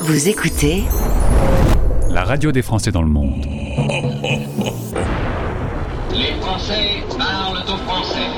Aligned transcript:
Vous 0.00 0.28
écoutez 0.28 0.84
La 2.10 2.24
radio 2.24 2.52
des 2.52 2.60
Français 2.60 2.92
dans 2.92 3.00
le 3.00 3.08
monde. 3.08 3.46
Les 6.10 6.34
Français 6.40 7.02
parlent 7.18 7.64
au 7.66 7.76
français. 7.78 8.28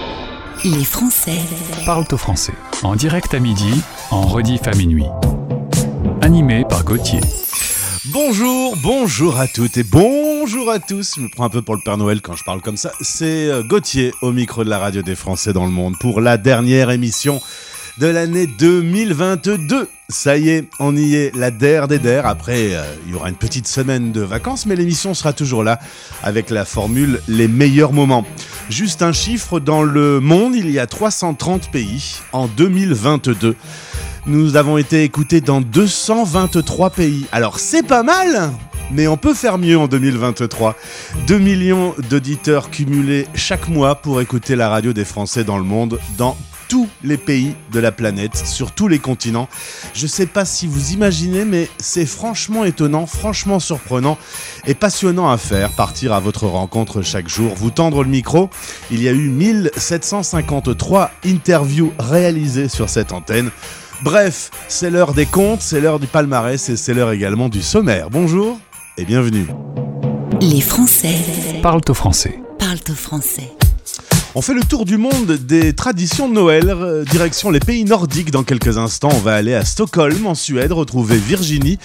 Les 0.64 0.84
Français 0.84 1.38
Parle 1.84 2.04
au 2.12 2.16
français. 2.16 2.52
En 2.84 2.95
direct 2.95 3.34
à 3.34 3.40
midi, 3.40 3.82
en 4.12 4.22
rediff 4.22 4.68
à 4.68 4.73
minuit. 4.73 5.06
Animé 6.20 6.64
par 6.68 6.84
Gauthier. 6.84 7.20
Bonjour, 8.12 8.77
bonjour 8.82 9.41
à 9.41 9.48
toutes 9.48 9.77
et 9.79 9.82
bonjour 9.82 10.70
à 10.70 10.79
tous. 10.79 11.14
Je 11.16 11.22
me 11.22 11.29
prends 11.29 11.45
un 11.45 11.50
peu 11.50 11.62
pour 11.62 11.75
le 11.75 11.80
Père 11.84 11.96
Noël 11.96 12.20
quand 12.20 12.36
je 12.36 12.45
parle 12.45 12.61
comme 12.61 12.77
ça. 12.77 12.93
C'est 13.00 13.48
euh, 13.48 13.62
Gauthier 13.62 14.12
au 14.20 14.30
micro 14.30 14.62
de 14.62 14.70
la 14.70 14.79
radio 14.79 15.02
des 15.02 15.16
Français 15.16 15.52
dans 15.52 15.64
le 15.64 15.72
monde 15.72 15.95
pour 15.98 16.20
la 16.20 16.36
dernière 16.36 16.91
émission 16.91 17.41
de 17.98 18.06
l'année 18.06 18.46
2022. 18.46 19.88
Ça 20.08 20.37
y 20.37 20.50
est, 20.50 20.69
on 20.80 20.96
y 20.96 21.14
est, 21.14 21.34
la 21.34 21.50
DER 21.50 21.87
des 21.88 21.98
DER. 21.98 22.23
Après, 22.24 22.74
euh, 22.74 22.82
il 23.06 23.12
y 23.12 23.14
aura 23.14 23.28
une 23.28 23.36
petite 23.36 23.66
semaine 23.66 24.12
de 24.12 24.20
vacances, 24.20 24.66
mais 24.66 24.77
l'émission 24.77 25.14
sera 25.14 25.32
toujours 25.32 25.64
là 25.64 25.78
avec 26.22 26.50
la 26.50 26.64
formule 26.64 27.20
les 27.28 27.48
meilleurs 27.48 27.92
moments. 27.92 28.27
Juste 28.69 29.02
un 29.02 29.12
chiffre, 29.12 29.60
dans 29.60 29.83
le 29.83 30.20
monde, 30.20 30.55
il 30.55 30.70
y 30.70 30.78
a 30.78 30.86
330 30.86 31.70
pays 31.70 32.16
en 32.33 32.48
2022. 32.48 33.56
Nous 34.27 34.56
avons 34.56 34.78
été 34.78 35.05
écoutés 35.05 35.41
dans 35.41 35.61
223 35.61 36.91
pays. 36.91 37.27
Alors 37.33 37.58
c'est 37.58 37.86
pas 37.86 38.02
mal 38.02 38.50
mais 38.91 39.06
on 39.06 39.16
peut 39.16 39.33
faire 39.33 39.56
mieux 39.56 39.78
en 39.78 39.88
2023. 39.88 40.77
2 41.27 41.38
millions 41.38 41.95
d'auditeurs 42.11 42.70
cumulés 42.70 43.27
chaque 43.34 43.69
mois 43.69 43.95
pour 43.95 44.20
écouter 44.20 44.56
la 44.56 44.69
radio 44.69 44.92
des 44.92 45.06
Français 45.06 45.42
dans 45.42 45.56
le 45.56 45.64
monde, 45.64 45.98
tous 46.68 46.88
les 47.02 47.16
pays 47.16 47.54
de 47.73 47.80
la 47.80 47.92
planète, 47.92 48.36
sur 48.36 48.72
tous 48.72 48.88
les 48.88 48.98
continents. 48.98 49.48
Je 49.95 50.06
sais 50.06 50.27
pas 50.27 50.45
si 50.45 50.66
vous 50.66 50.92
imaginez, 50.92 51.45
mais 51.45 51.68
c'est 51.78 52.06
franchement 52.06 52.64
étonnant, 52.64 53.06
franchement 53.06 53.61
surprenant 53.61 54.19
et 54.66 54.74
passionnant 54.74 55.30
à 55.30 55.39
faire, 55.39 55.70
partir 55.72 56.12
à 56.12 56.20
votre 56.20 56.47
rencontre 56.47 57.02
chaque 57.02 57.28
jour, 57.28 57.55
vous 57.55 57.70
tendre 57.70 58.02
le 58.02 58.11
micro. 58.11 58.50
Il 58.91 59.02
y 59.02 59.08
a 59.08 59.12
eu 59.12 59.28
1753 59.28 61.11
interviews 61.27 61.92
réalisées 61.98 62.69
sur 62.69 62.89
cette 62.89 63.12
antenne. 63.12 63.50
Bref, 64.02 64.50
c'est 64.69 64.91
l'heure 64.91 65.14
des 65.14 65.27
comptes, 65.27 65.62
c'est 65.62 65.80
l'heure 65.80 65.98
du 65.98 66.06
palmarès 66.06 66.69
et 66.69 66.77
c'est 66.77 66.94
l'heure 66.94 67.12
également 67.12 67.48
du 67.48 67.62
sommaire. 67.62 68.11
Bonjour 68.11 68.58
et 68.98 69.05
bienvenue. 69.05 69.46
Les 70.41 70.61
Français 70.61 71.17
Parle 71.62 71.80
au 71.89 71.94
français. 71.94 72.41
parlent 72.58 72.78
au 72.91 72.94
français. 72.94 73.52
On 74.36 74.42
fait 74.42 74.54
le 74.54 74.64
tour 74.64 74.84
du 74.84 74.96
monde 74.96 75.30
des 75.30 75.74
traditions 75.74 76.28
de 76.28 76.34
Noël, 76.34 76.68
euh, 76.68 77.04
direction 77.04 77.52
les 77.52 77.60
pays 77.60 77.84
nordiques 77.84 78.32
dans 78.32 78.42
quelques 78.42 78.78
instants. 78.78 79.10
On 79.12 79.20
va 79.20 79.36
aller 79.36 79.54
à 79.54 79.64
Stockholm, 79.64 80.27
en 80.27 80.34
Suède, 80.34 80.72
retrouver 80.72 81.18
Virginie, 81.18 81.78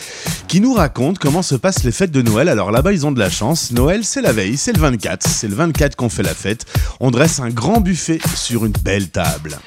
qui 0.47 0.59
nous 0.59 0.73
raconte 0.73 1.19
comment 1.19 1.43
se 1.43 1.53
passent 1.53 1.83
les 1.83 1.91
fêtes 1.91 2.09
de 2.09 2.23
Noël. 2.23 2.49
Alors 2.49 2.71
là-bas, 2.71 2.91
ils 2.91 3.05
ont 3.05 3.11
de 3.11 3.19
la 3.19 3.29
chance. 3.29 3.69
Noël, 3.71 4.03
c'est 4.03 4.23
la 4.23 4.33
veille, 4.33 4.57
c'est 4.57 4.73
le 4.73 4.81
24. 4.81 5.27
C'est 5.27 5.47
le 5.47 5.53
24 5.53 5.95
qu'on 5.95 6.09
fait 6.09 6.23
la 6.23 6.33
fête. 6.33 6.65
On 6.99 7.11
dresse 7.11 7.39
un 7.39 7.49
grand 7.51 7.81
buffet 7.81 8.19
sur 8.33 8.65
une 8.65 8.73
belle 8.83 9.09
table. 9.09 9.59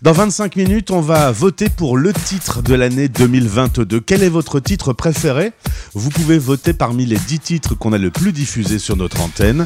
Dans 0.00 0.12
25 0.12 0.56
minutes, 0.56 0.90
on 0.92 1.02
va 1.02 1.30
voter 1.32 1.68
pour 1.68 1.98
le 1.98 2.14
titre 2.14 2.62
de 2.62 2.72
l'année 2.72 3.08
2022. 3.08 4.00
Quel 4.00 4.22
est 4.22 4.30
votre 4.30 4.60
titre 4.60 4.94
préféré? 4.94 5.52
Vous 5.92 6.08
pouvez 6.08 6.38
voter 6.38 6.72
parmi 6.72 7.04
les 7.04 7.18
10 7.18 7.38
titres 7.40 7.74
qu'on 7.74 7.92
a 7.92 7.98
le 7.98 8.10
plus 8.10 8.32
diffusés 8.32 8.78
sur 8.78 8.96
notre 8.96 9.20
antenne. 9.20 9.62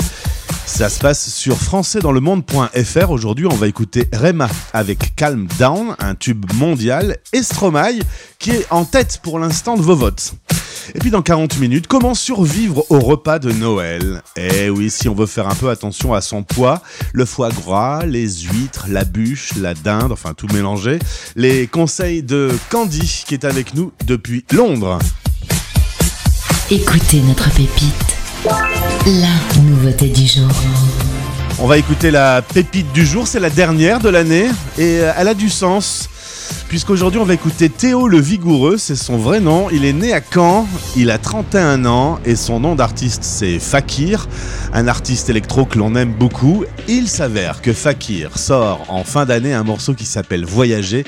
Ça 0.67 0.89
se 0.89 0.98
passe 0.98 1.33
sur 1.33 1.56
françaisdanslemonde.fr. 1.56 3.11
Aujourd'hui, 3.11 3.47
on 3.47 3.55
va 3.55 3.69
écouter 3.69 4.09
Rema 4.12 4.48
avec 4.73 5.14
Calm 5.14 5.47
Down, 5.59 5.95
un 5.98 6.14
tube 6.14 6.45
mondial, 6.55 7.19
et 7.33 7.42
qui 8.39 8.51
est 8.51 8.67
en 8.70 8.84
tête 8.84 9.20
pour 9.23 9.39
l'instant 9.39 9.77
de 9.77 9.83
vos 9.83 9.95
votes. 9.95 10.34
Et 10.95 10.98
puis 10.98 11.11
dans 11.11 11.23
40 11.23 11.59
minutes, 11.59 11.86
comment 11.86 12.14
survivre 12.14 12.84
au 12.91 12.98
repas 12.98 13.39
de 13.39 13.53
Noël? 13.53 14.23
Eh 14.36 14.69
oui, 14.69 14.91
si 14.91 15.08
on 15.08 15.14
veut 15.14 15.27
faire 15.27 15.48
un 15.48 15.55
peu 15.55 15.70
attention 15.70 16.13
à 16.13 16.20
son 16.20 16.42
poids, 16.42 16.83
le 17.13 17.24
foie 17.24 17.51
gras, 17.51 18.05
les 18.05 18.29
huîtres, 18.29 18.86
la 18.89 19.05
bûche, 19.05 19.55
la 19.57 19.74
dinde, 19.74 20.13
enfin 20.13 20.35
tout 20.35 20.48
mélanger. 20.52 20.98
Les 21.36 21.67
conseils 21.67 22.23
de 22.23 22.51
Candy 22.70 23.24
qui 23.27 23.35
est 23.35 23.45
avec 23.45 23.74
nous 23.74 23.92
depuis 24.07 24.45
Londres. 24.51 24.98
Écoutez 26.70 27.20
notre 27.20 27.51
pépite. 27.51 28.14
La 28.47 29.63
nouveauté 29.63 30.09
du 30.09 30.27
jour. 30.27 30.51
On 31.59 31.67
va 31.67 31.79
écouter 31.79 32.11
la 32.11 32.43
pépite 32.43 32.93
du 32.93 33.07
jour, 33.07 33.27
c'est 33.27 33.41
la 33.41 33.49
dernière 33.49 34.01
de 34.01 34.11
l'année 34.11 34.49
et 34.77 35.01
euh, 35.01 35.13
elle 35.17 35.29
a 35.29 35.35
du 35.35 35.49
sens. 35.49 36.11
Puisqu'aujourd'hui 36.69 37.19
on 37.19 37.25
va 37.25 37.33
écouter 37.33 37.71
Théo 37.71 38.07
le 38.07 38.21
Vigoureux, 38.21 38.77
c'est 38.77 38.97
son 38.97 39.17
vrai 39.17 39.41
nom. 39.41 39.69
Il 39.71 39.87
est 39.87 39.95
né 39.95 40.13
à 40.13 40.21
Caen, 40.21 40.67
il 40.95 41.11
a 41.11 41.17
31 41.17 41.87
ans 41.87 42.19
et 42.27 42.37
son 42.37 42.61
nom 42.61 42.75
d'artiste 42.75 43.25
c'est 43.25 43.59
Fakir, 43.59 44.29
un 44.75 44.89
artiste 44.89 45.31
électro 45.31 45.65
que 45.65 45.79
l'on 45.79 45.95
aime 45.95 46.13
beaucoup. 46.13 46.67
Il 46.87 47.09
s'avère 47.09 47.63
que 47.63 47.73
Fakir 47.73 48.37
sort 48.37 48.85
en 48.89 49.05
fin 49.05 49.25
d'année 49.25 49.55
un 49.55 49.65
morceau 49.65 49.95
qui 49.95 50.05
s'appelle 50.05 50.45
Voyager. 50.45 51.05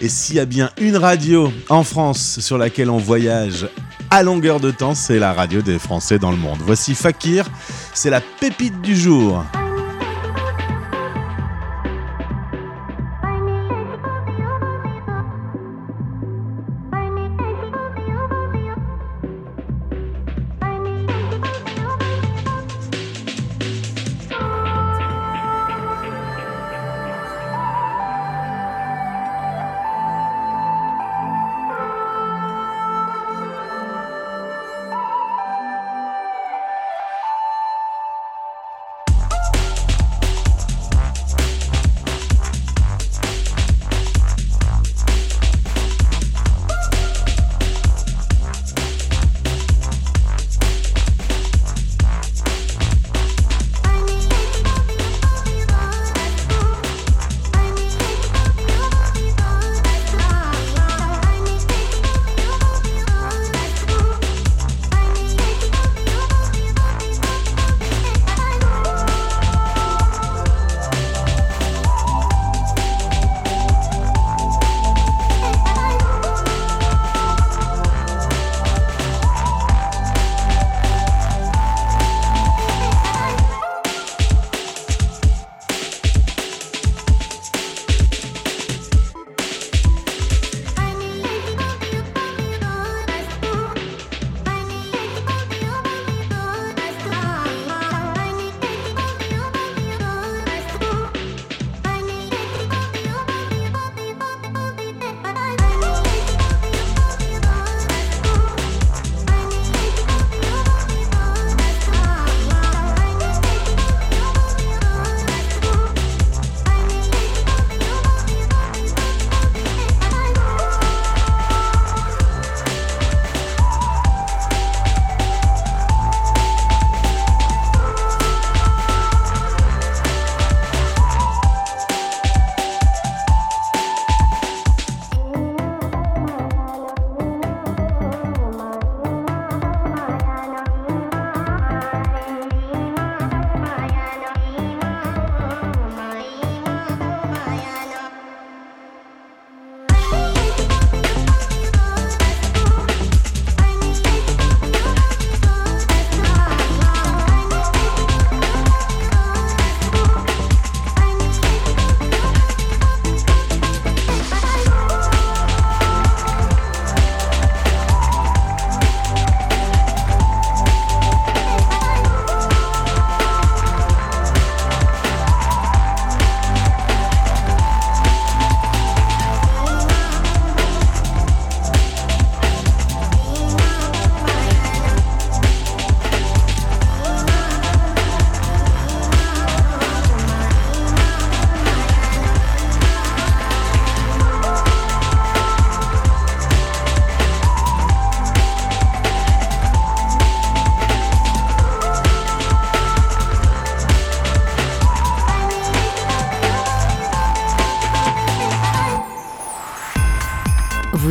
Et 0.00 0.08
s'il 0.08 0.34
y 0.36 0.40
a 0.40 0.44
bien 0.44 0.70
une 0.80 0.96
radio 0.96 1.52
en 1.68 1.84
France 1.84 2.40
sur 2.40 2.58
laquelle 2.58 2.90
on 2.90 2.98
voyage 2.98 3.68
à 4.10 4.22
longueur 4.22 4.60
de 4.60 4.70
temps, 4.70 4.94
c'est 4.94 5.18
la 5.18 5.32
radio 5.32 5.62
des 5.62 5.78
Français 5.78 6.18
dans 6.18 6.30
le 6.30 6.36
monde. 6.36 6.58
Voici 6.60 6.94
Fakir, 6.94 7.46
c'est 7.94 8.10
la 8.10 8.20
pépite 8.20 8.80
du 8.80 8.96
jour. 8.96 9.44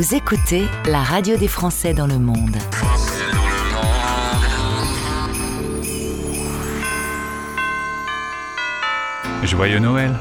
Vous 0.10 0.16
écoutez 0.16 0.64
la 0.86 1.04
radio 1.04 1.38
des 1.38 1.48
Français 1.48 1.94
dans 1.94 2.08
le 2.08 2.18
monde. 2.18 2.58
Joyeux 9.44 9.78
Noël 9.78 10.16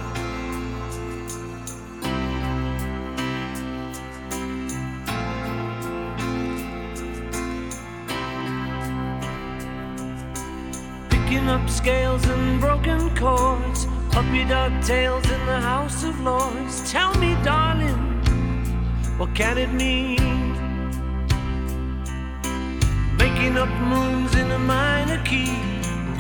can 19.39 19.57
it 19.57 19.73
mean? 19.73 20.19
Making 23.19 23.57
up 23.57 23.69
moons 23.83 24.35
in 24.35 24.51
a 24.51 24.59
minor 24.59 25.23
key. 25.25 25.55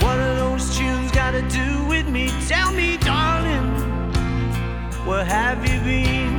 What 0.02 0.16
are 0.20 0.36
those 0.36 0.78
tunes 0.78 1.10
got 1.10 1.32
to 1.32 1.42
do 1.48 1.84
with 1.88 2.08
me? 2.08 2.30
Tell 2.46 2.70
me, 2.70 2.96
darling, 2.98 3.68
where 5.04 5.24
have 5.24 5.68
you 5.68 5.80
been? 5.80 6.37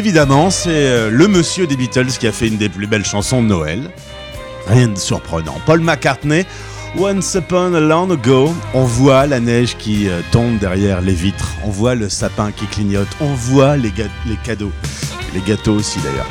Évidemment, 0.00 0.48
c'est 0.48 0.70
euh, 0.70 1.10
le 1.10 1.28
monsieur 1.28 1.66
des 1.66 1.76
Beatles 1.76 2.06
qui 2.18 2.26
a 2.26 2.32
fait 2.32 2.48
une 2.48 2.56
des 2.56 2.70
plus 2.70 2.86
belles 2.86 3.04
chansons 3.04 3.42
de 3.42 3.48
Noël. 3.48 3.90
Rien 4.66 4.88
de 4.88 4.96
surprenant. 4.96 5.60
Paul 5.66 5.80
McCartney, 5.80 6.46
Once 6.98 7.34
Upon 7.34 7.74
a 7.74 7.80
Long 7.80 8.10
Ago, 8.10 8.50
on 8.72 8.84
voit 8.84 9.26
la 9.26 9.40
neige 9.40 9.76
qui 9.76 10.08
euh, 10.08 10.22
tombe 10.32 10.56
derrière 10.56 11.02
les 11.02 11.12
vitres, 11.12 11.52
on 11.66 11.68
voit 11.68 11.94
le 11.94 12.08
sapin 12.08 12.50
qui 12.50 12.64
clignote, 12.64 13.08
on 13.20 13.34
voit 13.34 13.76
les, 13.76 13.92
les 14.26 14.36
cadeaux, 14.42 14.72
les 15.34 15.42
gâteaux 15.42 15.74
aussi 15.74 15.98
d'ailleurs. 15.98 16.28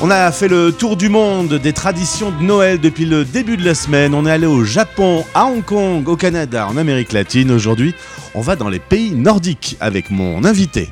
On 0.00 0.10
a 0.10 0.32
fait 0.32 0.48
le 0.48 0.72
tour 0.72 0.96
du 0.96 1.08
monde 1.08 1.54
des 1.54 1.72
traditions 1.72 2.32
de 2.32 2.42
Noël 2.42 2.80
depuis 2.80 3.04
le 3.04 3.24
début 3.24 3.56
de 3.56 3.64
la 3.64 3.76
semaine. 3.76 4.16
On 4.16 4.26
est 4.26 4.32
allé 4.32 4.46
au 4.46 4.64
Japon, 4.64 5.24
à 5.32 5.44
Hong 5.44 5.64
Kong, 5.64 6.08
au 6.08 6.16
Canada, 6.16 6.66
en 6.66 6.76
Amérique 6.76 7.12
latine. 7.12 7.52
Aujourd'hui, 7.52 7.94
on 8.34 8.40
va 8.40 8.56
dans 8.56 8.68
les 8.68 8.80
pays 8.80 9.12
nordiques 9.12 9.76
avec 9.78 10.10
mon 10.10 10.44
invité. 10.44 10.88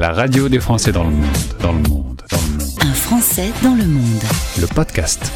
La 0.00 0.14
radio 0.14 0.48
des 0.48 0.60
Français 0.60 0.92
dans 0.92 1.04
le 1.04 1.10
monde, 1.10 1.26
dans 1.60 1.72
le 1.72 1.78
monde, 1.80 2.22
dans 2.30 2.38
le 2.38 2.58
monde. 2.58 2.72
Un 2.80 2.94
Français 2.94 3.52
dans 3.62 3.74
le 3.74 3.84
monde. 3.84 4.22
Le 4.58 4.66
podcast. 4.66 5.30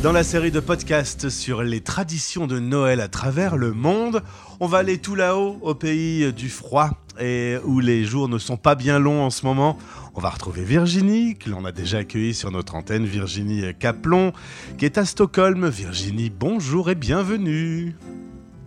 Dans 0.00 0.12
la 0.12 0.22
série 0.22 0.52
de 0.52 0.60
podcasts 0.60 1.28
sur 1.28 1.64
les 1.64 1.80
traditions 1.80 2.46
de 2.46 2.60
Noël 2.60 3.00
à 3.00 3.08
travers 3.08 3.56
le 3.56 3.72
monde, 3.72 4.22
on 4.60 4.68
va 4.68 4.78
aller 4.78 4.98
tout 4.98 5.16
là-haut, 5.16 5.58
au 5.60 5.74
pays 5.74 6.32
du 6.32 6.48
froid, 6.48 6.90
et 7.18 7.56
où 7.64 7.80
les 7.80 8.04
jours 8.04 8.28
ne 8.28 8.38
sont 8.38 8.56
pas 8.56 8.76
bien 8.76 9.00
longs 9.00 9.24
en 9.24 9.30
ce 9.30 9.44
moment. 9.44 9.76
On 10.14 10.20
va 10.20 10.30
retrouver 10.30 10.62
Virginie, 10.62 11.36
que 11.36 11.50
l'on 11.50 11.64
a 11.64 11.72
déjà 11.72 11.98
accueillie 11.98 12.34
sur 12.34 12.52
notre 12.52 12.76
antenne, 12.76 13.06
Virginie 13.06 13.64
Caplon, 13.76 14.32
qui 14.78 14.84
est 14.84 14.98
à 14.98 15.04
Stockholm. 15.04 15.68
Virginie, 15.68 16.30
bonjour 16.30 16.90
et 16.90 16.94
bienvenue. 16.94 17.96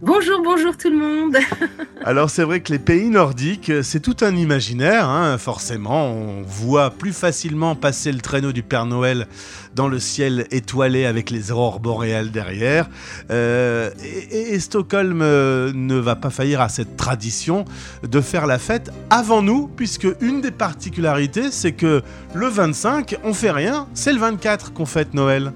Bonjour, 0.01 0.41
bonjour 0.43 0.75
tout 0.75 0.89
le 0.89 0.97
monde. 0.97 1.37
Alors 2.03 2.29
c'est 2.29 2.43
vrai 2.43 2.59
que 2.59 2.71
les 2.73 2.79
pays 2.79 3.09
nordiques, 3.09 3.71
c'est 3.81 4.01
tout 4.01 4.17
un 4.21 4.35
imaginaire, 4.35 5.07
hein, 5.07 5.37
forcément. 5.37 6.11
On 6.11 6.41
voit 6.41 6.91
plus 6.91 7.13
facilement 7.13 7.75
passer 7.75 8.11
le 8.11 8.19
traîneau 8.19 8.51
du 8.51 8.61
Père 8.61 8.85
Noël 8.85 9.25
dans 9.73 9.87
le 9.87 9.99
ciel 9.99 10.47
étoilé 10.51 11.05
avec 11.05 11.29
les 11.29 11.49
aurores 11.49 11.79
boréales 11.79 12.29
derrière. 12.29 12.89
Euh, 13.31 13.89
et, 14.03 14.53
et 14.53 14.59
Stockholm 14.59 15.21
euh, 15.21 15.71
ne 15.73 15.95
va 15.95 16.17
pas 16.17 16.29
faillir 16.29 16.59
à 16.59 16.67
cette 16.67 16.97
tradition 16.97 17.63
de 18.03 18.19
faire 18.19 18.47
la 18.47 18.59
fête 18.59 18.91
avant 19.09 19.41
nous, 19.41 19.67
puisque 19.67 20.07
une 20.19 20.41
des 20.41 20.51
particularités, 20.51 21.51
c'est 21.51 21.71
que 21.71 22.01
le 22.33 22.47
25, 22.47 23.15
on 23.23 23.33
fait 23.33 23.51
rien, 23.51 23.87
c'est 23.93 24.11
le 24.11 24.19
24 24.19 24.73
qu'on 24.73 24.85
fête 24.85 25.13
Noël. 25.13 25.53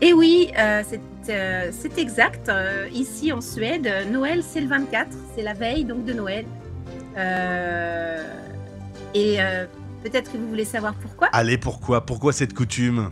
Et 0.00 0.12
oui, 0.12 0.50
euh, 0.58 0.82
c'est 0.88 1.00
c'est 1.22 1.98
exact. 1.98 2.48
Euh, 2.48 2.88
ici 2.92 3.32
en 3.32 3.40
Suède, 3.40 3.88
Noël 4.10 4.42
c'est 4.42 4.60
le 4.60 4.68
24, 4.68 5.08
c'est 5.34 5.42
la 5.42 5.54
veille 5.54 5.84
donc 5.84 6.04
de 6.04 6.12
Noël. 6.12 6.44
Euh, 7.16 8.24
et 9.14 9.40
euh, 9.40 9.66
peut-être 10.02 10.32
que 10.32 10.38
vous 10.38 10.48
voulez 10.48 10.64
savoir 10.64 10.94
pourquoi. 10.94 11.28
Allez, 11.32 11.58
pourquoi? 11.58 12.06
Pourquoi 12.06 12.32
cette 12.32 12.54
coutume? 12.54 13.10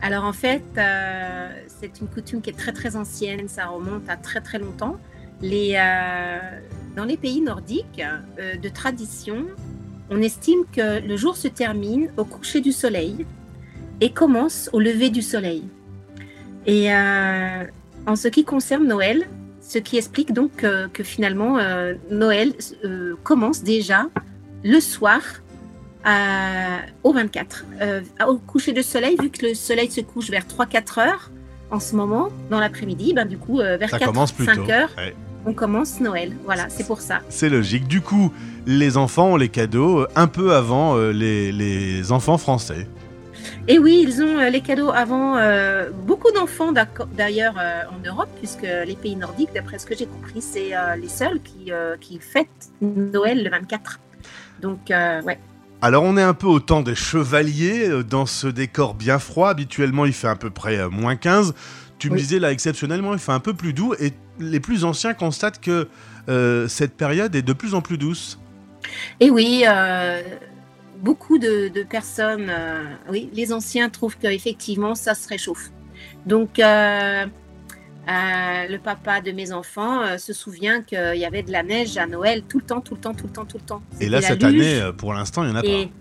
Alors 0.00 0.24
en 0.24 0.32
fait, 0.32 0.64
euh, 0.78 1.48
c'est 1.68 2.00
une 2.00 2.08
coutume 2.08 2.40
qui 2.40 2.50
est 2.50 2.58
très 2.58 2.72
très 2.72 2.96
ancienne, 2.96 3.48
ça 3.48 3.66
remonte 3.66 4.08
à 4.08 4.16
très 4.16 4.40
très 4.40 4.58
longtemps. 4.58 4.96
Les, 5.40 5.74
euh, 5.76 6.38
dans 6.96 7.04
les 7.04 7.16
pays 7.16 7.40
nordiques, 7.40 8.02
euh, 8.38 8.56
de 8.56 8.68
tradition, 8.68 9.46
on 10.10 10.20
estime 10.20 10.64
que 10.72 11.00
le 11.00 11.16
jour 11.16 11.36
se 11.36 11.46
termine 11.46 12.10
au 12.16 12.24
coucher 12.24 12.60
du 12.60 12.72
soleil 12.72 13.26
et 14.00 14.10
commence 14.10 14.68
au 14.72 14.80
lever 14.80 15.08
du 15.08 15.22
soleil. 15.22 15.62
Et 16.66 16.92
euh, 16.92 17.64
en 18.06 18.16
ce 18.16 18.28
qui 18.28 18.44
concerne 18.44 18.86
Noël, 18.86 19.26
ce 19.60 19.78
qui 19.78 19.96
explique 19.96 20.32
donc 20.32 20.56
que, 20.56 20.86
que 20.88 21.02
finalement 21.02 21.58
euh, 21.58 21.94
Noël 22.10 22.52
euh, 22.84 23.14
commence 23.22 23.62
déjà 23.62 24.06
le 24.64 24.80
soir 24.80 25.20
à- 26.04 26.80
au 27.02 27.12
24. 27.12 27.64
Euh, 27.80 28.00
au 28.28 28.36
coucher 28.38 28.72
du 28.72 28.82
soleil, 28.82 29.16
vu 29.20 29.30
que 29.30 29.46
le 29.46 29.54
soleil 29.54 29.90
se 29.90 30.00
couche 30.00 30.30
vers 30.30 30.44
3-4 30.44 31.00
heures 31.00 31.30
en 31.70 31.80
ce 31.80 31.96
moment, 31.96 32.28
dans 32.50 32.60
l'après-midi, 32.60 33.14
ben, 33.14 33.24
du 33.26 33.38
coup, 33.38 33.60
euh, 33.60 33.76
vers 33.78 33.88
Ça 33.90 33.98
4, 33.98 34.12
commence 34.12 34.32
plus 34.32 34.44
5 34.44 34.56
tôt. 34.56 34.70
heures, 34.70 34.90
Ouais, 34.98 35.14
on 35.46 35.54
commence 35.54 36.00
Noël. 36.00 36.32
Voilà, 36.44 36.66
c'est 36.68 36.86
pour 36.86 37.00
ça. 37.00 37.20
c'est 37.30 37.48
logique. 37.48 37.86
Du 37.88 38.00
coup, 38.02 38.30
les 38.66 38.96
enfants 38.98 39.32
ont 39.32 39.36
les 39.36 39.48
cadeaux 39.48 40.00
euh, 40.00 40.08
un 40.14 40.26
peu 40.26 40.54
avant 40.54 40.96
euh, 40.96 41.12
les, 41.12 41.50
les 41.50 42.12
enfants 42.12 42.36
français. 42.36 42.86
Et 43.68 43.78
oui, 43.78 44.02
ils 44.04 44.22
ont 44.22 44.38
euh, 44.38 44.50
les 44.50 44.60
cadeaux 44.60 44.90
avant 44.90 45.36
euh, 45.36 45.90
beaucoup 45.90 46.32
d'enfants 46.32 46.72
d'ailleurs 46.72 47.54
euh, 47.58 47.82
en 47.90 48.06
Europe, 48.06 48.28
puisque 48.38 48.62
les 48.62 48.96
pays 49.00 49.14
nordiques, 49.14 49.50
d'après 49.54 49.78
ce 49.78 49.86
que 49.86 49.96
j'ai 49.96 50.06
compris, 50.06 50.42
c'est 50.42 50.74
euh, 50.74 50.96
les 50.96 51.08
seuls 51.08 51.40
qui, 51.40 51.70
euh, 51.70 51.96
qui 52.00 52.18
fêtent 52.18 52.70
Noël 52.80 53.44
le 53.44 53.50
24. 53.50 54.00
Donc, 54.60 54.90
euh, 54.90 55.22
ouais. 55.22 55.38
Alors 55.80 56.04
on 56.04 56.16
est 56.16 56.22
un 56.22 56.34
peu 56.34 56.46
au 56.46 56.60
temps 56.60 56.82
des 56.82 56.94
chevaliers 56.94 58.04
dans 58.08 58.26
ce 58.26 58.46
décor 58.46 58.94
bien 58.94 59.18
froid. 59.18 59.48
Habituellement 59.48 60.06
il 60.06 60.12
fait 60.12 60.28
à 60.28 60.36
peu 60.36 60.50
près 60.50 60.88
moins 60.88 61.16
15. 61.16 61.54
Tu 61.98 62.08
me 62.10 62.16
disais 62.16 62.38
là 62.38 62.52
exceptionnellement 62.52 63.12
il 63.14 63.18
fait 63.18 63.32
un 63.32 63.40
peu 63.40 63.52
plus 63.52 63.72
doux 63.72 63.92
et 63.98 64.12
les 64.38 64.60
plus 64.60 64.84
anciens 64.84 65.14
constatent 65.14 65.60
que 65.60 65.88
euh, 66.28 66.68
cette 66.68 66.96
période 66.96 67.34
est 67.34 67.42
de 67.42 67.52
plus 67.52 67.74
en 67.74 67.80
plus 67.80 67.98
douce. 67.98 68.38
Et 69.20 69.30
oui, 69.30 69.64
euh, 69.66 70.22
beaucoup 71.02 71.38
de, 71.38 71.68
de 71.68 71.82
personnes, 71.82 72.46
euh, 72.48 72.84
oui, 73.10 73.28
les 73.34 73.52
anciens 73.52 73.90
trouvent 73.90 74.16
qu'effectivement, 74.16 74.94
ça 74.94 75.14
se 75.14 75.28
réchauffe. 75.28 75.70
Donc, 76.26 76.58
euh, 76.58 77.26
euh, 78.08 78.68
le 78.68 78.78
papa 78.78 79.20
de 79.20 79.32
mes 79.32 79.52
enfants 79.52 80.18
se 80.18 80.32
souvient 80.32 80.82
qu'il 80.82 81.16
y 81.16 81.24
avait 81.24 81.42
de 81.42 81.52
la 81.52 81.62
neige 81.62 81.96
à 81.98 82.06
Noël 82.06 82.42
tout 82.48 82.58
le 82.58 82.64
temps, 82.64 82.80
tout 82.80 82.94
le 82.94 83.00
temps, 83.00 83.14
tout 83.14 83.26
le 83.26 83.32
temps, 83.32 83.44
tout 83.44 83.58
le 83.58 83.64
temps. 83.64 83.82
Et 84.00 84.08
là 84.08 84.20
cette 84.22 84.42
luge. 84.42 84.60
année 84.80 84.92
pour 84.96 85.12
l'instant 85.14 85.44
il 85.44 85.50
y 85.50 85.52
en 85.52 85.56
a 85.56 85.64
Et 85.64 85.86
pas. 85.86 85.92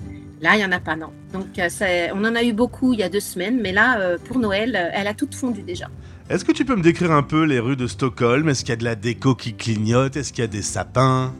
là, 0.42 0.56
il 0.56 0.58
n'y 0.58 0.66
en 0.66 0.72
a 0.72 0.80
pas, 0.80 0.96
non. 0.96 1.12
Donc, 1.34 1.46
on 1.60 2.26
en 2.26 2.36
a 2.36 2.44
eu 2.44 2.54
beaucoup 2.54 2.94
il 2.94 3.00
y 3.00 3.04
a 3.04 3.10
deux 3.10 3.20
semaines, 3.20 3.60
mais 3.62 3.72
là, 3.72 4.18
pour 4.26 4.40
Noël, 4.40 4.92
elle 4.94 5.08
a 5.08 5.14
toute 5.14 5.36
fondu 5.36 5.62
déjà. 5.62 5.88
Est-ce 6.30 6.46
que 6.46 6.52
tu 6.54 6.66
peux 6.66 6.76
me 6.76 6.82
décrire 6.82 7.12
un 7.12 7.24
peu 7.24 7.44
les 7.44 7.60
rues 7.60 7.76
de 7.76 7.88
Stockholm? 7.88 8.48
Est-ce 8.50 8.62
qu'il 8.62 8.70
y 8.70 8.74
a 8.74 8.78
de 8.78 8.84
la 8.84 8.96
déco 8.96 9.36
qui 9.36 9.54
clignote? 9.54 10.16
Est-ce 10.16 10.32
qu'il 10.34 10.42
y 10.44 10.46
a 10.46 10.48
des 10.48 10.62
sapins? 10.62 11.34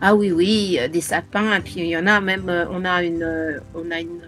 Ah 0.00 0.14
oui, 0.14 0.30
oui, 0.30 0.78
euh, 0.80 0.86
des 0.86 1.00
sapins, 1.00 1.56
et 1.56 1.60
puis 1.60 1.74
il 1.78 1.86
y 1.86 1.96
en 1.96 2.06
a 2.06 2.20
même, 2.20 2.48
euh, 2.48 2.66
on 2.70 2.84
a 2.84 3.02
une, 3.02 3.24
euh, 3.24 3.58
on 3.74 3.90
a 3.90 4.00
une 4.00 4.20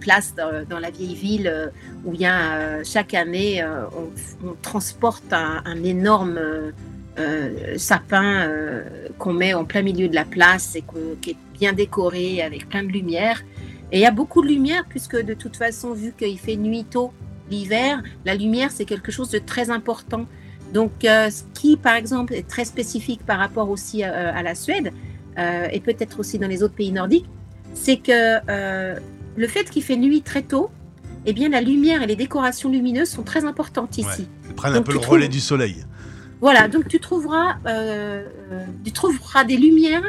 place 0.00 0.34
dans, 0.36 0.78
la 0.78 0.90
vieille 0.90 1.16
ville 1.16 1.72
où 2.04 2.14
il 2.14 2.20
y 2.20 2.26
a 2.26 2.84
chaque 2.84 3.12
année, 3.12 3.64
on, 3.64 4.52
transporte 4.62 5.32
un, 5.32 5.82
énorme 5.82 6.38
sapin 7.76 8.48
qu'on 9.18 9.32
met 9.32 9.52
en 9.52 9.64
plein 9.64 9.82
milieu 9.82 10.06
de 10.06 10.14
la 10.14 10.24
place 10.24 10.76
et 10.76 10.84
qui 11.20 11.30
est 11.30 11.36
bien 11.58 11.72
décoré 11.72 12.40
avec 12.40 12.68
plein 12.68 12.84
de 12.84 12.92
lumière. 12.92 13.42
Et 13.90 13.98
il 13.98 14.00
y 14.00 14.06
a 14.06 14.12
beaucoup 14.12 14.42
de 14.42 14.46
lumière 14.46 14.84
puisque 14.88 15.20
de 15.20 15.34
toute 15.34 15.56
façon, 15.56 15.92
vu 15.92 16.12
qu'il 16.16 16.38
fait 16.38 16.56
nuit 16.56 16.84
tôt 16.84 17.12
l'hiver, 17.50 18.00
la 18.24 18.36
lumière 18.36 18.70
c'est 18.70 18.84
quelque 18.84 19.10
chose 19.10 19.30
de 19.30 19.40
très 19.40 19.70
important. 19.70 20.26
Donc, 20.72 20.92
ce 21.02 21.42
qui, 21.52 21.76
par 21.76 21.96
exemple, 21.96 22.32
est 22.32 22.46
très 22.46 22.64
spécifique 22.64 23.26
par 23.26 23.40
rapport 23.40 23.70
aussi 23.70 24.04
à 24.04 24.40
la 24.44 24.54
Suède, 24.54 24.92
euh, 25.38 25.68
et 25.72 25.80
peut-être 25.80 26.20
aussi 26.20 26.38
dans 26.38 26.48
les 26.48 26.62
autres 26.62 26.74
pays 26.74 26.92
nordiques, 26.92 27.28
c'est 27.74 27.96
que 27.98 28.38
euh, 28.48 28.98
le 29.36 29.46
fait 29.48 29.68
qu'il 29.70 29.82
fait 29.82 29.96
nuit 29.96 30.22
très 30.22 30.42
tôt, 30.42 30.70
eh 31.26 31.32
bien, 31.32 31.48
la 31.48 31.60
lumière 31.60 32.02
et 32.02 32.06
les 32.06 32.16
décorations 32.16 32.70
lumineuses 32.70 33.08
sont 33.08 33.22
très 33.22 33.44
importantes 33.44 33.98
ici. 33.98 34.28
Ils 34.48 34.54
prennent 34.54 34.74
un 34.74 34.82
peu 34.82 34.92
le 34.92 34.98
relais 34.98 35.24
trouves- 35.24 35.32
du 35.32 35.40
soleil. 35.40 35.84
Voilà, 36.40 36.68
donc 36.68 36.86
tu 36.88 37.00
trouveras, 37.00 37.56
euh, 37.66 38.24
tu 38.84 38.92
trouveras 38.92 39.44
des 39.44 39.56
lumières. 39.56 40.04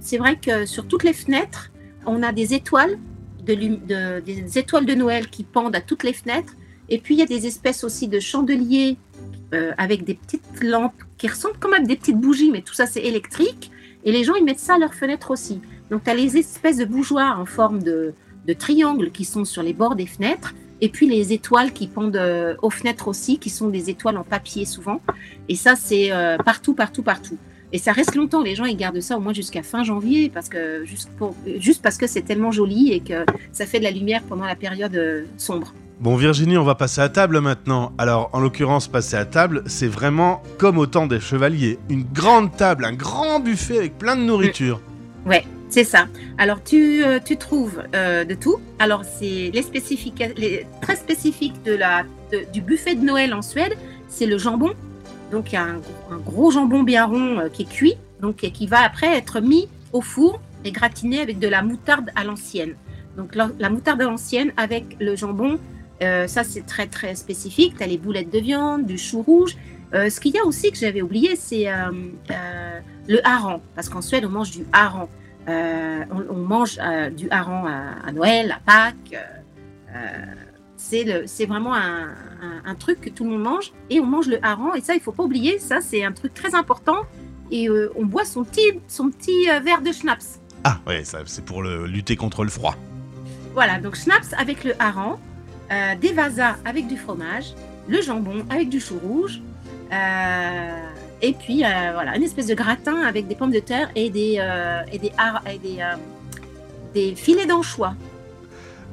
C'est 0.00 0.18
vrai 0.18 0.36
que 0.36 0.66
sur 0.66 0.86
toutes 0.88 1.04
les 1.04 1.12
fenêtres, 1.12 1.70
on 2.06 2.22
a 2.22 2.32
des 2.32 2.54
étoiles, 2.54 2.98
de, 3.46 4.20
des 4.20 4.58
étoiles 4.58 4.86
de 4.86 4.94
Noël 4.94 5.28
qui 5.28 5.44
pendent 5.44 5.76
à 5.76 5.80
toutes 5.80 6.02
les 6.02 6.12
fenêtres. 6.12 6.54
Et 6.88 6.98
puis 6.98 7.14
il 7.14 7.18
y 7.18 7.22
a 7.22 7.26
des 7.26 7.46
espèces 7.46 7.84
aussi 7.84 8.08
de 8.08 8.18
chandeliers 8.18 8.96
euh, 9.54 9.72
avec 9.78 10.04
des 10.04 10.14
petites 10.14 10.62
lampes 10.62 11.02
qui 11.18 11.28
ressemblent 11.28 11.56
quand 11.60 11.68
même 11.68 11.84
à 11.84 11.86
des 11.86 11.96
petites 11.96 12.18
bougies, 12.18 12.50
mais 12.50 12.62
tout 12.62 12.74
ça 12.74 12.86
c'est 12.86 13.02
électrique. 13.02 13.69
Et 14.04 14.12
les 14.12 14.24
gens 14.24 14.34
ils 14.34 14.44
mettent 14.44 14.60
ça 14.60 14.74
à 14.74 14.78
leurs 14.78 14.94
fenêtres 14.94 15.30
aussi. 15.30 15.60
Donc 15.90 16.04
tu 16.04 16.10
as 16.10 16.14
les 16.14 16.36
espèces 16.36 16.76
de 16.76 16.84
bougeoirs 16.84 17.40
en 17.40 17.46
forme 17.46 17.82
de, 17.82 18.14
de 18.46 18.52
triangle 18.52 19.10
qui 19.10 19.24
sont 19.24 19.44
sur 19.44 19.62
les 19.62 19.72
bords 19.72 19.96
des 19.96 20.06
fenêtres. 20.06 20.54
Et 20.80 20.88
puis 20.88 21.06
les 21.06 21.32
étoiles 21.32 21.72
qui 21.72 21.86
pendent 21.86 22.16
euh, 22.16 22.54
aux 22.62 22.70
fenêtres 22.70 23.08
aussi, 23.08 23.38
qui 23.38 23.50
sont 23.50 23.68
des 23.68 23.90
étoiles 23.90 24.16
en 24.16 24.24
papier 24.24 24.64
souvent. 24.64 25.00
Et 25.48 25.54
ça, 25.54 25.76
c'est 25.76 26.10
euh, 26.10 26.38
partout, 26.38 26.74
partout, 26.74 27.02
partout. 27.02 27.36
Et 27.72 27.78
ça 27.78 27.92
reste 27.92 28.14
longtemps. 28.14 28.42
Les 28.42 28.54
gens, 28.54 28.64
ils 28.64 28.76
gardent 28.76 29.00
ça 29.00 29.16
au 29.16 29.20
moins 29.20 29.32
jusqu'à 29.32 29.62
fin 29.62 29.84
janvier, 29.84 30.30
parce 30.30 30.48
que 30.48 30.84
juste, 30.84 31.10
pour, 31.18 31.36
juste 31.58 31.82
parce 31.82 31.98
que 31.98 32.06
c'est 32.06 32.22
tellement 32.22 32.50
joli 32.50 32.92
et 32.92 33.00
que 33.00 33.24
ça 33.52 33.66
fait 33.66 33.78
de 33.78 33.84
la 33.84 33.90
lumière 33.90 34.22
pendant 34.22 34.44
la 34.46 34.56
période 34.56 34.96
euh, 34.96 35.24
sombre. 35.36 35.72
Bon 36.00 36.16
Virginie, 36.16 36.56
on 36.56 36.64
va 36.64 36.74
passer 36.74 37.02
à 37.02 37.10
table 37.10 37.40
maintenant. 37.40 37.92
Alors 37.98 38.30
en 38.32 38.40
l'occurrence, 38.40 38.88
passer 38.88 39.16
à 39.16 39.26
table, 39.26 39.62
c'est 39.66 39.86
vraiment 39.86 40.42
comme 40.56 40.78
au 40.78 40.86
temps 40.86 41.06
des 41.06 41.20
chevaliers. 41.20 41.78
Une 41.90 42.04
grande 42.04 42.56
table, 42.56 42.86
un 42.86 42.94
grand 42.94 43.38
buffet 43.38 43.76
avec 43.76 43.98
plein 43.98 44.16
de 44.16 44.22
nourriture. 44.22 44.80
Ouais, 45.26 45.44
c'est 45.68 45.84
ça. 45.84 46.06
Alors, 46.38 46.64
tu, 46.64 47.04
euh, 47.04 47.18
tu 47.22 47.36
trouves 47.36 47.82
euh, 47.94 48.24
de 48.24 48.34
tout. 48.34 48.56
Alors, 48.78 49.02
c'est 49.04 49.50
les 49.52 49.60
spécifiques, 49.60 50.24
les 50.38 50.66
très 50.80 50.96
spécifiques 50.96 51.62
de 51.64 51.74
la, 51.74 52.04
du 52.50 52.62
buffet 52.62 52.94
de 52.94 53.04
Noël 53.04 53.34
en 53.34 53.42
Suède, 53.42 53.74
c'est 54.08 54.24
le 54.24 54.38
jambon. 54.38 54.70
Donc, 55.30 55.52
il 55.52 55.56
y 55.56 55.58
a 55.58 55.64
un, 55.64 56.16
gros- 56.24 56.50
jambon 56.50 56.82
bien 56.82 57.04
rond 57.04 57.38
euh, 57.40 57.48
qui 57.50 57.62
est 57.62 57.68
cuit, 57.70 57.96
donc 58.22 58.42
et 58.42 58.50
qui 58.52 58.66
va 58.66 58.80
après 58.80 59.14
être 59.18 59.40
mis 59.40 59.68
au 59.92 60.00
four 60.00 60.40
et 60.64 60.72
gratiné 60.72 61.20
avec 61.20 61.38
de 61.38 61.46
la 61.48 61.60
moutarde 61.62 62.10
à 62.16 62.24
l'ancienne. 62.24 62.74
Donc, 63.18 63.34
la 63.34 63.68
moutarde 63.68 64.00
à 64.00 64.04
l'ancienne 64.04 64.52
avec 64.56 64.96
le 64.98 65.14
jambon, 65.14 65.58
euh, 66.02 66.26
ça 66.26 66.44
c'est 66.44 66.66
très 66.66 66.86
très 66.86 67.14
spécifique. 67.14 67.76
Tu 67.76 67.82
as 67.82 67.86
les 67.86 67.98
boulettes 67.98 68.32
de 68.32 68.38
viande, 68.38 68.86
du 68.86 68.98
chou 68.98 69.22
rouge. 69.22 69.56
Euh, 69.92 70.08
ce 70.08 70.20
qu'il 70.20 70.32
y 70.34 70.38
a 70.38 70.44
aussi 70.44 70.70
que 70.70 70.78
j'avais 70.78 71.02
oublié, 71.02 71.34
c'est 71.36 71.68
euh, 71.70 71.90
le 73.08 73.26
hareng, 73.26 73.60
parce 73.74 73.88
qu'en 73.88 74.00
Suède 74.02 74.24
on 74.24 74.30
mange 74.30 74.50
du 74.50 74.64
hareng. 74.72 75.08
On, 75.48 76.24
on 76.30 76.36
mange 76.36 76.78
du 77.16 77.28
hareng 77.30 77.66
à, 77.66 78.06
à 78.06 78.12
Noël, 78.12 78.52
à 78.52 78.60
Pâques. 78.60 79.16
c'est 80.76 81.46
vraiment 81.46 81.74
un, 81.74 82.04
un- 82.42 82.62
un 82.64 82.74
truc 82.74 83.00
que 83.00 83.10
tout 83.10 83.24
le 83.24 83.30
monde 83.30 83.42
mange 83.42 83.72
et 83.90 84.00
on 84.00 84.06
mange 84.06 84.28
le 84.28 84.38
hareng 84.44 84.74
et 84.76 84.80
ça 84.80 84.94
il 84.94 85.00
faut 85.00 85.12
pas 85.12 85.24
oublier 85.24 85.58
ça 85.58 85.80
c'est 85.80 86.04
un 86.04 86.12
truc 86.12 86.34
très 86.34 86.54
important 86.54 87.02
et 87.50 87.68
on 87.96 88.06
boit 88.06 88.24
son 88.24 88.44
petit 88.44 88.78
son 88.88 89.10
petit 89.10 89.46
verre 89.62 89.82
de 89.82 89.92
schnapps 89.92 90.38
Ah 90.64 90.78
ouais, 90.86 91.04
ça 91.04 91.18
c'est 91.26 91.44
pour 91.44 91.62
le, 91.62 91.86
lutter 91.86 92.16
contre 92.16 92.44
le 92.44 92.50
froid. 92.50 92.76
voilà 93.54 93.78
donc 93.78 93.96
schnapps 93.96 94.32
avec 94.38 94.64
le 94.64 94.72
hareng 94.80 95.18
euh, 95.70 95.94
des 96.00 96.12
vasas 96.12 96.56
avec 96.64 96.86
du 96.86 96.96
fromage 96.96 97.54
le 97.88 98.00
jambon 98.02 98.44
avec 98.50 98.68
du 98.68 98.80
chou 98.80 98.98
rouge 99.02 99.40
euh, 99.92 100.76
et 101.22 101.32
puis 101.32 101.64
euh, 101.64 101.68
voilà 101.92 102.16
une 102.16 102.22
espèce 102.22 102.46
de 102.46 102.54
gratin 102.54 103.02
avec 103.02 103.26
des 103.28 103.34
pommes 103.34 103.50
de 103.52 103.60
terre 103.60 103.90
et 103.94 104.10
des 104.10 104.40
et 104.92 104.98
des, 104.98 105.12
har- 105.18 105.42
et 105.52 105.58
des, 105.58 105.78
des 106.94 107.14
filets 107.14 107.46
d'anchois 107.46 107.94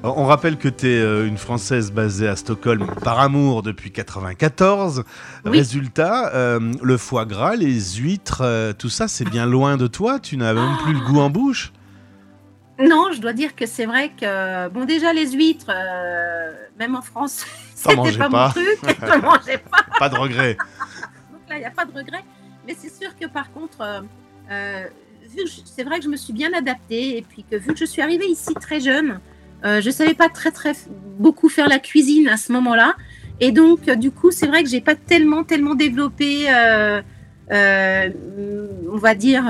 On 0.04 0.26
rappelle 0.26 0.58
que 0.58 0.70
tu 0.70 0.88
es 0.88 1.28
une 1.28 1.38
Française 1.38 1.92
basée 1.92 2.28
à 2.28 2.36
Stockholm 2.36 2.86
par 3.04 3.20
amour 3.20 3.64
depuis 3.64 3.92
94. 3.92 5.04
Oui. 5.46 5.58
Résultat, 5.58 6.32
euh, 6.36 6.60
le 6.84 6.98
foie 6.98 7.26
gras, 7.26 7.56
les 7.56 7.80
huîtres, 7.98 8.42
euh, 8.44 8.74
tout 8.78 8.90
ça, 8.90 9.08
c'est 9.08 9.26
bien 9.28 9.46
loin 9.48 9.76
de 9.76 9.88
toi. 9.88 10.20
Tu 10.20 10.38
n'as 10.38 10.54
même 10.54 10.78
plus 10.84 10.94
le 10.94 11.00
goût 11.00 11.20
en 11.20 11.32
bouche. 11.32 11.72
Non, 12.80 13.08
je 13.12 13.20
dois 13.22 13.34
dire 13.34 13.56
que 13.56 13.66
c'est 13.66 13.86
vrai 13.86 14.10
que, 14.10 14.70
bon, 14.70 14.86
déjà 14.86 15.12
les 15.14 15.32
huîtres, 15.32 15.70
euh, 15.70 16.54
même 16.78 16.96
en 16.96 17.02
France, 17.02 17.44
c'était 17.76 17.96
pas, 18.18 18.30
pas. 18.30 18.46
mon 18.46 18.52
truc, 18.52 18.80
je 19.02 19.14
ne 19.18 19.22
mangeais 19.22 19.58
pas. 19.58 19.84
Pas 20.00 20.10
de 20.10 20.16
regret. 20.16 20.54
Donc 21.32 21.42
là, 21.50 21.56
il 21.56 21.60
n'y 21.60 21.66
a 21.66 21.72
pas 21.72 21.86
de 21.86 21.92
regret. 21.92 22.24
Mais 22.68 22.76
c'est 22.78 22.94
sûr 22.96 23.16
que 23.20 23.26
par 23.26 23.52
contre, 23.52 23.82
euh, 23.82 24.02
euh, 24.52 24.84
je- 25.36 25.62
c'est 25.66 25.84
vrai 25.84 25.98
que 25.98 26.04
je 26.06 26.10
me 26.10 26.18
suis 26.18 26.34
bien 26.34 26.54
adaptée 26.54 27.18
et 27.18 27.22
puis 27.24 27.44
que 27.50 27.56
vu 27.56 27.74
que 27.74 27.80
je 27.80 27.86
suis 27.86 28.02
arrivée 28.02 28.28
ici 28.28 28.54
très 28.54 28.80
jeune, 28.80 29.20
euh, 29.66 29.82
je 29.82 29.90
savais 29.90 30.14
pas 30.14 30.30
très 30.30 30.52
très 30.52 30.74
beaucoup 31.18 31.50
faire 31.50 31.68
la 31.68 31.80
cuisine 31.80 32.28
à 32.28 32.38
ce 32.38 32.52
moment-là. 32.52 32.96
Et 33.40 33.52
donc, 33.52 33.90
du 33.90 34.12
coup, 34.12 34.30
c'est 34.32 34.46
vrai 34.48 34.62
que 34.64 34.70
j'ai 34.70 34.82
pas 34.82 34.96
tellement 34.96 35.44
tellement 35.44 35.74
développé, 35.76 36.46
on 37.50 38.98
va 38.98 39.16
dire, 39.16 39.44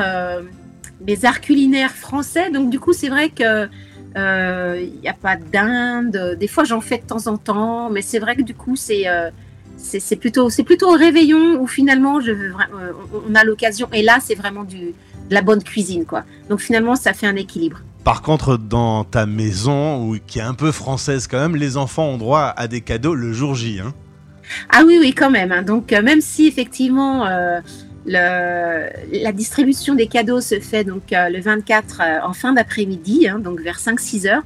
les 1.06 1.26
arts 1.26 1.42
culinaires 1.42 1.92
français. 1.96 2.52
Donc 2.52 2.70
du 2.70 2.80
coup, 2.80 2.94
c'est 2.94 3.10
vrai 3.10 3.30
que 3.30 3.68
euh, 4.18 4.82
il 4.82 5.00
n'y 5.02 5.08
a 5.10 5.14
pas 5.14 5.36
d'Inde. 5.36 6.38
Des 6.40 6.48
fois, 6.48 6.64
j'en 6.64 6.82
fais 6.82 6.98
de 6.98 7.04
temps 7.04 7.28
en 7.28 7.38
temps, 7.38 7.90
mais 7.90 8.02
c'est 8.02 8.20
vrai 8.20 8.36
que 8.36 8.42
du 8.42 8.54
coup, 8.56 8.76
c'est 8.76 9.08
euh, 9.08 9.30
c'est 9.78 10.16
plutôt 10.16 10.50
c'est 10.50 10.64
plutôt 10.64 10.92
au 10.92 10.98
réveillon 10.98 11.62
où 11.62 11.68
finalement 11.68 12.20
je 12.20 12.32
veux 12.32 12.52
euh, 12.52 12.94
on 13.30 13.36
a 13.36 13.44
l'occasion. 13.44 13.88
Et 13.94 14.02
là, 14.02 14.18
c'est 14.22 14.36
vraiment 14.36 14.64
du 14.64 14.94
de 15.30 15.34
la 15.34 15.42
bonne 15.42 15.62
cuisine, 15.62 16.06
quoi. 16.06 16.24
Donc 16.50 16.62
finalement, 16.62 16.96
ça 16.96 17.14
fait 17.14 17.28
un 17.28 17.36
équilibre. 17.36 17.82
Par 18.04 18.22
contre, 18.22 18.58
dans 18.58 19.04
ta 19.04 19.26
maison, 19.26 20.02
où, 20.08 20.18
qui 20.26 20.40
est 20.40 20.44
un 20.44 20.54
peu 20.54 20.72
française 20.72 21.28
quand 21.28 21.40
même, 21.40 21.58
les 21.58 21.76
enfants 21.76 22.06
ont 22.08 22.18
droit 22.18 22.54
à 22.56 22.70
des 22.70 22.80
cadeaux 22.80 23.14
le 23.14 23.34
jour 23.34 23.54
J. 23.54 23.82
Hein. 23.82 23.94
Ah 24.70 24.84
oui, 24.88 24.98
oui, 25.02 25.14
quand 25.14 25.30
même. 25.30 25.52
hein. 25.52 25.62
Donc, 25.62 25.92
euh, 25.92 26.02
même 26.02 26.22
si 26.22 26.48
effectivement 26.48 27.26
euh, 27.26 27.60
le, 28.08 28.90
la 29.22 29.32
distribution 29.32 29.94
des 29.94 30.08
cadeaux 30.08 30.42
se 30.42 30.60
fait 30.60 30.84
donc 30.84 31.12
euh, 31.14 31.30
le 31.30 31.42
24 31.42 32.02
euh, 32.02 32.20
en 32.24 32.34
fin 32.34 32.54
d'après-midi, 32.54 33.28
hein, 33.28 33.40
donc 33.40 33.60
vers 33.60 33.78
5-6 33.78 34.28
heures, 34.28 34.44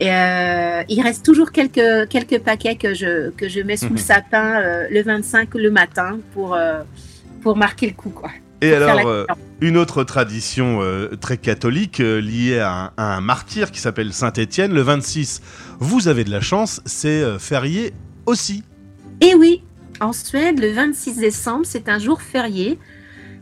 et, 0.00 0.12
euh, 0.12 0.82
il 0.88 1.00
reste 1.00 1.24
toujours 1.24 1.52
quelques, 1.52 2.08
quelques 2.08 2.40
paquets 2.40 2.76
que 2.76 2.94
je, 2.94 3.30
que 3.30 3.48
je 3.48 3.60
mets 3.60 3.76
sous 3.76 3.86
Mhm. 3.86 3.92
le 3.92 3.98
sapin 3.98 4.60
euh, 4.60 4.86
le 4.90 5.02
25 5.02 5.54
le 5.54 5.70
matin 5.70 6.18
pour, 6.34 6.58
pour 7.42 7.56
marquer 7.56 7.86
le 7.86 7.94
coup. 7.94 8.10
Quoi. 8.10 8.30
Et 8.60 8.74
alors, 8.74 9.26
une 9.60 9.76
autre 9.76 10.02
tradition 10.04 10.80
très 11.20 11.36
catholique 11.36 11.98
liée 11.98 12.58
à 12.58 12.72
un, 12.72 12.90
à 12.96 13.16
un 13.16 13.20
martyr 13.20 13.70
qui 13.70 13.80
s'appelle 13.80 14.12
Saint 14.12 14.32
Étienne, 14.32 14.72
le 14.72 14.82
26, 14.82 15.40
vous 15.78 16.08
avez 16.08 16.24
de 16.24 16.30
la 16.30 16.40
chance, 16.40 16.82
c'est 16.84 17.38
férié 17.38 17.92
aussi. 18.26 18.64
Et 19.20 19.34
oui, 19.34 19.62
en 20.00 20.12
Suède, 20.12 20.58
le 20.60 20.72
26 20.72 21.18
décembre, 21.18 21.64
c'est 21.64 21.88
un 21.88 21.98
jour 21.98 22.20
férié. 22.20 22.78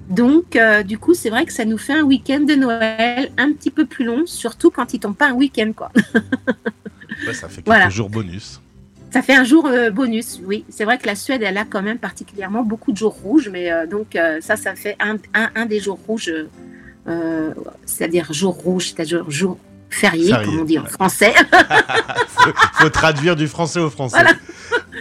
Donc, 0.08 0.56
euh, 0.56 0.82
du 0.82 0.98
coup, 0.98 1.14
c'est 1.14 1.30
vrai 1.30 1.46
que 1.46 1.52
ça 1.52 1.64
nous 1.64 1.78
fait 1.78 1.94
un 1.94 2.02
week-end 2.02 2.40
de 2.40 2.54
Noël 2.54 3.30
un 3.38 3.52
petit 3.52 3.70
peu 3.70 3.86
plus 3.86 4.04
long, 4.04 4.26
surtout 4.26 4.70
quand 4.70 4.92
il 4.94 5.00
tombe 5.00 5.16
pas 5.16 5.28
un 5.30 5.34
week-end, 5.34 5.72
quoi. 5.74 5.90
Ouais, 7.26 7.32
ça 7.32 7.48
fait 7.48 7.56
quelques 7.56 7.66
Voilà. 7.66 7.88
jours 7.88 8.10
bonus. 8.10 8.60
Ça 9.10 9.22
fait 9.22 9.34
un 9.34 9.44
jour 9.44 9.66
euh, 9.66 9.90
bonus, 9.90 10.40
oui. 10.44 10.64
C'est 10.68 10.84
vrai 10.84 10.98
que 10.98 11.06
la 11.06 11.14
Suède, 11.14 11.42
elle 11.42 11.56
a 11.56 11.64
quand 11.64 11.82
même 11.82 11.98
particulièrement 11.98 12.62
beaucoup 12.64 12.92
de 12.92 12.96
jours 12.96 13.14
rouges, 13.22 13.48
mais 13.50 13.72
euh, 13.72 13.86
donc 13.86 14.18
ça, 14.40 14.56
ça 14.56 14.74
fait 14.74 14.96
un, 15.00 15.16
un, 15.34 15.50
un 15.54 15.66
des 15.66 15.80
jours 15.80 15.98
rouges, 16.06 16.32
c'est-à-dire 17.86 18.32
jour 18.32 18.54
rouge, 18.54 18.88
c'est-à-dire 18.94 19.30
jour 19.30 19.58
férié, 19.94 20.32
comme 20.44 20.60
on 20.60 20.64
dit 20.64 20.78
en 20.78 20.82
ouais. 20.82 20.88
français. 20.90 21.34
faut, 22.28 22.50
faut 22.74 22.90
traduire 22.90 23.36
du 23.36 23.48
français 23.48 23.80
au 23.80 23.90
français. 23.90 24.18
Voilà. 24.20 24.32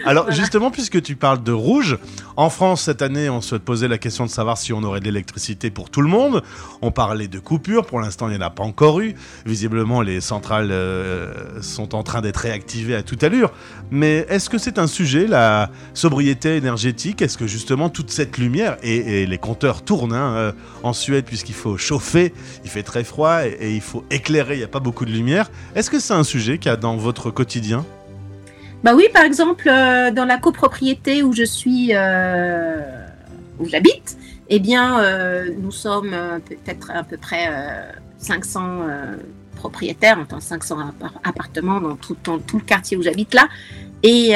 Alors 0.06 0.24
Voilà. 0.24 0.36
justement, 0.36 0.70
puisque 0.70 1.00
tu 1.02 1.16
parles 1.16 1.42
de 1.42 1.52
rouge, 1.52 1.98
en 2.36 2.50
France 2.50 2.82
cette 2.82 3.00
année, 3.00 3.30
on 3.30 3.40
se 3.40 3.54
posait 3.56 3.88
la 3.88 3.96
question 3.98 4.26
de 4.26 4.30
savoir 4.30 4.58
si 4.58 4.72
on 4.72 4.82
aurait 4.82 5.00
de 5.00 5.04
l'électricité 5.04 5.70
pour 5.70 5.88
tout 5.88 6.02
le 6.02 6.08
monde. 6.08 6.42
On 6.82 6.90
parlait 6.90 7.28
de 7.28 7.38
coupures, 7.38 7.86
pour 7.86 8.00
l'instant 8.00 8.28
il 8.28 8.32
n'y 8.32 8.42
en 8.42 8.46
a 8.46 8.50
pas 8.50 8.64
encore 8.64 9.00
eu. 9.00 9.14
Visiblement 9.46 10.02
les 10.02 10.20
centrales 10.20 10.70
euh, 10.72 11.62
sont 11.62 11.94
en 11.94 12.02
train 12.02 12.20
d'être 12.20 12.38
réactivées 12.38 12.96
à 12.96 13.02
toute 13.02 13.22
allure. 13.22 13.52
Mais 13.90 14.26
est-ce 14.28 14.50
que 14.50 14.58
c'est 14.58 14.78
un 14.78 14.86
sujet, 14.86 15.26
la 15.26 15.70
sobriété 15.94 16.56
énergétique? 16.56 17.22
Est-ce 17.22 17.38
que 17.38 17.46
justement 17.46 17.88
toute 17.88 18.10
cette 18.10 18.36
lumière, 18.36 18.76
et, 18.82 19.22
et 19.22 19.26
les 19.26 19.38
compteurs 19.38 19.82
tournent 19.82 20.12
hein, 20.12 20.34
euh, 20.36 20.52
en 20.82 20.92
Suède 20.92 21.24
puisqu'il 21.24 21.54
faut 21.54 21.78
chauffer, 21.78 22.34
il 22.64 22.70
fait 22.70 22.82
très 22.82 23.04
froid 23.04 23.46
et, 23.46 23.56
et 23.60 23.74
il 23.74 23.80
faut 23.80 24.04
éclairer, 24.10 24.54
il 24.56 24.58
n'y 24.58 24.64
a 24.64 24.68
pas 24.68 24.80
beaucoup 24.84 25.06
de 25.06 25.10
lumière. 25.10 25.50
Est-ce 25.74 25.90
que 25.90 25.98
c'est 25.98 26.14
un 26.14 26.22
sujet 26.22 26.58
qu'il 26.58 26.70
y 26.70 26.72
a 26.72 26.76
dans 26.76 26.96
votre 26.96 27.30
quotidien? 27.32 27.84
Bah 28.84 28.92
oui, 28.94 29.06
par 29.12 29.24
exemple, 29.24 29.66
euh, 29.68 30.10
dans 30.12 30.26
la 30.26 30.36
copropriété 30.36 31.22
où 31.22 31.32
je 31.32 31.42
suis, 31.42 31.88
euh, 31.92 32.80
où 33.58 33.66
j'habite, 33.66 34.18
eh 34.50 34.60
bien, 34.60 35.00
euh, 35.00 35.50
nous 35.58 35.72
sommes 35.72 36.14
peut-être 36.46 36.90
à 36.90 37.02
peu 37.02 37.16
près 37.16 37.46
euh, 37.48 37.90
500 38.18 38.60
euh, 38.62 39.16
propriétaires, 39.56 40.18
enfin 40.20 40.38
500 40.38 40.76
appar- 40.80 41.18
appartements 41.24 41.80
dans 41.80 41.96
tout, 41.96 42.14
dans 42.24 42.38
tout 42.38 42.58
le 42.58 42.64
quartier 42.64 42.98
où 42.98 43.02
j'habite 43.02 43.32
là. 43.32 43.48
Et 44.06 44.34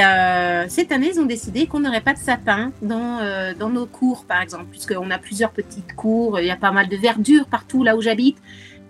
cette 0.71 0.93
année, 0.93 1.11
ils 1.15 1.21
ont 1.21 1.27
décidé 1.27 1.67
qu'on 1.67 1.81
n'aurait 1.81 2.01
pas 2.01 2.15
de 2.15 2.19
sapin 2.19 2.73
dans, 2.81 3.19
dans 3.61 3.69
nos 3.69 3.85
cours, 3.85 4.25
par 4.25 4.41
exemple, 4.41 4.65
puisqu'on 4.71 5.11
a 5.11 5.19
plusieurs 5.19 5.51
petites 5.51 5.95
cours, 5.95 6.41
il 6.41 6.47
y 6.47 6.51
a 6.51 6.57
pas 6.57 6.73
mal 6.73 6.89
de 6.89 6.97
verdure 6.97 7.45
partout 7.45 7.85
là 7.85 7.95
où 7.95 8.01
j'habite. 8.01 8.39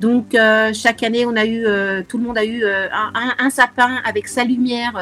Donc 0.00 0.34
euh, 0.34 0.72
chaque 0.74 1.02
année, 1.02 1.26
on 1.26 1.34
a 1.36 1.44
eu, 1.44 1.64
euh, 1.66 2.02
tout 2.08 2.18
le 2.18 2.24
monde 2.24 2.38
a 2.38 2.44
eu 2.44 2.62
euh, 2.64 2.86
un, 3.38 3.50
sapin 3.50 3.96
avec 4.04 4.28
sa 4.28 4.44
lumière. 4.44 4.92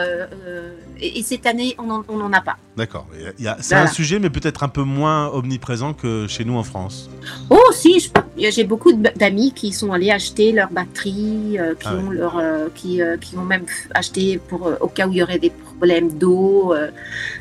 et, 1.01 1.19
et 1.19 1.23
cette 1.23 1.45
année, 1.47 1.77
on 1.79 2.17
n'en 2.17 2.33
a 2.33 2.41
pas. 2.41 2.57
D'accord. 2.77 3.07
C'est 3.39 3.75
Voilà. 3.75 3.85
un 3.85 3.87
sujet, 3.87 4.19
mais 4.19 4.31
peut-être 4.31 4.63
un 4.63 4.69
peu 4.69 4.83
moins 4.83 5.29
omniprésent 5.29 5.93
que 5.95 6.27
chez 6.27 6.45
nous 6.45 6.57
en 6.57 6.63
France. 6.63 7.11
Oh 7.51 7.59
si, 7.73 8.11
j'ai 8.39 8.65
beaucoup 8.65 8.93
d'amis 8.93 9.53
qui 9.53 9.73
sont 9.73 9.93
allés 9.93 10.11
acheter 10.11 10.53
leurs 10.53 10.71
batteries, 10.71 11.59
qui 11.81 11.87
Ah 11.87 11.95
ouais. 11.95 12.03
ont 12.03 12.11
leur, 12.11 12.39
euh, 12.39 12.69
qui, 12.75 13.03
euh, 13.03 13.17
qui 13.19 13.37
ont 13.37 13.45
même 13.45 13.65
acheté 13.95 14.39
pour 14.49 14.71
au 14.81 14.89
cas 14.89 15.07
où 15.07 15.13
il 15.13 15.19
y 15.19 15.23
aurait 15.23 15.39
des 15.39 15.51
problèmes 15.77 16.11
d'eau, 16.12 16.73
euh, 16.75 16.91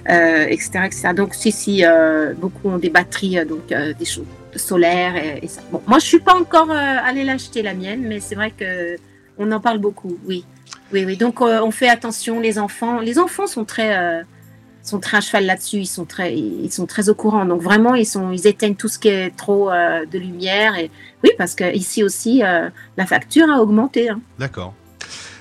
euh, 0.10 0.46
etc., 0.48 0.70
etc. 0.86 1.10
Donc 1.16 1.34
si, 1.34 1.52
si, 1.52 1.86
euh, 1.86 2.34
beaucoup 2.34 2.70
ont 2.70 2.78
des 2.78 2.90
batteries, 2.90 3.46
donc 3.46 3.68
des 3.68 4.06
choses 4.06 4.26
solaires. 4.56 5.16
Bon, 5.72 5.82
moi 5.88 6.00
je 6.00 6.06
suis 6.06 6.20
pas 6.20 6.36
encore 6.36 6.72
allée 6.72 7.24
l'acheter 7.24 7.62
la 7.62 7.74
mienne, 7.74 8.04
mais 8.08 8.20
c'est 8.20 8.36
vrai 8.36 8.52
que 8.52 8.98
on 9.38 9.52
en 9.52 9.60
parle 9.60 9.80
beaucoup. 9.80 10.18
Oui, 10.26 10.46
oui, 10.94 11.04
oui. 11.06 11.18
Donc 11.18 11.42
on 11.42 11.72
fait 11.72 11.90
attention, 11.90 12.40
les 12.40 12.58
enfants. 12.60 13.00
Les 13.00 13.20
enfants 13.20 13.48
sont 13.48 13.66
très 13.66 14.24
sont 14.82 15.00
très 15.00 15.18
à 15.18 15.22
cheval 15.22 15.48
là-dessus, 15.48 15.78
ils 15.78 15.88
sont 15.88 16.06
très, 16.06 16.36
ils 16.38 16.72
sont 16.72 16.86
très 16.86 17.10
au 17.10 17.16
courant. 17.16 17.46
Donc 17.46 17.62
vraiment, 17.62 17.96
ils 17.96 18.06
sont, 18.06 18.32
ils 18.32 18.46
éteignent 18.46 18.76
tout 18.76 18.88
ce 18.88 19.00
qui 19.00 19.08
est 19.08 19.36
trop 19.36 19.70
de 19.72 20.18
lumière. 20.18 20.78
Et 20.78 20.92
oui, 21.24 21.32
parce 21.38 21.56
que 21.56 21.76
ici 21.76 22.04
aussi, 22.04 22.42
la 22.42 23.06
facture 23.06 23.50
a 23.50 23.62
augmenté. 23.62 24.10
hein. 24.10 24.22
D'accord. 24.40 24.74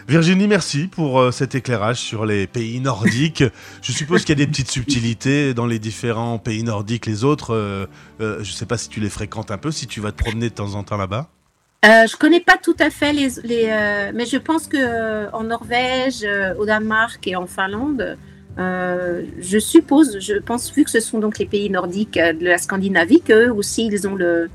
Virginie, 0.07 0.49
merci 0.49 0.87
pour 0.87 1.19
euh, 1.19 1.31
cet 1.31 1.55
éclairage 1.55 1.97
sur 1.97 2.27
les 2.27 2.47
pays 2.47 2.79
nordiques. 2.79 3.43
Je 3.81 3.91
suppose 3.91 4.23
qu'il 4.23 4.39
y 4.39 4.43
a 4.43 4.45
des 4.45 4.51
petites 4.51 4.71
subtilités 4.71 5.55
dans 5.55 5.65
les 5.65 5.79
différents 5.79 6.39
pays 6.39 6.63
nordiques. 6.63 7.07
Les 7.07 7.25
autres, 7.25 7.55
euh, 7.55 7.87
euh, 8.21 8.37
je 8.43 8.51
ne 8.51 8.55
sais 8.55 8.67
pas 8.67 8.77
si 8.77 8.91
tu 8.91 9.01
les 9.01 9.09
fréquentes 9.09 9.51
un 9.51 9.57
peu, 9.57 9.71
si 9.71 9.87
tu 9.87 10.01
vas 10.01 10.13
te 10.13 10.23
promener 10.23 10.51
de 10.51 10.55
temps 10.55 10.75
en 10.75 10.83
temps 10.83 10.99
là-bas. 10.99 11.29
Euh, 11.87 12.07
je 12.07 12.17
connais 12.17 12.41
pas 12.41 12.59
tout 12.63 12.77
à 12.81 12.91
fait 12.91 13.15
les, 13.15 13.31
mais 14.15 14.27
je 14.27 14.37
pense 14.37 14.67
que 14.67 15.31
en 15.33 15.45
Norvège, 15.45 16.27
au 16.59 16.67
Danemark 16.67 17.27
et 17.27 17.37
en 17.37 17.47
Finlande, 17.47 18.19
je 18.59 19.59
suppose, 19.59 20.19
je 20.21 20.35
pense 20.35 20.71
vu 20.75 20.85
que 20.85 20.91
ce 20.91 21.01
sont 21.01 21.19
donc 21.19 21.39
les 21.39 21.47
pays 21.47 21.71
nordiques 21.71 22.19
de 22.19 22.45
la 22.45 22.59
Scandinavie, 22.59 23.23
qu'eux 23.23 23.51
aussi 23.51 23.87
ils 23.87 24.07
ont 24.07 24.15
le, 24.15 24.51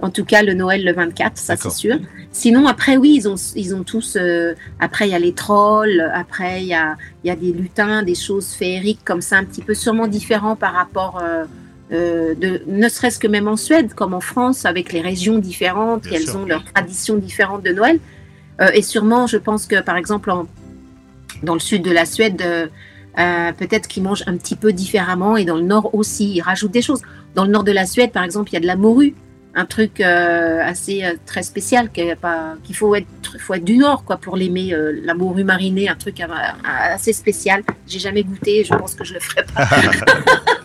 en 0.00 0.10
tout 0.10 0.24
cas 0.24 0.42
le 0.42 0.54
Noël 0.54 0.84
le 0.84 0.92
24, 0.92 1.36
ça 1.38 1.56
c'est 1.56 1.70
sûr. 1.70 1.96
Sinon 2.32 2.66
après 2.66 2.96
oui, 2.96 3.14
ils 3.16 3.28
ont 3.28 3.34
ils 3.56 3.74
ont 3.74 3.82
tous, 3.82 4.16
euh, 4.16 4.54
après 4.80 5.08
il 5.08 5.12
y 5.12 5.14
a 5.14 5.18
les 5.18 5.32
trolls, 5.32 6.00
après 6.14 6.62
il 6.62 6.68
y 6.68 6.74
a 6.74 6.96
y 7.24 7.30
a 7.30 7.36
des 7.36 7.52
lutins, 7.52 8.02
des 8.02 8.14
choses 8.14 8.48
féeriques 8.52 9.00
comme 9.04 9.20
ça 9.20 9.36
un 9.38 9.44
petit 9.44 9.62
peu 9.62 9.74
sûrement 9.74 10.06
différents 10.06 10.56
par 10.56 10.72
rapport 10.74 11.20
euh, 11.22 11.44
euh, 11.92 12.34
de, 12.34 12.62
ne 12.66 12.88
serait-ce 12.88 13.18
que 13.18 13.26
même 13.26 13.48
en 13.48 13.56
Suède, 13.56 13.94
comme 13.94 14.12
en 14.14 14.20
France, 14.20 14.66
avec 14.66 14.92
les 14.92 15.00
régions 15.00 15.38
différentes, 15.38 16.02
Bien 16.02 16.12
elles 16.18 16.28
sûr. 16.28 16.36
ont 16.40 16.44
leurs 16.44 16.64
traditions 16.64 17.16
différentes 17.16 17.62
de 17.64 17.70
Noël. 17.72 17.98
Et 18.74 18.82
sûrement, 18.82 19.28
je 19.28 19.36
pense 19.36 19.66
que 19.66 19.80
par 19.80 19.96
exemple, 19.96 20.30
en- 20.32 20.46
dans 21.44 21.54
le 21.54 21.60
sud 21.60 21.82
de 21.82 21.92
la 21.92 22.04
Suède, 22.04 22.42
euh, 22.42 23.52
peut-être 23.52 23.86
qu'ils 23.88 24.02
mangent 24.02 24.24
un 24.26 24.36
petit 24.36 24.56
peu 24.56 24.72
différemment, 24.72 25.36
et 25.36 25.44
dans 25.44 25.56
le 25.56 25.62
nord 25.62 25.94
aussi, 25.94 26.34
ils 26.34 26.40
rajoutent 26.40 26.72
des 26.72 26.82
choses. 26.82 27.00
Dans 27.36 27.44
le 27.44 27.50
nord 27.50 27.62
de 27.64 27.72
la 27.72 27.86
Suède, 27.86 28.10
par 28.12 28.24
exemple, 28.24 28.50
il 28.50 28.54
y 28.54 28.56
a 28.56 28.60
de 28.60 28.66
la 28.66 28.76
morue, 28.76 29.14
un 29.54 29.64
truc 29.64 30.00
euh, 30.00 30.60
assez 30.62 31.04
euh, 31.04 31.14
très 31.26 31.42
spécial 31.42 31.90
qu'il 31.90 32.16
faut 32.74 32.94
être, 32.94 33.06
faut 33.40 33.54
être 33.54 33.64
du 33.64 33.78
nord 33.78 34.04
quoi 34.04 34.16
pour 34.18 34.36
l'aimer. 34.36 34.72
euh, 34.72 35.00
la 35.02 35.14
morue 35.14 35.44
marinée, 35.44 35.88
un 35.88 35.94
truc 35.94 36.20
euh, 36.20 36.26
assez 36.64 37.12
spécial. 37.12 37.62
J'ai 37.86 37.98
jamais 37.98 38.22
goûté, 38.22 38.64
je 38.64 38.74
pense 38.74 38.94
que 38.94 39.04
je 39.04 39.14
le 39.14 39.20
ferai 39.20 39.44
pas. 39.44 39.66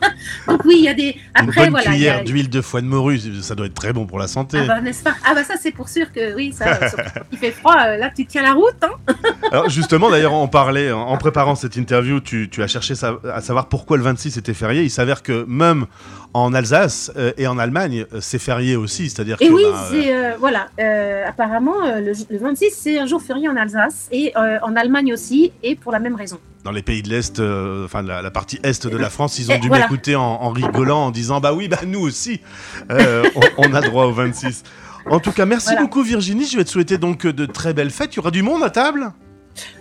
Donc 0.47 0.63
oui, 0.65 0.75
il 0.79 0.83
y 0.83 0.89
a 0.89 0.93
des. 0.93 1.15
Une 1.39 1.49
Après 1.49 1.61
bonne 1.63 1.69
voilà. 1.71 1.89
a- 1.89 1.91
cuillère 1.93 2.23
d'huile 2.23 2.49
de 2.49 2.61
foie 2.61 2.81
de 2.81 2.85
morue, 2.87 3.19
ça 3.41 3.55
doit 3.55 3.65
être 3.65 3.73
très 3.73 3.93
bon 3.93 4.05
pour 4.05 4.19
la 4.19 4.27
santé. 4.27 4.59
Ah 4.61 4.67
bah, 4.67 4.81
n'est-ce 4.81 5.03
pas? 5.03 5.13
Ah 5.25 5.33
bah 5.33 5.43
ça 5.43 5.55
c'est 5.59 5.71
pour 5.71 5.89
sûr 5.89 6.11
que 6.11 6.35
oui, 6.35 6.53
ça, 6.53 6.79
il 7.31 7.37
fait 7.37 7.51
froid, 7.51 7.75
euh, 7.87 7.97
là 7.97 8.11
tu 8.15 8.25
tiens 8.25 8.41
la 8.43 8.53
route. 8.53 8.75
Hein 8.83 9.13
Alors 9.51 9.69
justement, 9.69 10.09
d'ailleurs, 10.09 10.33
on 10.33 10.47
parlait, 10.47 10.91
en- 10.91 11.17
préparant 11.17 11.55
cette 11.55 11.75
interview, 11.75 12.19
tu, 12.19 12.49
tu 12.49 12.61
as 12.63 12.67
cherché 12.67 12.95
sa- 12.95 13.17
à 13.33 13.41
savoir 13.41 13.67
pourquoi 13.69 13.97
le 13.97 14.03
26 14.03 14.37
était 14.37 14.53
férié. 14.53 14.83
Il 14.83 14.89
s'avère 14.89 15.23
que 15.23 15.45
même 15.47 15.85
en 16.33 16.53
Alsace 16.53 17.11
euh, 17.15 17.31
et 17.37 17.45
en 17.47 17.57
Allemagne, 17.59 18.05
euh, 18.13 18.17
c'est 18.19 18.39
férié 18.39 18.75
aussi. 18.75 19.09
C'est-à-dire 19.09 19.37
Et 19.39 19.47
que 19.47 19.53
oui, 19.53 19.63
bah, 19.71 19.87
c'est 19.91 20.13
euh, 20.15 20.31
voilà. 20.39 20.67
euh, 20.79 21.25
apparemment, 21.27 21.75
le, 21.99 22.11
le 22.29 22.37
26 22.39 22.71
c'est 22.71 22.99
un 22.99 23.05
jour 23.05 23.21
férié 23.21 23.47
en 23.47 23.55
Alsace 23.55 24.07
et 24.11 24.33
en 24.35 24.75
Allemagne 24.75 25.13
aussi, 25.13 25.51
et 25.63 25.75
pour 25.75 25.91
la 25.91 25.99
même 25.99 26.15
raison. 26.15 26.39
Dans 26.63 26.71
les 26.71 26.81
pays 26.81 27.01
de 27.03 27.09
l'Est, 27.09 27.39
euh, 27.39 27.85
enfin 27.85 28.01
la, 28.01 28.21
la 28.21 28.31
partie 28.31 28.59
Est 28.63 28.87
de 28.87 28.97
la 28.97 29.09
France, 29.09 29.37
ils 29.39 29.51
ont 29.51 29.55
Et 29.55 29.59
dû 29.59 29.67
voilà. 29.67 29.83
m'écouter 29.83 30.15
en, 30.15 30.21
en 30.23 30.49
rigolant, 30.49 31.05
en 31.07 31.11
disant 31.11 31.39
Bah 31.41 31.53
oui, 31.53 31.67
bah 31.67 31.79
nous 31.85 31.99
aussi, 32.01 32.39
euh, 32.91 33.23
on, 33.35 33.41
on 33.69 33.73
a 33.73 33.81
droit 33.81 34.05
au 34.05 34.13
26. 34.13 34.63
En 35.09 35.19
tout 35.19 35.33
cas, 35.33 35.45
merci 35.45 35.67
Voilà. 35.67 35.81
beaucoup 35.81 36.01
Virginie. 36.03 36.45
Je 36.45 36.55
vais 36.57 36.63
te 36.63 36.69
souhaiter 36.69 36.97
donc 36.97 37.27
de 37.27 37.45
très 37.45 37.73
belles 37.73 37.91
fêtes. 37.91 38.13
Il 38.13 38.17
y 38.17 38.19
aura 38.19 38.31
du 38.31 38.41
monde 38.43 38.63
à 38.63 38.69
table? 38.69 39.11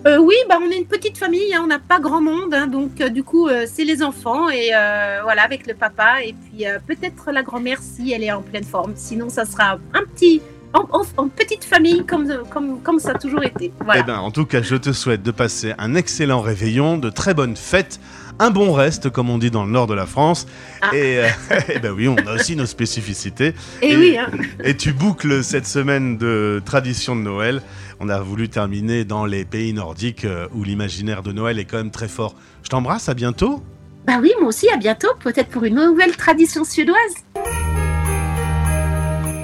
Euh, 0.06 0.18
oui, 0.18 0.34
bah 0.50 0.56
on 0.60 0.70
est 0.70 0.76
une 0.76 0.84
petite 0.86 1.16
famille, 1.16 1.54
hein, 1.54 1.62
on 1.64 1.66
n'a 1.66 1.78
pas 1.78 1.98
grand 1.98 2.20
monde, 2.20 2.52
hein, 2.52 2.66
donc 2.66 3.00
euh, 3.00 3.08
du 3.08 3.22
coup 3.24 3.48
euh, 3.48 3.64
c'est 3.66 3.84
les 3.84 4.02
enfants 4.02 4.50
et 4.50 4.68
euh, 4.74 5.20
voilà 5.22 5.44
avec 5.44 5.66
le 5.66 5.72
papa 5.72 6.22
et 6.22 6.34
puis 6.34 6.66
euh, 6.66 6.78
peut-être 6.86 7.32
la 7.32 7.42
grand-mère 7.42 7.78
si 7.80 8.12
elle 8.12 8.22
est 8.22 8.32
en 8.32 8.42
pleine 8.42 8.64
forme. 8.64 8.92
Sinon 8.96 9.30
ça 9.30 9.46
sera 9.46 9.78
un 9.94 10.02
petit 10.14 10.42
en, 10.74 10.86
en- 10.90 11.02
en 11.24 11.28
petite 11.28 11.64
famille 11.64 12.04
comme, 12.06 12.26
comme, 12.50 12.80
comme 12.82 12.98
ça 12.98 13.10
a 13.12 13.14
toujours 13.18 13.42
été. 13.44 13.72
Voilà. 13.84 14.00
Eh 14.00 14.04
ben, 14.06 14.18
en 14.18 14.30
tout 14.30 14.46
cas, 14.46 14.62
je 14.62 14.76
te 14.76 14.92
souhaite 14.92 15.22
de 15.22 15.30
passer 15.30 15.74
un 15.78 15.94
excellent 15.94 16.40
réveillon, 16.40 16.96
de 16.98 17.10
très 17.10 17.34
bonnes 17.34 17.56
fêtes, 17.56 18.00
un 18.38 18.50
bon 18.50 18.72
reste, 18.72 19.10
comme 19.10 19.28
on 19.30 19.38
dit 19.38 19.50
dans 19.50 19.64
le 19.64 19.70
nord 19.70 19.86
de 19.86 19.94
la 19.94 20.06
France. 20.06 20.46
Ah. 20.80 20.94
Et, 20.94 21.18
euh, 21.18 21.28
eh 21.68 21.78
ben 21.78 21.92
oui, 21.92 22.08
on 22.08 22.16
a 22.16 22.34
aussi 22.34 22.56
nos 22.56 22.66
spécificités. 22.66 23.54
et 23.82 23.96
oui, 23.96 24.16
hein. 24.18 24.28
Et 24.64 24.76
tu 24.76 24.92
boucles 24.92 25.44
cette 25.44 25.66
semaine 25.66 26.16
de 26.16 26.62
tradition 26.64 27.14
de 27.16 27.20
Noël. 27.20 27.62
On 28.00 28.08
a 28.08 28.18
voulu 28.20 28.48
terminer 28.48 29.04
dans 29.04 29.26
les 29.26 29.44
pays 29.44 29.72
nordiques 29.72 30.24
euh, 30.24 30.48
où 30.54 30.64
l'imaginaire 30.64 31.22
de 31.22 31.32
Noël 31.32 31.58
est 31.58 31.64
quand 31.66 31.76
même 31.76 31.90
très 31.92 32.08
fort. 32.08 32.34
Je 32.64 32.68
t'embrasse, 32.70 33.08
à 33.08 33.14
bientôt. 33.14 33.62
bah 34.06 34.18
oui, 34.20 34.32
moi 34.40 34.48
aussi, 34.48 34.68
à 34.70 34.76
bientôt, 34.76 35.08
peut-être 35.20 35.50
pour 35.50 35.64
une 35.64 35.76
nouvelle 35.76 36.16
tradition 36.16 36.64
suédoise. 36.64 36.96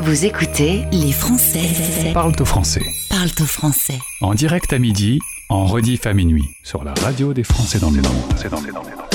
Vous 0.00 0.24
écoutez 0.24 0.84
Les 0.92 1.12
Français 1.12 2.12
Parle 2.14 2.32
au 2.40 2.44
français. 2.44 2.82
parlent 3.10 3.28
au 3.40 3.44
français. 3.44 3.98
En 4.20 4.32
direct 4.32 4.72
à 4.72 4.78
midi, 4.78 5.18
en 5.48 5.66
rediff 5.66 6.06
à 6.06 6.14
minuit. 6.14 6.44
Sur 6.62 6.84
la 6.84 6.94
radio 6.94 7.32
des 7.34 7.42
Français 7.42 7.78
dans 7.80 7.90
le 7.90 8.00
monde. 8.02 9.07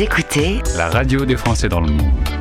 Écoutez 0.00 0.62
La 0.76 0.88
radio 0.90 1.24
des 1.24 1.36
Français 1.36 1.68
dans 1.68 1.80
le 1.80 1.88
monde. 1.90 2.37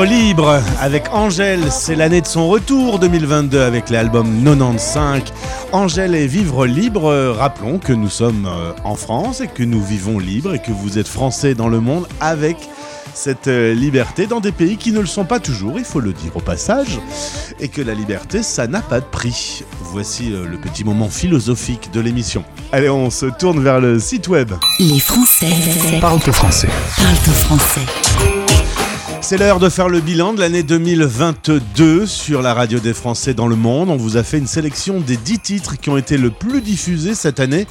Vivre 0.00 0.14
libre 0.14 0.62
avec 0.80 1.12
Angèle, 1.12 1.70
c'est 1.70 1.94
l'année 1.94 2.22
de 2.22 2.26
son 2.26 2.48
retour 2.48 2.98
2022 3.00 3.60
avec 3.60 3.90
l'album 3.90 4.42
95. 4.42 5.24
Angèle 5.72 6.14
et 6.14 6.26
Vivre 6.26 6.64
libre, 6.64 7.34
rappelons 7.36 7.78
que 7.78 7.92
nous 7.92 8.08
sommes 8.08 8.46
euh, 8.46 8.72
en 8.84 8.94
France 8.94 9.42
et 9.42 9.46
que 9.46 9.62
nous 9.62 9.82
vivons 9.82 10.18
libre 10.18 10.54
et 10.54 10.58
que 10.58 10.72
vous 10.72 10.98
êtes 10.98 11.08
français 11.08 11.52
dans 11.52 11.68
le 11.68 11.80
monde 11.80 12.08
avec 12.18 12.56
cette 13.12 13.48
euh, 13.48 13.74
liberté 13.74 14.26
dans 14.26 14.40
des 14.40 14.52
pays 14.52 14.78
qui 14.78 14.92
ne 14.92 15.00
le 15.00 15.06
sont 15.06 15.26
pas 15.26 15.38
toujours, 15.38 15.78
il 15.78 15.84
faut 15.84 16.00
le 16.00 16.14
dire 16.14 16.34
au 16.34 16.40
passage, 16.40 16.98
et 17.58 17.68
que 17.68 17.82
la 17.82 17.92
liberté, 17.92 18.42
ça 18.42 18.66
n'a 18.66 18.80
pas 18.80 19.00
de 19.00 19.06
prix. 19.06 19.64
Voici 19.82 20.32
euh, 20.32 20.46
le 20.46 20.56
petit 20.56 20.82
moment 20.82 21.10
philosophique 21.10 21.90
de 21.92 22.00
l'émission. 22.00 22.42
Allez, 22.72 22.88
on 22.88 23.10
se 23.10 23.26
tourne 23.26 23.62
vers 23.62 23.80
le 23.80 23.98
site 23.98 24.28
web. 24.28 24.52
Les 24.78 25.00
Français 25.00 25.50
Parle 26.00 26.20
au 26.26 26.32
français. 26.32 26.68
parlent 26.96 27.12
au 27.12 27.32
français. 27.32 28.39
C'est 29.30 29.38
l'heure 29.38 29.60
de 29.60 29.68
faire 29.68 29.88
le 29.88 30.00
bilan 30.00 30.32
de 30.32 30.40
l'année 30.40 30.64
2022 30.64 32.04
sur 32.04 32.42
la 32.42 32.52
radio 32.52 32.80
des 32.80 32.92
Français 32.92 33.32
dans 33.32 33.46
le 33.46 33.54
monde. 33.54 33.88
On 33.88 33.96
vous 33.96 34.16
a 34.16 34.24
fait 34.24 34.38
une 34.38 34.48
sélection 34.48 34.98
des 34.98 35.16
10 35.16 35.38
titres 35.38 35.78
qui 35.78 35.88
ont 35.88 35.96
été 35.96 36.18
le 36.18 36.30
plus 36.32 36.60
diffusés 36.60 37.14
cette 37.14 37.38
année. 37.38 37.68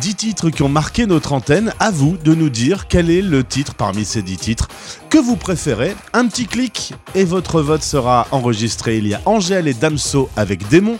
10 0.00 0.14
titres 0.14 0.48
qui 0.48 0.62
ont 0.62 0.70
marqué 0.70 1.04
notre 1.04 1.34
antenne. 1.34 1.74
À 1.80 1.90
vous 1.90 2.16
de 2.16 2.34
nous 2.34 2.48
dire 2.48 2.88
quel 2.88 3.10
est 3.10 3.20
le 3.20 3.44
titre 3.44 3.74
parmi 3.74 4.06
ces 4.06 4.22
10 4.22 4.38
titres 4.38 4.68
que 5.10 5.18
vous 5.18 5.36
préférez. 5.36 5.94
Un 6.14 6.28
petit 6.28 6.46
clic 6.46 6.94
et 7.14 7.24
votre 7.24 7.60
vote 7.60 7.82
sera 7.82 8.26
enregistré. 8.30 8.96
Il 8.96 9.06
y 9.06 9.12
a 9.12 9.20
Angèle 9.26 9.68
et 9.68 9.74
Damso 9.74 10.30
avec 10.34 10.66
Démon. 10.70 10.98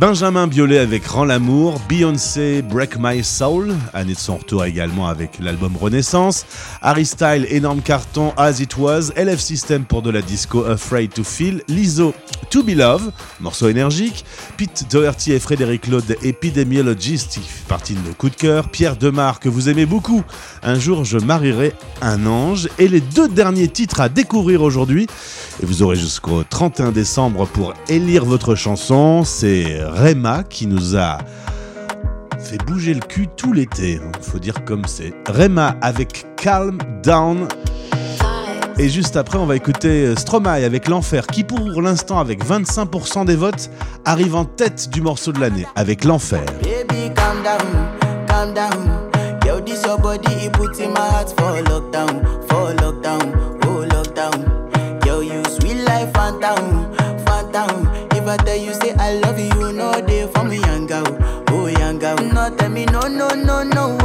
Benjamin 0.00 0.46
Biolay 0.46 0.78
avec 0.78 1.06
Rend 1.06 1.26
l'amour, 1.26 1.78
Beyoncé 1.86 2.62
Break 2.62 2.96
My 2.98 3.22
Soul, 3.22 3.74
année 3.92 4.14
de 4.14 4.18
son 4.18 4.38
retour 4.38 4.64
également 4.64 5.08
avec 5.08 5.32
l'album 5.38 5.76
Renaissance, 5.76 6.46
Harry 6.80 7.04
Style, 7.04 7.46
énorme 7.50 7.82
carton 7.82 8.32
As 8.38 8.60
It 8.60 8.78
Was, 8.78 9.10
LF 9.14 9.38
System 9.38 9.84
pour 9.84 10.00
de 10.00 10.08
la 10.08 10.22
disco 10.22 10.64
Afraid 10.64 11.12
to 11.12 11.22
Feel, 11.22 11.62
Lizzo 11.68 12.14
To 12.48 12.62
Be 12.62 12.70
Love, 12.70 13.12
morceau 13.40 13.68
énergique, 13.68 14.24
Pete 14.56 14.86
Doherty 14.90 15.32
et 15.32 15.38
Frédéric 15.38 15.82
Claude 15.82 16.16
Epidemiologist, 16.22 17.38
partie 17.68 17.92
de 17.92 18.00
nos 18.00 18.14
coups 18.14 18.32
de 18.32 18.40
cœur, 18.40 18.70
Pierre 18.70 18.96
Demar 18.96 19.38
que 19.38 19.50
vous 19.50 19.68
aimez 19.68 19.84
beaucoup, 19.84 20.24
Un 20.62 20.78
jour 20.78 21.04
je 21.04 21.18
marierai 21.18 21.74
un 22.00 22.24
ange, 22.24 22.70
et 22.78 22.88
les 22.88 23.02
deux 23.02 23.28
derniers 23.28 23.68
titres 23.68 24.00
à 24.00 24.08
découvrir 24.08 24.62
aujourd'hui, 24.62 25.06
et 25.62 25.66
vous 25.66 25.82
aurez 25.82 25.96
jusqu'au 25.96 26.42
31 26.42 26.90
décembre 26.90 27.46
pour 27.46 27.74
élire 27.90 28.24
votre 28.24 28.54
chanson, 28.54 29.24
c'est 29.24 29.89
Rema 29.90 30.44
qui 30.44 30.66
nous 30.66 30.96
a 30.96 31.18
fait 32.38 32.58
bouger 32.64 32.94
le 32.94 33.00
cul 33.00 33.28
tout 33.36 33.52
l'été, 33.52 34.00
faut 34.22 34.38
dire 34.38 34.64
comme 34.64 34.84
c'est. 34.86 35.12
Rema 35.28 35.76
avec 35.82 36.26
Calm 36.36 36.78
Down. 37.02 37.48
Et 38.78 38.88
juste 38.88 39.16
après, 39.16 39.36
on 39.36 39.44
va 39.44 39.56
écouter 39.56 40.06
euh, 40.06 40.16
Stromae 40.16 40.64
avec 40.64 40.88
L'Enfer, 40.88 41.26
qui 41.26 41.44
pour 41.44 41.82
l'instant, 41.82 42.18
avec 42.18 42.42
25% 42.44 43.26
des 43.26 43.36
votes, 43.36 43.70
arrive 44.06 44.34
en 44.34 44.46
tête 44.46 44.88
du 44.88 45.02
morceau 45.02 45.32
de 45.32 45.40
l'année, 45.40 45.66
avec 45.76 46.04
L'Enfer. 46.04 46.44
Baby, 46.62 47.12
calm 47.14 47.42
down, 47.42 48.26
calm 48.26 48.54
down. 48.54 49.00
For 60.30 60.44
me, 60.44 60.58
young 60.58 60.86
girl, 60.86 61.04
oh 61.50 61.66
young 61.66 61.98
girl. 61.98 62.16
No 62.16 62.54
tell 62.56 62.70
me 62.70 62.84
no, 62.86 63.00
no, 63.02 63.28
no, 63.28 63.62
no, 63.62 63.99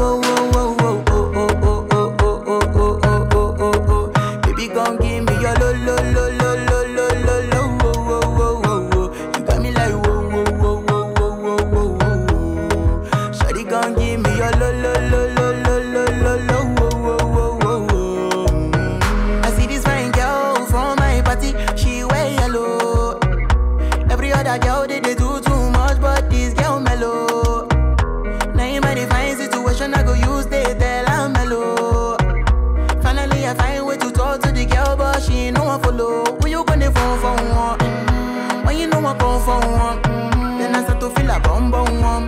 know 39.59 39.69
I 39.69 39.95
one, 39.95 40.01
mm, 40.03 40.57
then 40.59 40.75
I 40.75 40.83
start 40.83 40.99
to 41.01 41.09
feel 41.11 41.29
a 41.31 41.39
bum 41.39 41.71
bum 41.71 42.01
one. 42.01 42.25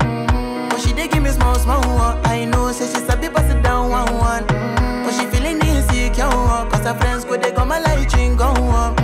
But 0.70 0.80
she 0.82 0.94
dey 0.94 1.08
give 1.08 1.24
me 1.24 1.30
small 1.30 1.56
small 1.56 1.82
one. 1.82 2.18
I 2.26 2.46
know, 2.46 2.72
say 2.72 2.86
she 2.88 3.06
sabi 3.06 3.30
pass 3.30 3.52
it 3.54 3.62
down 3.64 3.90
one 3.90 4.14
one. 4.18 4.46
But 4.48 5.12
she 5.12 5.26
feeling 5.28 5.60
insecure, 5.66 6.26
on. 6.26 6.70
Cause 6.72 6.86
her 6.86 6.94
friends 6.96 7.26
go 7.26 7.38
they 7.38 7.52
come 7.52 7.70
my 7.70 7.80
light 7.80 8.14
ring 8.14 8.36
go 8.36 8.46
on. 8.46 8.96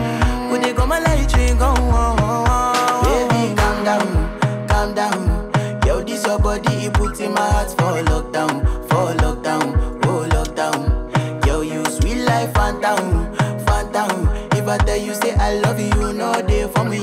Go 0.49 0.57
they 0.61 0.73
come 0.73 0.89
my 0.89 0.99
light 0.99 1.33
ring 1.35 1.57
go 1.57 1.65
on. 1.67 3.03
Baby, 3.03 3.55
calm 3.55 3.83
down, 3.83 4.67
calm 4.67 4.93
down. 4.93 5.51
Yo, 5.85 6.01
this 6.03 6.25
your 6.25 6.39
body, 6.39 6.85
it 6.85 6.93
puts 6.93 7.19
in 7.19 7.33
my 7.33 7.41
heart 7.51 7.69
for 7.71 8.01
lockdown, 8.11 8.63
for 8.89 9.13
lockdown, 9.23 9.99
oh 10.05 10.27
lockdown. 10.29 11.45
Yo, 11.45 11.61
you 11.61 11.83
sweet 11.85 12.23
life, 12.23 12.53
phantom, 12.53 13.33
phantom. 13.65 14.27
If 14.53 14.67
I 14.67 14.77
tell 14.77 14.97
you 14.97 15.13
say 15.13 15.33
I 15.35 15.55
love 15.59 15.79
you, 15.79 16.13
know 16.13 16.41
they 16.41 16.67
for 16.69 16.85
me 16.85 16.99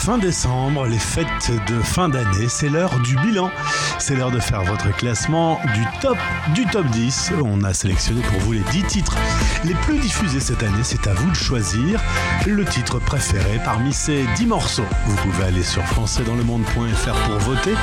Fin 0.00 0.16
décembre, 0.16 0.86
les 0.86 0.98
fêtes 0.98 1.52
de 1.68 1.78
fin 1.82 2.08
d'année, 2.08 2.48
c'est 2.48 2.70
l'heure 2.70 2.98
du 3.00 3.16
bilan. 3.16 3.50
C'est 3.98 4.16
l'heure 4.16 4.30
de 4.30 4.40
faire 4.40 4.64
votre 4.64 4.96
classement 4.96 5.60
du 5.74 5.84
top 6.00 6.16
du 6.54 6.64
top 6.64 6.86
10. 6.86 7.32
On 7.44 7.62
a 7.64 7.74
sélectionné 7.74 8.22
pour 8.22 8.40
vous 8.40 8.52
les 8.52 8.62
10 8.72 8.84
titres 8.84 9.14
les 9.62 9.74
plus 9.74 9.98
diffusés 9.98 10.40
cette 10.40 10.62
année. 10.62 10.82
C'est 10.84 11.06
à 11.06 11.12
vous 11.12 11.28
de 11.28 11.36
choisir 11.36 12.00
le 12.46 12.64
titre 12.64 12.98
préféré 12.98 13.60
parmi 13.62 13.92
ces 13.92 14.24
10 14.36 14.46
morceaux. 14.46 14.86
Vous 15.06 15.16
pouvez 15.16 15.44
aller 15.44 15.62
sur 15.62 15.82
françaisdanslemonde.fr 15.82 17.14
pour 17.26 17.38
voter. 17.40 17.74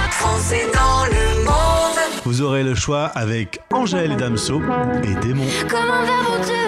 Vous 2.25 2.41
aurez 2.41 2.63
le 2.63 2.73
choix 2.73 3.05
avec 3.05 3.61
Angèle 3.71 4.13
et 4.13 4.15
Damso 4.15 4.59
et 5.03 5.13
Démon. 5.23 5.45
Comment 5.69 6.01
mots 6.01 6.66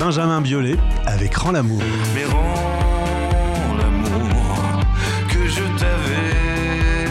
Benjamin 0.00 0.40
Biolay 0.40 0.78
avec 1.04 1.36
Rends 1.36 1.52
l'amour. 1.52 1.82
Mais 2.14 2.24
rends 2.24 3.74
l'amour 3.76 4.82
que 5.28 5.46
je 5.46 5.60
t'avais 5.78 7.04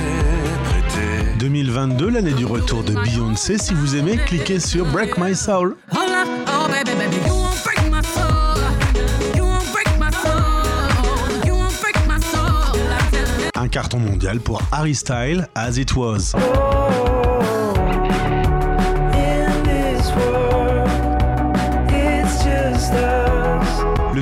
prêté. 0.64 1.38
2022, 1.38 2.10
l'année 2.10 2.34
du 2.34 2.48
retour 2.48 2.84
de 2.84 2.94
Beyoncé. 2.94 3.60
Si 3.60 3.76
vous 3.76 3.96
aimez, 3.96 4.18
cliquez 4.18 4.60
sur 4.60 4.88
Break 4.88 5.20
My 5.20 5.36
Soul. 5.36 5.76
Un 13.56 13.68
carton 13.68 14.00
mondial 14.00 14.40
pour 14.40 14.64
Harry 14.72 14.96
Style, 14.96 15.48
As 15.54 15.78
It 15.78 15.96
Was. 15.96 16.34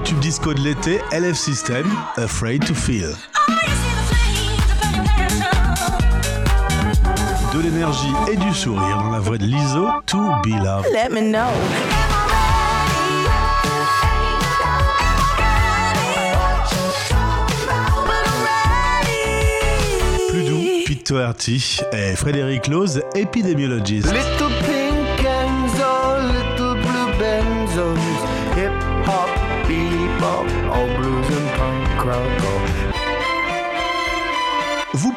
Tube 0.07 0.19
disco 0.19 0.53
de 0.53 0.61
l'été, 0.61 1.01
LF 1.11 1.35
System, 1.35 1.85
Afraid 2.15 2.65
to 2.65 2.73
Feel. 2.73 3.13
De 7.53 7.59
l'énergie 7.61 8.13
et 8.31 8.37
du 8.37 8.53
sourire 8.53 8.99
dans 9.03 9.11
la 9.11 9.19
voix 9.19 9.37
de 9.37 9.43
Lizzo, 9.43 9.89
To 10.05 10.17
Be 10.43 10.63
Loved. 10.63 10.85
Let 10.93 11.09
me 11.09 11.29
know. 11.29 11.49
Plus 20.29 20.43
doux, 20.43 20.63
Pete 20.85 21.11
Doherty 21.11 21.81
et 21.91 22.15
Frédéric 22.15 22.67
Lose, 22.67 23.01
Epidemiologist. 23.13 24.07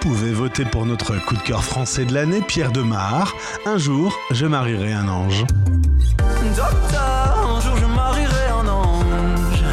Pouvez 0.01 0.32
voter 0.32 0.64
pour 0.64 0.86
notre 0.86 1.14
coup 1.24 1.36
de 1.36 1.42
cœur 1.42 1.62
français 1.62 2.07
de 2.07 2.14
l'année, 2.14 2.40
Pierre 2.40 2.72
Demar. 2.72 3.34
Un 3.66 3.76
jour, 3.76 4.18
je 4.30 4.46
marierai 4.46 4.94
un 4.94 5.07
ange. 5.09 5.44
Docteur, 6.57 7.57
un 7.57 7.61
jour 7.61 7.76
je 7.76 7.86
marierai 7.86 8.48
un 8.48 8.66
ange. 8.66 9.64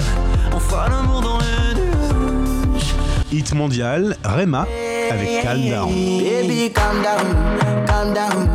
On 0.53 0.59
fera 0.59 0.89
l'amour 0.89 1.21
dans 1.21 1.37
les 1.39 1.81
nuages. 1.81 2.93
Hit 3.31 3.53
mondial, 3.55 4.17
Rema 4.25 4.67
avec 5.09 5.43
Calm 5.43 5.69
Down. 5.69 5.89
Baby, 5.89 6.71
calm 6.73 7.01
down, 7.01 7.85
calm 7.87 8.13
down. 8.13 8.49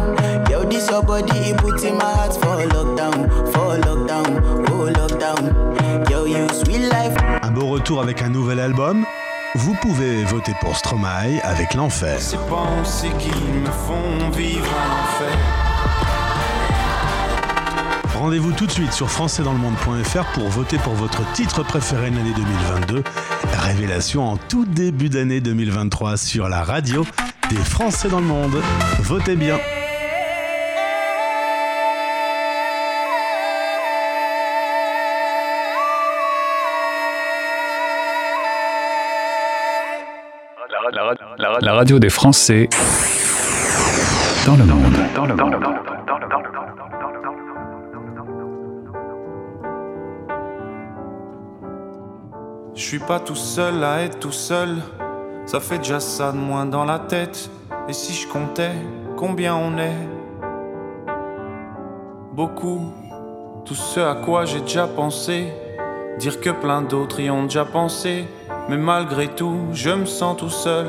Yo, 0.51 0.65
this 0.69 0.91
your 0.91 1.03
body, 1.03 1.51
it 1.51 1.57
puts 1.57 1.85
in 1.85 1.97
my 1.97 2.05
heart 2.05 2.35
for 2.35 2.61
lockdown, 2.69 3.31
for 3.51 3.79
lockdown, 3.81 4.69
oh 4.69 4.93
lockdown. 4.93 6.11
Yo, 6.11 6.27
you 6.27 6.47
sweet 6.51 6.91
life. 6.91 7.17
Un 7.43 7.51
beau 7.51 7.67
retour 7.69 8.03
avec 8.03 8.21
un 8.21 8.29
nouvel 8.29 8.61
album. 8.61 9.07
Vous 9.55 9.75
pouvez 9.75 10.25
voter 10.25 10.55
pour 10.63 10.75
Stromae 10.79 11.39
avec 11.43 11.75
L'Enfer. 11.75 12.19
Ces 12.19 12.39
pensées 12.39 13.11
qui 13.19 13.29
me 13.29 13.67
font 13.67 14.31
vivre 14.31 14.65
un 14.65 15.03
enfer. 15.03 15.39
Rendez-vous 18.15 18.53
tout 18.53 18.67
de 18.67 18.71
suite 18.71 18.95
sur 18.95 19.11
françaisdanslemonde.fr 19.11 20.25
pour 20.33 20.49
voter 20.49 20.79
pour 20.79 20.95
votre 20.95 21.31
titre 21.33 21.63
préféré 21.65 22.11
de 22.11 22.17
l'année 22.17 22.33
2022. 22.35 23.05
Révélation 23.59 24.27
en 24.27 24.39
tout 24.39 24.65
début 24.65 25.11
d'année 25.11 25.43
2023 25.43 26.17
sur 26.17 26.49
la 26.49 26.63
radio 26.63 27.05
des 27.51 27.57
Français 27.57 28.09
dans 28.09 28.21
le 28.21 28.27
monde. 28.27 28.57
Votez 29.01 29.37
bien. 29.37 29.59
La, 41.43 41.49
ra- 41.49 41.55
la 41.55 41.55
ra- 41.55 41.61
la 41.61 41.73
radio 41.75 41.99
des 41.99 42.09
Français 42.09 42.69
dans 44.47 44.55
le 44.55 44.65
monde. 44.65 44.95
Dans 45.17 45.27
le 45.27 45.35
monde. 45.35 45.57
Je 52.75 52.81
suis 52.83 52.99
pas 52.99 53.21
tout 53.21 53.35
seul 53.35 53.83
à 53.85 54.03
être 54.03 54.19
tout 54.19 54.33
seul. 54.33 54.79
Ça 55.47 55.61
fait 55.61 55.79
déjà 55.79 56.01
ça 56.01 56.33
de 56.33 56.37
moins 56.39 56.65
dans 56.67 56.85
la 56.85 56.99
tête. 56.99 57.51
Et 57.89 57.93
si 57.93 58.13
je 58.15 58.29
comptais 58.29 58.73
combien 59.17 59.55
on 59.55 59.77
est? 59.79 60.09
Beaucoup. 62.33 62.93
Tout 63.65 63.75
ce 63.75 64.01
à 64.01 64.15
quoi 64.15 64.45
j'ai 64.45 64.61
déjà 64.61 64.87
pensé. 64.87 65.53
Dire 66.19 66.41
que 66.41 66.51
plein 66.51 66.83
d'autres 66.83 67.21
y 67.21 67.31
ont 67.31 67.45
déjà 67.45 67.65
pensé. 67.65 68.27
Mais 68.69 68.77
malgré 68.77 69.29
tout, 69.29 69.57
je 69.73 69.91
me 69.91 70.05
sens 70.07 70.37
tout 70.37 70.49
seul. 70.51 70.87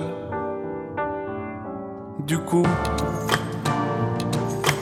Du 2.25 2.37
coup, 2.37 2.65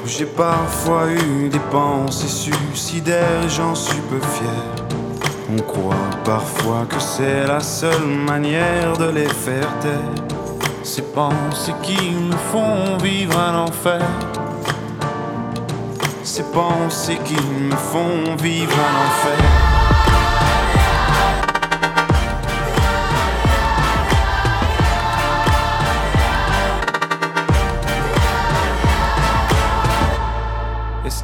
j'ai 0.05 0.25
parfois 0.25 1.07
eu 1.09 1.49
des 1.49 1.59
pensées 1.71 2.27
suicidaires 2.27 3.49
j'en 3.49 3.73
suis 3.73 3.99
peu 4.01 4.19
fier. 4.19 4.85
On 5.51 5.59
croit 5.63 5.95
parfois 6.23 6.85
que 6.87 6.99
c'est 6.99 7.47
la 7.47 7.59
seule 7.59 8.05
manière 8.05 8.95
de 8.97 9.09
les 9.09 9.27
faire 9.27 9.67
taire. 9.79 10.27
Ces 10.83 11.01
pensées 11.01 11.73
qui 11.81 12.11
me 12.11 12.37
font 12.51 12.97
vivre 13.01 13.37
un 13.39 13.63
enfer. 13.63 14.05
Ces 16.23 16.43
pensées 16.43 17.17
qui 17.25 17.35
me 17.35 17.75
font 17.75 18.35
vivre 18.35 18.71
un 18.71 19.07
enfer. 19.07 19.70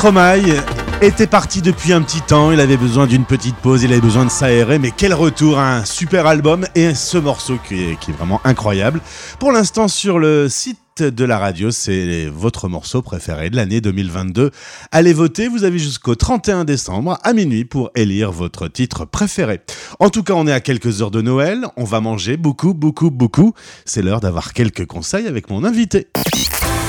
Stromae 0.00 0.64
était 1.02 1.26
parti 1.26 1.60
depuis 1.60 1.92
un 1.92 2.00
petit 2.00 2.22
temps, 2.22 2.52
il 2.52 2.60
avait 2.60 2.78
besoin 2.78 3.06
d'une 3.06 3.26
petite 3.26 3.56
pause, 3.56 3.82
il 3.82 3.92
avait 3.92 4.00
besoin 4.00 4.24
de 4.24 4.30
s'aérer, 4.30 4.78
mais 4.78 4.92
quel 4.96 5.12
retour, 5.12 5.58
un 5.58 5.84
super 5.84 6.26
album 6.26 6.64
et 6.74 6.94
ce 6.94 7.18
morceau 7.18 7.58
qui 7.68 7.82
est, 7.82 8.00
qui 8.00 8.10
est 8.10 8.14
vraiment 8.14 8.40
incroyable. 8.44 9.02
Pour 9.38 9.52
l'instant 9.52 9.88
sur 9.88 10.18
le 10.18 10.48
site 10.48 11.02
de 11.02 11.24
la 11.26 11.38
radio, 11.38 11.70
c'est 11.70 12.30
votre 12.34 12.70
morceau 12.70 13.02
préféré 13.02 13.50
de 13.50 13.56
l'année 13.56 13.82
2022. 13.82 14.52
Allez 14.90 15.12
voter, 15.12 15.48
vous 15.48 15.64
avez 15.64 15.78
jusqu'au 15.78 16.14
31 16.14 16.64
décembre 16.64 17.18
à 17.22 17.34
minuit 17.34 17.66
pour 17.66 17.90
élire 17.94 18.32
votre 18.32 18.68
titre 18.68 19.04
préféré. 19.04 19.60
En 19.98 20.08
tout 20.08 20.22
cas, 20.22 20.32
on 20.32 20.46
est 20.46 20.52
à 20.52 20.60
quelques 20.60 21.02
heures 21.02 21.10
de 21.10 21.20
Noël, 21.20 21.66
on 21.76 21.84
va 21.84 22.00
manger 22.00 22.38
beaucoup, 22.38 22.72
beaucoup, 22.72 23.10
beaucoup. 23.10 23.52
C'est 23.84 24.00
l'heure 24.00 24.20
d'avoir 24.22 24.54
quelques 24.54 24.86
conseils 24.86 25.26
avec 25.26 25.50
mon 25.50 25.62
invité. 25.62 26.06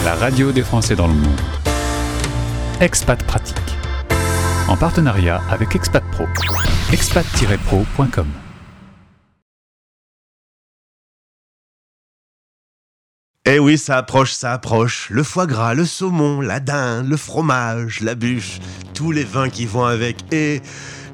La 0.06 0.16
radio 0.16 0.54
des 0.54 0.62
Français 0.62 0.96
dans 0.96 1.08
le 1.08 1.14
monde. 1.14 1.71
Expat 2.82 3.24
Pratique. 3.26 3.58
En 4.68 4.76
partenariat 4.76 5.40
avec 5.52 5.76
Expat 5.76 6.04
Pro. 6.14 6.26
expat-pro.com. 6.92 8.26
Eh 13.46 13.60
oui, 13.60 13.78
ça 13.78 13.98
approche, 13.98 14.32
ça 14.32 14.54
approche. 14.54 15.12
Le 15.12 15.22
foie 15.22 15.46
gras, 15.46 15.76
le 15.76 15.86
saumon, 15.86 16.42
la 16.42 16.60
dinde, 16.60 17.08
le 17.08 17.18
fromage, 17.18 18.00
la 18.00 18.16
bûche, 18.16 18.58
tous 18.96 19.12
les 19.12 19.26
vins 19.26 19.50
qui 19.50 19.68
vont 19.68 19.86
avec. 19.86 20.18
Et 20.34 20.64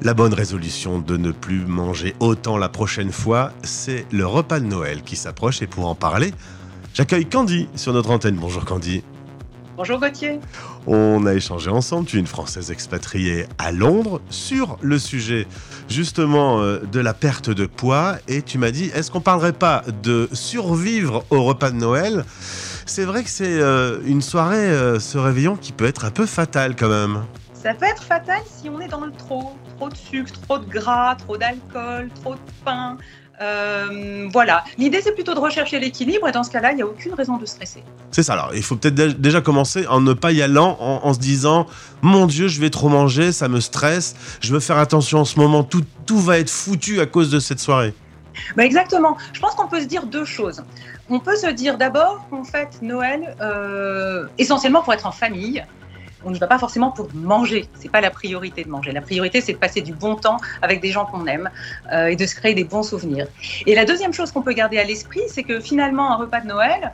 la 0.00 0.14
bonne 0.14 0.32
résolution 0.32 1.00
de 1.00 1.18
ne 1.18 1.32
plus 1.32 1.66
manger 1.66 2.14
autant 2.20 2.56
la 2.56 2.70
prochaine 2.70 3.12
fois, 3.12 3.52
c'est 3.62 4.06
le 4.10 4.24
repas 4.24 4.60
de 4.60 4.64
Noël 4.64 5.02
qui 5.02 5.16
s'approche. 5.16 5.60
Et 5.60 5.66
pour 5.66 5.86
en 5.86 5.94
parler, 5.94 6.32
j'accueille 6.94 7.26
Candy 7.26 7.68
sur 7.74 7.92
notre 7.92 8.10
antenne. 8.10 8.36
Bonjour 8.36 8.64
Candy. 8.64 9.04
Bonjour 9.78 10.00
Gauthier. 10.00 10.40
On 10.90 11.26
a 11.26 11.34
échangé 11.34 11.68
ensemble, 11.68 12.06
tu 12.06 12.16
es 12.16 12.20
une 12.20 12.26
Française 12.26 12.70
expatriée 12.70 13.44
à 13.58 13.72
Londres, 13.72 14.22
sur 14.30 14.78
le 14.80 14.98
sujet 14.98 15.46
justement 15.90 16.62
euh, 16.62 16.78
de 16.90 16.98
la 16.98 17.12
perte 17.12 17.50
de 17.50 17.66
poids. 17.66 18.16
Et 18.26 18.40
tu 18.40 18.56
m'as 18.56 18.70
dit, 18.70 18.90
est-ce 18.94 19.10
qu'on 19.10 19.20
parlerait 19.20 19.52
pas 19.52 19.84
de 20.02 20.30
survivre 20.32 21.26
au 21.28 21.44
repas 21.44 21.72
de 21.72 21.76
Noël? 21.76 22.24
C'est 22.86 23.04
vrai 23.04 23.22
que 23.22 23.28
c'est 23.28 23.60
euh, 23.60 23.98
une 24.06 24.22
soirée, 24.22 24.56
euh, 24.56 24.98
ce 24.98 25.18
réveillon, 25.18 25.56
qui 25.56 25.72
peut 25.72 25.84
être 25.84 26.06
un 26.06 26.10
peu 26.10 26.24
fatale 26.24 26.74
quand 26.74 26.88
même. 26.88 27.22
Ça 27.52 27.74
peut 27.74 27.84
être 27.84 28.02
fatal 28.02 28.40
si 28.46 28.70
on 28.70 28.80
est 28.80 28.88
dans 28.88 29.04
le 29.04 29.12
trop. 29.12 29.58
Trop 29.76 29.90
de 29.90 29.94
sucre, 29.94 30.40
trop 30.40 30.56
de 30.56 30.64
gras, 30.64 31.16
trop 31.16 31.36
d'alcool, 31.36 32.08
trop 32.22 32.32
de 32.32 32.40
pain. 32.64 32.96
Euh, 33.40 34.28
voilà. 34.32 34.64
L'idée, 34.78 35.00
c'est 35.02 35.12
plutôt 35.12 35.34
de 35.34 35.38
rechercher 35.38 35.78
l'équilibre 35.78 36.28
et 36.28 36.32
dans 36.32 36.42
ce 36.42 36.50
cas-là, 36.50 36.72
il 36.72 36.76
n'y 36.76 36.82
a 36.82 36.86
aucune 36.86 37.14
raison 37.14 37.36
de 37.36 37.46
stresser. 37.46 37.82
C'est 38.10 38.22
ça, 38.22 38.32
alors 38.34 38.50
il 38.54 38.62
faut 38.62 38.76
peut-être 38.76 38.94
dé- 38.94 39.14
déjà 39.14 39.40
commencer 39.40 39.86
en 39.86 40.00
ne 40.00 40.12
pas 40.12 40.32
y 40.32 40.42
allant, 40.42 40.76
en, 40.80 41.00
en 41.04 41.14
se 41.14 41.18
disant 41.18 41.66
Mon 42.02 42.26
Dieu, 42.26 42.48
je 42.48 42.60
vais 42.60 42.70
trop 42.70 42.88
manger, 42.88 43.30
ça 43.32 43.48
me 43.48 43.60
stresse, 43.60 44.16
je 44.40 44.52
veux 44.52 44.60
faire 44.60 44.78
attention 44.78 45.20
en 45.20 45.24
ce 45.24 45.38
moment, 45.38 45.62
tout, 45.62 45.84
tout 46.06 46.18
va 46.18 46.38
être 46.38 46.50
foutu 46.50 47.00
à 47.00 47.06
cause 47.06 47.30
de 47.30 47.38
cette 47.38 47.60
soirée. 47.60 47.94
Bah, 48.56 48.64
exactement. 48.64 49.16
Je 49.32 49.40
pense 49.40 49.54
qu'on 49.54 49.66
peut 49.66 49.80
se 49.80 49.86
dire 49.86 50.06
deux 50.06 50.24
choses. 50.24 50.62
On 51.10 51.18
peut 51.18 51.36
se 51.36 51.48
dire 51.48 51.76
d'abord 51.78 52.26
qu'on 52.30 52.44
fête 52.44 52.78
Noël 52.82 53.34
euh, 53.40 54.26
essentiellement 54.38 54.82
pour 54.82 54.92
être 54.92 55.06
en 55.06 55.12
famille. 55.12 55.64
On 56.24 56.30
n'y 56.30 56.38
va 56.38 56.46
pas 56.46 56.58
forcément 56.58 56.90
pour 56.90 57.08
manger. 57.14 57.68
C'est 57.74 57.90
pas 57.90 58.00
la 58.00 58.10
priorité 58.10 58.64
de 58.64 58.68
manger. 58.68 58.92
La 58.92 59.00
priorité, 59.00 59.40
c'est 59.40 59.52
de 59.52 59.58
passer 59.58 59.80
du 59.80 59.92
bon 59.92 60.16
temps 60.16 60.38
avec 60.62 60.80
des 60.80 60.90
gens 60.90 61.06
qu'on 61.06 61.26
aime 61.26 61.50
euh, 61.92 62.06
et 62.06 62.16
de 62.16 62.26
se 62.26 62.34
créer 62.34 62.54
des 62.54 62.64
bons 62.64 62.82
souvenirs. 62.82 63.26
Et 63.66 63.74
la 63.74 63.84
deuxième 63.84 64.12
chose 64.12 64.32
qu'on 64.32 64.42
peut 64.42 64.52
garder 64.52 64.78
à 64.78 64.84
l'esprit, 64.84 65.22
c'est 65.28 65.44
que 65.44 65.60
finalement, 65.60 66.12
un 66.12 66.16
repas 66.16 66.40
de 66.40 66.46
Noël, 66.46 66.92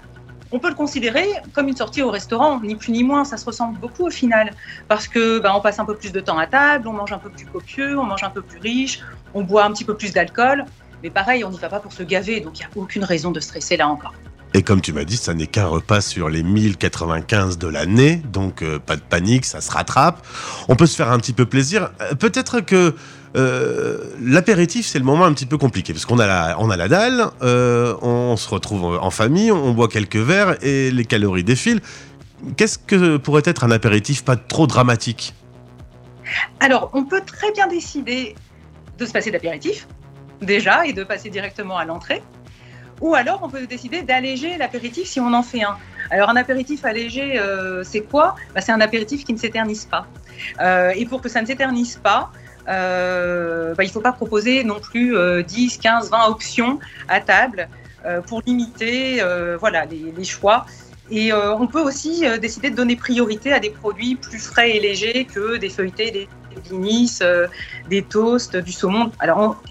on 0.52 0.58
peut 0.58 0.68
le 0.68 0.74
considérer 0.74 1.26
comme 1.52 1.68
une 1.68 1.76
sortie 1.76 2.02
au 2.02 2.10
restaurant, 2.10 2.60
ni 2.60 2.76
plus 2.76 2.92
ni 2.92 3.02
moins. 3.02 3.24
Ça 3.24 3.36
se 3.36 3.44
ressemble 3.44 3.78
beaucoup 3.78 4.06
au 4.06 4.10
final, 4.10 4.52
parce 4.88 5.08
que 5.08 5.38
bah, 5.38 5.52
on 5.56 5.60
passe 5.60 5.78
un 5.78 5.84
peu 5.84 5.96
plus 5.96 6.12
de 6.12 6.20
temps 6.20 6.38
à 6.38 6.46
table, 6.46 6.86
on 6.86 6.92
mange 6.92 7.12
un 7.12 7.18
peu 7.18 7.30
plus 7.30 7.46
copieux, 7.46 7.98
on 7.98 8.04
mange 8.04 8.22
un 8.22 8.30
peu 8.30 8.42
plus 8.42 8.60
riche, 8.60 9.00
on 9.32 9.42
boit 9.42 9.64
un 9.64 9.72
petit 9.72 9.84
peu 9.84 9.96
plus 9.96 10.12
d'alcool. 10.12 10.64
Mais 11.02 11.10
pareil, 11.10 11.44
on 11.44 11.50
n'y 11.50 11.58
va 11.58 11.68
pas 11.68 11.80
pour 11.80 11.92
se 11.92 12.02
gaver, 12.02 12.40
donc 12.40 12.58
il 12.58 12.62
n'y 12.62 12.66
a 12.66 12.70
aucune 12.76 13.04
raison 13.04 13.30
de 13.30 13.40
stresser 13.40 13.76
là 13.76 13.88
encore. 13.88 14.14
Et 14.56 14.62
comme 14.62 14.80
tu 14.80 14.92
m'as 14.92 15.02
dit, 15.02 15.16
ça 15.16 15.34
n'est 15.34 15.48
qu'un 15.48 15.66
repas 15.66 16.00
sur 16.00 16.28
les 16.28 16.44
1095 16.44 17.58
de 17.58 17.66
l'année, 17.66 18.22
donc 18.32 18.62
euh, 18.62 18.78
pas 18.78 18.94
de 18.94 19.00
panique, 19.00 19.44
ça 19.44 19.60
se 19.60 19.68
rattrape. 19.72 20.24
On 20.68 20.76
peut 20.76 20.86
se 20.86 20.94
faire 20.94 21.10
un 21.10 21.18
petit 21.18 21.32
peu 21.32 21.44
plaisir. 21.44 21.90
Euh, 22.00 22.14
Peut-être 22.14 22.60
que 22.60 22.94
euh, 23.36 23.98
l'apéritif, 24.22 24.86
c'est 24.86 25.00
le 25.00 25.04
moment 25.04 25.24
un 25.24 25.32
petit 25.32 25.46
peu 25.46 25.58
compliqué, 25.58 25.92
parce 25.92 26.06
qu'on 26.06 26.20
a 26.20 26.26
la, 26.28 26.56
on 26.60 26.70
a 26.70 26.76
la 26.76 26.86
dalle, 26.86 27.30
on 27.42 28.36
se 28.36 28.48
retrouve 28.48 28.84
en 28.84 29.10
famille, 29.10 29.50
on 29.50 29.72
boit 29.72 29.88
quelques 29.88 30.14
verres 30.14 30.56
et 30.62 30.92
les 30.92 31.04
calories 31.04 31.42
défilent. 31.42 31.80
qu'est-ce 32.56 32.78
que 32.78 33.16
pourrait 33.16 33.42
être 33.44 33.64
un 33.64 33.72
apéritif 33.72 34.24
pas 34.24 34.36
trop 34.36 34.68
dramatique? 34.68 35.34
Alors, 36.60 36.90
on 36.92 37.02
peut 37.04 37.22
très 37.26 37.50
bien 37.50 37.66
décider 37.66 38.36
de 38.98 39.04
se 39.04 39.10
passer 39.10 39.32
d'apéritif, 39.32 39.88
déjà, 40.40 40.86
et 40.86 40.92
de 40.92 41.02
passer 41.02 41.28
directement 41.28 41.76
à 41.76 41.84
l'entrée. 41.84 42.22
Ou 43.00 43.14
alors, 43.14 43.40
on 43.42 43.48
peut 43.48 43.66
décider 43.66 44.02
d'alléger 44.02 44.56
l'apéritif 44.56 45.08
si 45.08 45.20
on 45.20 45.32
en 45.32 45.42
fait 45.42 45.62
un. 45.62 45.76
Alors, 46.10 46.28
un 46.28 46.36
apéritif 46.36 46.84
allégé, 46.84 47.38
euh, 47.38 47.82
c'est 47.82 48.02
quoi? 48.02 48.36
Bah, 48.54 48.60
C'est 48.60 48.72
un 48.72 48.80
apéritif 48.80 49.24
qui 49.24 49.32
ne 49.32 49.38
s'éternise 49.38 49.86
pas. 49.86 50.06
Euh, 50.60 50.92
et 50.94 51.06
pour 51.06 51.20
que 51.20 51.28
ça 51.28 51.40
ne 51.40 51.46
s'éternise 51.46 51.96
pas, 51.96 52.30
euh, 52.68 53.74
bah, 53.74 53.84
il 53.84 53.88
ne 53.88 53.92
faut 53.92 54.00
pas 54.00 54.12
proposer 54.12 54.64
non 54.64 54.80
plus 54.80 55.16
euh, 55.16 55.42
10, 55.42 55.78
15, 55.78 56.10
20 56.10 56.26
options 56.28 56.78
à 57.08 57.20
table 57.20 57.68
pour 58.26 58.42
limiter 58.46 59.22
voilà, 59.58 59.86
les, 59.86 60.24
choix. 60.24 60.66
Et 61.10 61.32
on 61.32 61.66
peut 61.66 61.80
aussi 61.80 62.22
décider 62.38 62.68
de 62.68 62.76
donner 62.76 62.96
priorité 62.96 63.50
à 63.50 63.60
des 63.60 63.70
produits 63.70 64.16
plus 64.16 64.38
frais 64.38 64.76
et 64.76 64.80
légers 64.80 65.24
que 65.24 65.56
des 65.56 65.70
feuilletés, 65.70 66.10
des, 66.10 66.28
des 66.54 66.60
blinis, 66.68 67.18
des 67.88 68.02
toasts, 68.02 68.58
du 68.58 68.72
saumon. 68.72 69.10
Alors, 69.20 69.62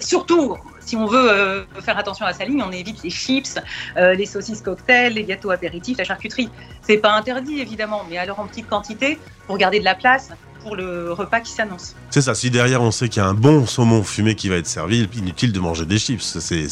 surtout, 0.00 0.56
si 0.84 0.96
on 0.96 1.06
veut 1.06 1.30
euh, 1.30 1.64
faire 1.80 1.98
attention 1.98 2.26
à 2.26 2.32
sa 2.32 2.44
ligne, 2.44 2.62
on 2.62 2.72
évite 2.72 3.02
les 3.02 3.10
chips, 3.10 3.58
euh, 3.96 4.14
les 4.14 4.26
saucisses 4.26 4.60
cocktails, 4.60 5.14
les 5.14 5.24
gâteaux 5.24 5.50
apéritifs, 5.50 5.98
la 5.98 6.04
charcuterie. 6.04 6.50
C'est 6.82 6.98
pas 6.98 7.12
interdit, 7.12 7.60
évidemment, 7.60 8.02
mais 8.08 8.18
alors 8.18 8.40
en 8.40 8.46
petite 8.46 8.68
quantité 8.68 9.18
pour 9.46 9.58
garder 9.58 9.80
de 9.80 9.84
la 9.84 9.94
place 9.94 10.30
pour 10.62 10.76
le 10.76 11.12
repas 11.12 11.40
qui 11.40 11.50
s'annonce. 11.50 11.96
C'est 12.10 12.20
ça, 12.20 12.34
si 12.34 12.50
derrière 12.50 12.82
on 12.82 12.90
sait 12.90 13.08
qu'il 13.08 13.20
y 13.20 13.24
a 13.24 13.28
un 13.28 13.34
bon 13.34 13.66
saumon 13.66 14.02
fumé 14.02 14.34
qui 14.34 14.48
va 14.48 14.56
être 14.56 14.66
servi, 14.66 15.08
inutile 15.14 15.52
de 15.52 15.60
manger 15.60 15.86
des 15.86 15.98
chips. 15.98 16.22
C'est, 16.22 16.66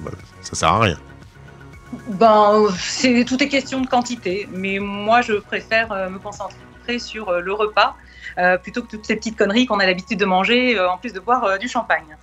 voilà, 0.00 0.18
ça 0.40 0.54
sert 0.54 0.68
à 0.68 0.80
rien. 0.80 0.98
Ben, 2.08 2.66
c'est 2.78 3.24
tout 3.24 3.42
est 3.42 3.48
question 3.48 3.80
de 3.80 3.86
quantité, 3.86 4.48
mais 4.52 4.78
moi 4.78 5.20
je 5.20 5.34
préfère 5.34 5.92
euh, 5.92 6.10
me 6.10 6.18
concentrer 6.18 6.98
sur 6.98 7.32
le 7.32 7.52
repas 7.52 7.96
euh, 8.38 8.58
plutôt 8.58 8.82
que 8.82 8.88
toutes 8.88 9.06
ces 9.06 9.16
petites 9.16 9.36
conneries 9.36 9.66
qu'on 9.66 9.78
a 9.78 9.86
l'habitude 9.86 10.18
de 10.18 10.24
manger, 10.24 10.78
en 10.80 10.98
plus 10.98 11.12
de 11.12 11.20
boire 11.20 11.58
du 11.58 11.68
champagne. 11.68 12.16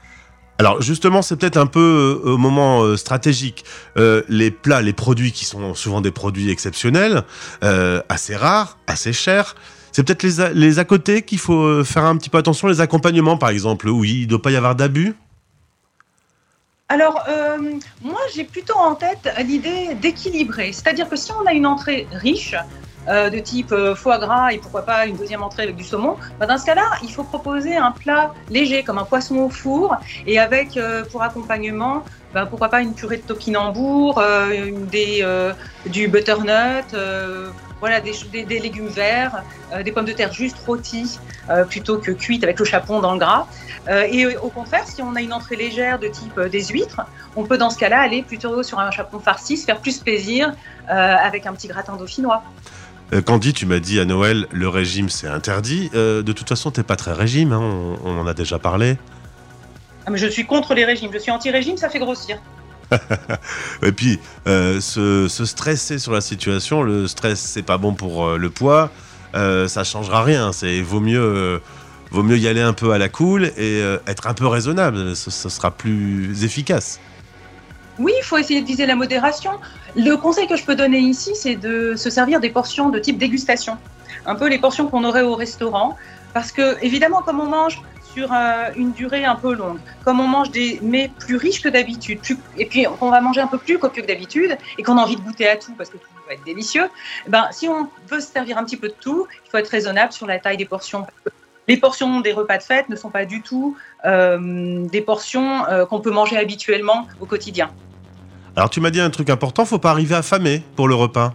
Alors 0.62 0.80
justement, 0.80 1.24
c'est 1.24 1.38
peut-être 1.38 1.58
un 1.58 1.66
peu 1.66 2.22
euh, 2.24 2.34
au 2.34 2.38
moment 2.38 2.84
euh, 2.84 2.96
stratégique. 2.96 3.66
Euh, 3.98 4.22
les 4.30 4.52
plats, 4.52 4.84
les 4.84 4.94
produits 4.94 5.32
qui 5.32 5.44
sont 5.44 5.74
souvent 5.74 6.02
des 6.02 6.12
produits 6.12 6.52
exceptionnels, 6.52 7.24
assez 8.10 8.36
rares, 8.36 8.78
assez 8.86 9.12
chers. 9.12 9.56
C'est 9.92 10.04
peut-être 10.04 10.22
les, 10.22 10.54
les 10.54 10.78
à 10.78 10.86
côté 10.86 11.24
qu'il 11.24 11.40
faut 11.40 11.84
faire 11.84 12.04
un 12.04 12.16
petit 12.16 12.30
peu 12.30 12.38
attention, 12.38 12.68
les 12.68 12.80
accompagnements 12.80 13.38
par 13.38 13.50
exemple, 13.50 13.90
où 13.90 14.06
il 14.06 14.22
ne 14.22 14.26
doit 14.28 14.42
pas 14.44 14.52
y 14.52 14.56
avoir 14.56 14.76
d'abus? 14.76 15.16
Alors, 16.90 17.24
moi, 18.04 18.20
j'ai 18.36 18.44
plutôt 18.44 18.76
en 18.76 18.94
tête 18.94 19.34
l'idée 19.44 19.96
d'équilibrer. 20.00 20.74
C'est-à-dire 20.74 21.10
que 21.10 21.16
si 21.16 21.32
on 21.32 21.48
a 21.48 21.54
une 21.54 21.66
entrée 21.66 22.08
riche, 22.12 22.54
de 23.08 23.40
type 23.40 23.72
euh, 23.72 23.96
foie 23.96 24.20
gras 24.20 24.52
et 24.52 24.58
pourquoi 24.58 24.84
pas 24.84 25.06
une 25.06 25.16
deuxième 25.16 25.44
entrée 25.44 25.64
avec 25.64 25.76
du 25.76 25.84
saumon, 25.84 26.18
bah, 26.40 26.46
dans 26.46 26.58
ce 26.58 26.66
cas-là, 26.66 26.84
il 27.04 27.12
faut 27.12 27.24
proposer 27.24 27.76
un 27.76 27.92
plat 27.92 28.34
léger 28.50 28.84
comme 28.84 28.98
un 28.98 29.06
poisson 29.06 29.38
au 29.38 29.50
four 29.50 29.96
et 30.28 30.40
avec 30.40 30.78
euh, 30.78 31.04
pour 31.12 31.24
accompagnement, 31.24 32.04
bah, 32.34 32.46
pourquoi 32.46 32.70
pas 32.70 32.82
une 32.82 32.94
purée 32.94 33.18
de 33.18 33.24
topinambour, 33.24 34.20
euh, 34.20 34.72
des, 34.92 35.20
euh, 35.22 35.54
du 35.88 36.08
butternut, 36.08 36.94
euh, 36.94 37.50
voilà, 37.82 38.00
des, 38.00 38.14
légumes 38.60 38.88
verts, 38.88 39.44
euh, 39.74 39.82
des 39.82 39.92
pommes 39.92 40.06
de 40.06 40.14
terre 40.14 40.32
juste 40.32 40.58
rôties 40.66 41.20
euh, 41.50 41.66
plutôt 41.66 41.98
que 41.98 42.12
cuites 42.12 42.44
avec 42.44 42.60
le 42.60 42.66
chapon 42.66 43.02
dans 43.02 43.14
le 43.14 43.20
gras. 43.20 43.48
Euh, 43.90 44.08
et 44.10 44.26
euh, 44.26 44.40
au 44.42 44.50
contraire, 44.50 44.86
si 44.86 45.02
on 45.02 45.16
a 45.16 45.22
une 45.22 45.34
entrée 45.34 45.56
légère 45.56 45.98
de 45.98 46.08
type 46.08 46.38
euh, 46.38 46.48
des 46.48 46.64
huîtres, 46.66 47.02
on 47.36 47.44
peut 47.44 47.58
dans 47.58 47.72
ce 47.72 47.80
cas-là 47.80 48.00
aller 48.00 48.22
plutôt 48.22 48.62
sur 48.62 48.80
un 48.80 48.92
chapon 48.92 49.20
farci, 49.20 49.58
se 49.58 49.66
faire 49.66 49.80
plus 49.80 49.98
plaisir 49.98 50.54
euh, 50.90 50.94
avec 50.94 51.48
un 51.48 51.54
petit 51.54 51.68
gratin 51.68 51.96
dauphinois. 51.96 52.44
Euh, 53.14 53.22
Candy, 53.22 53.54
tu 53.54 53.66
m'as 53.66 53.80
dit 53.80 54.00
à 54.00 54.06
Noël, 54.06 54.48
le 54.52 54.70
régime 54.70 55.10
c'est 55.10 55.28
interdit. 55.28 55.90
Euh, 55.94 56.22
de 56.24 56.32
toute 56.32 56.48
façon, 56.48 56.72
t'es 56.72 56.84
pas 56.84 56.96
très 56.96 57.14
régime, 57.14 57.52
hein, 57.52 57.60
on, 57.62 57.98
on 58.06 58.20
en 58.20 58.28
a 58.28 58.34
déjà 58.34 58.58
parlé. 58.60 58.98
Ah, 60.06 60.12
mais 60.12 60.18
je 60.18 60.28
suis 60.28 60.46
contre 60.46 60.74
les 60.74 60.86
régimes. 60.86 61.12
Je 61.14 61.20
suis 61.20 61.32
anti-régime, 61.32 61.78
ça 61.78 61.90
fait 61.90 62.00
grossir. 62.00 62.38
Et 63.84 63.92
puis, 63.92 64.20
euh, 64.48 64.82
se, 64.82 65.28
se 65.28 65.46
stresser 65.46 66.00
sur 66.00 66.12
la 66.12 66.22
situation, 66.22 66.82
le 66.84 67.08
stress 67.08 67.40
c'est 67.40 67.62
pas 67.62 67.78
bon 67.78 67.94
pour 67.94 68.26
euh, 68.26 68.38
le 68.38 68.50
poids, 68.50 68.90
euh, 69.36 69.68
ça 69.68 69.84
changera 69.84 70.24
rien. 70.24 70.52
C'est 70.52 70.82
vaut 70.82 71.00
mieux, 71.00 71.22
euh, 71.22 71.60
vaut 72.12 72.24
mieux 72.24 72.38
y 72.38 72.48
aller 72.48 72.62
un 72.62 72.74
peu 72.74 72.92
à 72.92 72.98
la 72.98 73.10
cool 73.10 73.46
et 73.46 73.52
euh, 73.82 73.98
être 74.08 74.28
un 74.28 74.34
peu 74.34 74.48
raisonnable. 74.48 75.16
Ce, 75.16 75.30
ce 75.32 75.50
sera 75.50 75.72
plus 75.72 76.44
efficace. 76.44 77.00
Oui, 78.02 78.14
il 78.18 78.24
faut 78.24 78.38
essayer 78.40 78.62
de 78.62 78.66
viser 78.66 78.88
la 78.88 78.96
modération. 78.96 79.52
Le 79.96 80.16
conseil 80.16 80.48
que 80.48 80.56
je 80.56 80.66
peux 80.66 80.76
donner 80.76 80.98
ici, 80.98 81.36
c'est 81.36 81.56
de 81.56 81.96
se 81.96 82.10
servir 82.10 82.40
des 82.40 82.50
portions 82.50 82.90
de 82.90 82.98
type 82.98 83.20
dégustation. 83.20 83.78
Un 84.26 84.34
peu 84.34 84.50
les 84.50 84.58
portions 84.58 84.88
qu'on 84.88 85.04
aurait 85.04 85.22
au 85.22 85.36
restaurant. 85.36 85.96
Parce 86.34 86.52
que, 86.52 86.84
évidemment, 86.84 87.22
comme 87.22 87.40
on 87.40 87.46
mange 87.46 87.80
sur 88.14 88.34
euh, 88.34 88.70
une 88.76 88.92
durée 88.92 89.24
un 89.24 89.36
peu 89.36 89.54
longue, 89.54 89.78
comme 90.04 90.20
on 90.20 90.28
mange 90.28 90.50
des 90.50 90.80
mets 90.82 91.12
plus 91.20 91.36
riches 91.36 91.62
que 91.62 91.70
d'habitude, 91.70 92.20
et 92.58 92.66
puis 92.66 92.86
qu'on 93.00 93.10
va 93.12 93.22
manger 93.22 93.42
un 93.42 93.48
peu 93.48 93.60
plus 93.60 93.78
copieux 93.78 94.02
que 94.02 94.08
d'habitude, 94.08 94.58
et 94.80 94.84
qu'on 94.84 94.98
a 94.98 95.02
envie 95.02 95.16
de 95.16 95.22
goûter 95.22 95.48
à 95.48 95.56
tout 95.56 95.74
parce 95.78 95.92
que 95.92 95.98
tout 95.98 96.08
va 96.28 96.34
être 96.34 96.44
délicieux, 96.44 96.90
ben, 97.28 97.48
si 97.52 97.70
on 97.70 97.88
veut 98.10 98.20
se 98.20 98.32
servir 98.32 98.58
un 98.58 98.64
petit 98.64 98.78
peu 98.78 98.88
de 98.88 98.96
tout, 99.00 99.28
il 99.46 99.52
faut 99.52 99.58
être 99.58 99.70
raisonnable 99.70 100.12
sur 100.12 100.26
la 100.26 100.40
taille 100.40 100.58
des 100.58 100.66
portions. 100.66 101.06
Les 101.68 101.78
portions 101.78 102.20
des 102.22 102.34
repas 102.34 102.58
de 102.58 102.64
fête 102.64 102.90
ne 102.90 102.96
sont 102.96 103.12
pas 103.12 103.26
du 103.26 103.44
tout 103.44 103.78
euh, 104.06 104.86
des 104.88 105.02
portions 105.02 105.66
euh, 105.68 105.86
qu'on 105.86 106.02
peut 106.02 106.12
manger 106.12 106.38
habituellement 106.38 107.08
au 107.20 107.26
quotidien. 107.26 107.70
Alors 108.56 108.70
tu 108.70 108.82
m'as 108.82 108.92
dit 108.92 109.00
un 109.00 109.10
truc 109.10 109.30
important, 109.30 109.66
faut 109.66 109.80
pas 109.80 109.92
arriver 109.92 110.16
affamé 110.16 110.62
pour 110.76 110.88
le 110.88 110.96
repas. 110.96 111.34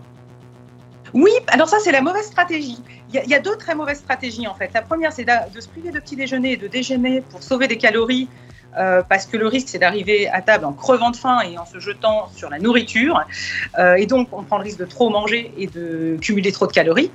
Oui, 1.14 1.31
alors 1.47 1.69
ça, 1.69 1.79
c'est 1.81 1.93
la 1.93 2.03
mauvaise 2.03 2.27
stratégie. 2.27 2.79
Il 3.14 3.31
y, 3.31 3.35
a, 3.35 3.41
deux 3.41 3.57
très 3.57 3.75
mauvaises 3.75 4.01
stratégies, 4.01 4.47
en 4.47 4.55
fait. 4.55 4.71
La 4.75 4.83
première, 4.83 5.12
c'est 5.12 5.25
de 5.25 5.61
se 5.61 5.69
priver 5.69 5.91
de 5.91 6.01
petit 6.01 6.17
déjeuner 6.17 6.53
et 6.53 6.57
de 6.57 6.67
déjeuner 6.67 7.23
pour 7.23 7.43
sauver 7.43 7.69
des 7.69 7.79
calories, 7.79 8.29
euh, 8.77 9.03
parce 9.09 9.25
que 9.25 9.39
le 9.39 9.47
risque, 9.47 9.69
c'est 9.69 9.79
d'arriver 9.79 10.29
à 10.29 10.43
table 10.43 10.67
en 10.67 10.73
crevant 10.73 11.11
de 11.11 11.17
faim 11.17 11.39
et 11.41 11.57
en 11.57 11.64
se 11.64 11.79
jetant 11.79 12.29
sur 12.35 12.51
la 12.51 12.59
nourriture. 12.59 13.23
Euh, 13.79 13.95
et 13.95 14.05
donc, 14.07 14.29
on 14.33 14.43
prend 14.43 14.59
le 14.59 14.64
risque 14.64 14.79
de 14.79 14.85
trop 14.85 15.09
manger 15.09 15.53
et 15.57 15.69
de 15.69 16.19
cumuler 16.21 16.53
trop 16.53 16.67
de 16.67 16.73
calories. 16.73 17.11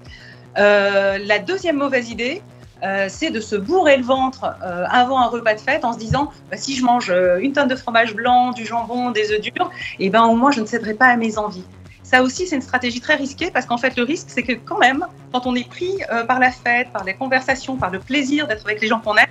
Euh, 0.58 1.20
la 1.20 1.38
deuxième 1.38 1.78
mauvaise 1.78 2.10
idée, 2.10 2.42
euh, 2.84 3.08
c'est 3.10 3.30
de 3.30 3.40
se 3.40 3.56
bourrer 3.56 3.98
le 3.98 4.04
ventre 4.04 4.56
euh, 4.64 4.86
avant 4.90 5.20
un 5.20 5.28
repas 5.28 5.54
de 5.54 5.60
fête 5.60 5.86
en 5.86 5.94
se 5.94 6.00
disant 6.00 6.32
bah, 6.50 6.58
si 6.58 6.76
je 6.76 6.84
mange 6.84 7.10
euh, 7.10 7.38
une 7.40 7.54
tonne 7.54 7.68
de 7.68 7.76
fromage 7.76 8.16
blanc, 8.16 8.52
du 8.52 8.66
jambon, 8.66 9.12
des 9.12 9.32
œufs 9.32 9.42
durs, 9.42 9.70
et 10.00 10.10
ben 10.10 10.24
au 10.24 10.36
moins 10.36 10.52
je 10.52 10.62
ne 10.62 10.66
céderai 10.66 10.96
pas 10.96 11.06
à 11.06 11.16
mes 11.16 11.38
envies. 11.38 11.66
Ça 12.04 12.24
aussi, 12.24 12.48
c'est 12.48 12.56
une 12.56 12.62
stratégie 12.62 13.00
très 13.00 13.16
risquée 13.16 13.52
parce 13.52 13.66
qu'en 13.66 13.78
fait, 13.78 13.96
le 13.96 14.04
risque, 14.04 14.28
c'est 14.30 14.44
que 14.44 14.54
quand 14.54 14.80
même, 14.80 15.06
quand 15.32 15.46
on 15.46 15.56
est 15.56 15.70
pris 15.70 16.00
par 16.28 16.40
la 16.40 16.52
fête, 16.52 16.92
par 16.92 17.06
les 17.06 17.14
conversations, 17.14 17.78
par 17.78 17.90
le 17.90 18.00
plaisir 18.00 18.48
d'être 18.48 18.66
avec 18.66 18.82
les 18.82 18.90
gens 18.90 19.00
qu'on 19.00 19.16
aime, 19.16 19.30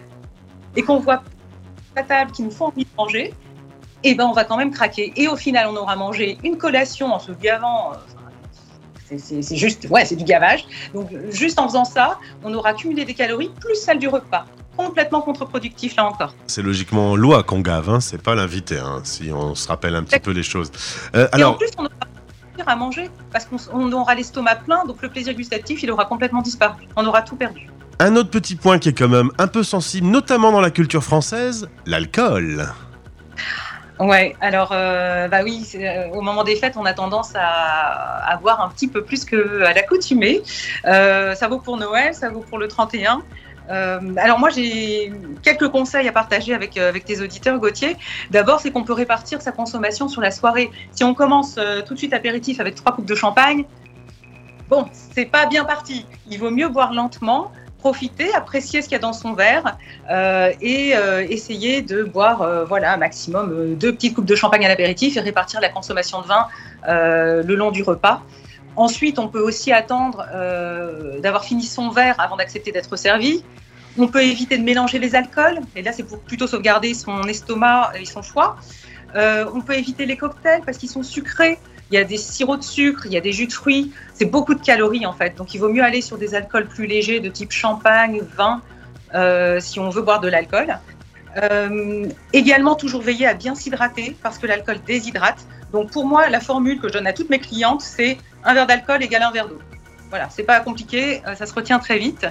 et 0.77 0.83
qu'on 0.83 0.99
voit 0.99 1.23
la 1.95 2.05
table 2.05 2.31
qui 2.31 2.43
nous 2.43 2.51
font 2.51 2.67
envie 2.67 2.85
de 2.85 2.91
manger, 2.97 3.35
et 4.03 4.15
ben 4.15 4.25
on 4.27 4.33
va 4.33 4.45
quand 4.45 4.57
même 4.57 4.71
craquer. 4.71 5.13
Et 5.17 5.29
au 5.29 5.37
final, 5.37 5.69
on 5.69 5.77
aura 5.77 5.97
mangé 5.97 6.39
une 6.43 6.57
collation 6.57 7.13
en 7.13 7.19
se 7.19 7.33
gavant. 7.33 7.93
C'est- 9.19 9.57
juste, 9.57 9.87
ouais, 9.91 10.05
c'est 10.05 10.17
du 10.17 10.25
gavage. 10.25 10.65
Donc, 10.95 11.09
juste 11.31 11.59
en 11.59 11.67
faisant 11.69 11.85
ça, 11.85 12.19
on 12.45 12.53
aura 12.55 12.75
cumulé 12.75 13.05
des 13.05 13.15
calories 13.15 13.51
plus 13.61 13.75
celles 13.77 13.99
du 13.99 14.09
repas. 14.09 14.47
Complètement 14.77 15.21
contre-productif, 15.21 15.97
là 15.97 16.07
encore. 16.07 16.35
C'est 16.47 16.63
logiquement 16.63 17.17
loi 17.17 17.43
qu'on 17.43 17.61
gave, 17.61 17.91
hein, 17.91 18.01
c'est 18.01 18.23
pas 18.23 18.35
l'invité, 18.35 18.79
hein, 18.79 19.01
si 19.05 19.31
on 19.33 19.55
se 19.55 19.69
rappelle 19.69 19.95
un 19.95 20.03
petit 20.05 20.21
peu 20.21 20.31
les 20.31 20.43
choses. 20.43 20.71
Euh, 21.15 21.29
Et 21.37 21.45
en 21.45 21.55
plus, 21.55 21.69
on 21.77 21.83
aura 21.83 21.91
plaisir 22.55 22.69
à 22.69 22.77
manger 22.77 23.11
parce 23.33 23.45
qu'on 23.45 23.57
on 23.73 23.93
aura 23.93 24.15
l'estomac 24.15 24.57
plein, 24.65 24.85
donc 24.87 25.03
le 25.03 25.09
plaisir 25.11 25.35
gustatif, 25.35 25.83
il 25.83 25.91
aura 25.91 26.05
complètement 26.07 26.41
disparu. 26.41 26.87
On 26.97 27.05
aura 27.07 27.23
tout 27.23 27.37
perdu. 27.37 27.69
un 28.03 28.17
autre 28.17 28.31
petit 28.31 28.57
point 28.57 28.79
qui 28.79 28.89
est 28.89 28.95
quand 28.99 29.09
même 29.11 29.31
un 29.37 29.47
peu 29.47 29.63
sensible, 29.63 30.07
notamment 30.07 30.53
dans 30.53 30.63
la 30.63 30.71
culture 30.71 31.05
française, 31.05 31.69
l'alcool. 31.85 32.67
Ouais, 34.01 34.35
alors 34.41 34.71
euh, 34.73 35.29
bah 35.29 35.41
oui, 35.45 35.69
euh, 35.75 36.09
au 36.15 36.23
moment 36.23 36.43
des 36.43 36.57
fêtes, 36.57 36.79
on 36.79 36.87
a 36.87 36.95
tendance 36.95 37.33
à, 37.35 38.25
à 38.27 38.37
boire 38.39 38.63
un 38.63 38.71
petit 38.71 38.89
peu 38.89 39.05
plus 39.05 39.27
que 39.27 39.63
à 39.63 39.75
l'accoutumée. 39.75 40.41
Euh, 40.87 41.35
ça 41.35 41.49
vaut 41.49 41.59
pour 41.59 41.77
Noël, 41.77 42.15
ça 42.15 42.31
vaut 42.31 42.41
pour 42.41 42.57
le 42.57 42.67
31. 42.67 43.21
Euh, 43.69 44.01
alors 44.17 44.39
moi, 44.39 44.49
j'ai 44.49 45.13
quelques 45.43 45.69
conseils 45.69 46.09
à 46.09 46.13
partager 46.13 46.55
avec, 46.55 46.79
avec 46.79 47.05
tes 47.05 47.21
auditeurs, 47.21 47.59
Gauthier. 47.59 47.99
D'abord, 48.31 48.61
c'est 48.61 48.71
qu'on 48.71 48.85
peut 48.85 48.95
répartir 48.95 49.43
sa 49.43 49.53
consommation 49.53 50.09
sur 50.09 50.23
la 50.23 50.31
soirée. 50.31 50.71
Si 50.93 51.05
on 51.05 51.13
commence 51.13 51.59
tout 51.87 51.93
de 51.93 51.99
suite 51.99 52.15
apéritif 52.15 52.59
avec 52.59 52.77
trois 52.77 52.93
coupes 52.93 53.05
de 53.05 53.15
champagne, 53.15 53.67
bon, 54.71 54.87
c'est 55.13 55.27
pas 55.27 55.45
bien 55.45 55.67
parti. 55.67 56.07
Il 56.31 56.39
vaut 56.39 56.51
mieux 56.51 56.69
boire 56.69 56.95
lentement, 56.95 57.53
profiter, 57.81 58.33
apprécier 58.35 58.83
ce 58.83 58.89
qu'il 58.89 58.97
y 58.97 58.99
a 58.99 59.01
dans 59.01 59.13
son 59.13 59.33
verre 59.33 59.77
euh, 60.11 60.53
et 60.61 60.95
euh, 60.95 61.27
essayer 61.29 61.83
de 61.83 62.05
boire 62.05 62.43
euh, 62.43 62.65
voilà, 62.65 62.93
un 62.93 62.97
maximum 62.99 63.75
deux 63.75 63.93
petites 63.93 64.15
coupes 64.15 64.27
de 64.27 64.37
champagne 64.37 64.65
à 64.65 64.69
l'apéritif 64.69 65.17
et 65.17 65.21
répartir 65.21 65.61
la 65.61 65.71
consommation 65.71 66.21
de 66.23 66.27
vin 66.27 66.47
le 66.87 67.55
long 67.55 67.71
du 67.71 67.83
repas. 67.83 68.23
Ensuite, 68.77 69.19
on 69.19 69.29
peut 69.29 69.41
aussi 69.41 69.73
attendre 69.73 70.25
d'avoir 71.21 71.45
fini 71.45 71.65
son 71.65 71.91
verre 71.91 72.15
avant 72.19 72.37
d'accepter 72.37 72.71
d'être 72.73 72.97
servi. 72.97 73.45
On 73.99 74.07
peut 74.07 74.23
éviter 74.23 74.57
de 74.57 74.63
mélanger 74.63 74.99
les 74.99 75.15
alcools, 75.17 75.61
et 75.75 75.83
là 75.83 75.93
c'est 75.93 76.05
pour 76.05 76.21
plutôt 76.21 76.47
sauvegarder 76.47 76.95
son 76.95 77.23
estomac 77.25 77.93
et 77.99 78.05
son 78.05 78.23
foie. 78.23 78.57
On 79.15 79.61
peut 79.61 79.75
éviter 79.75 80.07
les 80.07 80.17
cocktails 80.17 80.63
parce 80.65 80.79
qu'ils 80.79 80.89
sont 80.89 81.03
sucrés 81.03 81.59
il 81.91 81.95
y 81.95 81.99
a 81.99 82.05
des 82.05 82.17
sirops 82.17 82.59
de 82.59 82.65
sucre, 82.65 83.07
il 83.07 83.13
y 83.13 83.17
a 83.17 83.21
des 83.21 83.33
jus 83.33 83.47
de 83.47 83.53
fruits. 83.53 83.93
C'est 84.15 84.25
beaucoup 84.25 84.55
de 84.55 84.63
calories 84.63 85.07
en 85.07 85.13
fait. 85.13 85.37
Donc 85.37 85.55
il 85.55 85.59
vaut 85.59 85.69
mieux 85.69 85.83
aller 85.83 86.01
sur 86.01 86.19
des 86.19 86.35
alcools 86.35 86.69
plus 86.69 86.87
légers 86.87 87.21
de 87.21 87.29
type 87.29 87.51
champagne, 87.51 88.23
vin, 88.37 88.63
euh, 89.15 89.59
si 89.61 89.81
on 89.81 89.91
veut 89.91 90.03
boire 90.03 90.21
de 90.21 90.29
l'alcool. 90.29 90.79
Euh, 91.37 92.07
également, 92.33 92.75
toujours 92.75 93.03
veiller 93.03 93.27
à 93.27 93.35
bien 93.35 93.55
s'hydrater 93.55 94.17
parce 94.23 94.39
que 94.39 94.47
l'alcool 94.47 94.79
déshydrate. 94.87 95.47
Donc 95.73 95.91
pour 95.91 96.07
moi, 96.07 96.29
la 96.29 96.41
formule 96.41 96.81
que 96.81 96.89
je 96.89 96.93
donne 96.93 97.07
à 97.07 97.13
toutes 97.13 97.31
mes 97.31 97.39
clientes, 97.41 97.81
c'est 97.81 98.19
un 98.45 98.55
verre 98.55 98.67
d'alcool 98.67 99.03
égale 99.03 99.23
un 99.23 99.33
verre 99.33 99.49
d'eau. 99.49 99.61
Voilà, 100.11 100.29
c'est 100.29 100.43
pas 100.43 100.59
compliqué, 100.61 101.23
euh, 101.27 101.35
ça 101.35 101.47
se 101.47 101.55
retient 101.55 101.79
très 101.81 101.99
vite. 101.99 102.27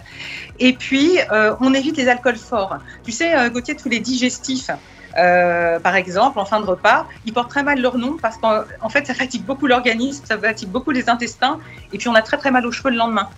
Et 0.60 0.74
puis, 0.74 1.18
on 1.62 1.74
évite 1.74 1.97
les 1.97 2.07
alcools 2.07 2.38
forts. 2.38 2.78
Tu 3.03 3.12
sais, 3.12 3.49
Gauthier, 3.49 3.76
tous 3.76 3.88
les 3.88 3.99
digestifs, 3.99 4.70
euh, 5.18 5.80
par 5.80 5.95
exemple, 5.95 6.39
en 6.39 6.45
fin 6.45 6.60
de 6.60 6.66
repas, 6.66 7.07
ils 7.26 7.34
portent 7.34 7.49
très 7.49 7.64
mal 7.64 7.82
leur 7.82 7.97
nom 7.97 8.18
parce 8.22 8.38
qu'en 8.38 8.64
en 8.82 8.89
fait, 8.89 9.07
ça 9.07 9.14
fatigue 9.14 9.43
beaucoup 9.43 9.68
l'organisme, 9.68 10.24
ça 10.26 10.38
fatigue 10.38 10.70
beaucoup 10.70 10.91
les 10.91 11.10
intestins, 11.10 11.60
et 11.91 11.97
puis 11.97 12.07
on 12.07 12.16
a 12.16 12.22
très 12.22 12.38
très 12.38 12.51
mal 12.51 12.66
aux 12.66 12.72
cheveux 12.72 12.91
le 12.91 12.97
lendemain. 12.97 13.30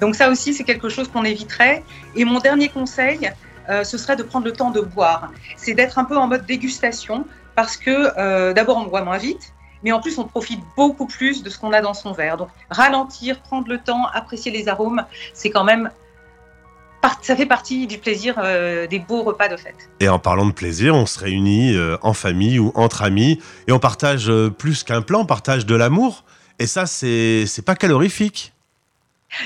Donc 0.00 0.14
ça 0.14 0.28
aussi, 0.28 0.54
c'est 0.54 0.64
quelque 0.64 0.88
chose 0.88 1.08
qu'on 1.08 1.24
éviterait. 1.24 1.84
Et 2.14 2.24
mon 2.24 2.38
dernier 2.38 2.68
conseil, 2.68 3.30
euh, 3.68 3.84
ce 3.84 3.98
serait 3.98 4.16
de 4.16 4.22
prendre 4.22 4.46
le 4.46 4.52
temps 4.52 4.70
de 4.70 4.80
boire. 4.80 5.30
C'est 5.56 5.74
d'être 5.74 5.98
un 5.98 6.04
peu 6.04 6.16
en 6.16 6.26
mode 6.26 6.46
dégustation 6.46 7.26
parce 7.54 7.76
que 7.76 8.12
euh, 8.18 8.52
d'abord, 8.52 8.76
on 8.78 8.84
boit 8.84 9.02
moins 9.02 9.18
vite, 9.18 9.52
mais 9.82 9.92
en 9.92 10.00
plus, 10.00 10.18
on 10.18 10.24
profite 10.24 10.60
beaucoup 10.76 11.06
plus 11.06 11.42
de 11.42 11.50
ce 11.50 11.58
qu'on 11.58 11.72
a 11.72 11.80
dans 11.80 11.94
son 11.94 12.12
verre. 12.12 12.36
Donc 12.36 12.48
ralentir, 12.70 13.40
prendre 13.40 13.68
le 13.68 13.78
temps, 13.78 14.06
apprécier 14.12 14.52
les 14.52 14.68
arômes, 14.68 15.04
c'est 15.34 15.50
quand 15.50 15.64
même... 15.64 15.90
Ça 17.28 17.36
fait 17.36 17.44
partie 17.44 17.86
du 17.86 17.98
plaisir 17.98 18.36
euh, 18.42 18.86
des 18.86 18.98
beaux 18.98 19.22
repas 19.22 19.48
de 19.48 19.56
fête. 19.58 19.90
Et 20.00 20.08
en 20.08 20.18
parlant 20.18 20.46
de 20.46 20.52
plaisir, 20.52 20.94
on 20.94 21.04
se 21.04 21.18
réunit 21.18 21.74
euh, 21.74 21.98
en 22.00 22.14
famille 22.14 22.58
ou 22.58 22.72
entre 22.74 23.02
amis 23.02 23.38
et 23.66 23.72
on 23.72 23.78
partage 23.78 24.30
euh, 24.30 24.48
plus 24.48 24.82
qu'un 24.82 25.02
plan, 25.02 25.20
on 25.20 25.26
partage 25.26 25.66
de 25.66 25.74
l'amour. 25.74 26.24
Et 26.58 26.66
ça, 26.66 26.86
c'est 26.86 27.62
pas 27.66 27.76
calorifique. 27.76 28.54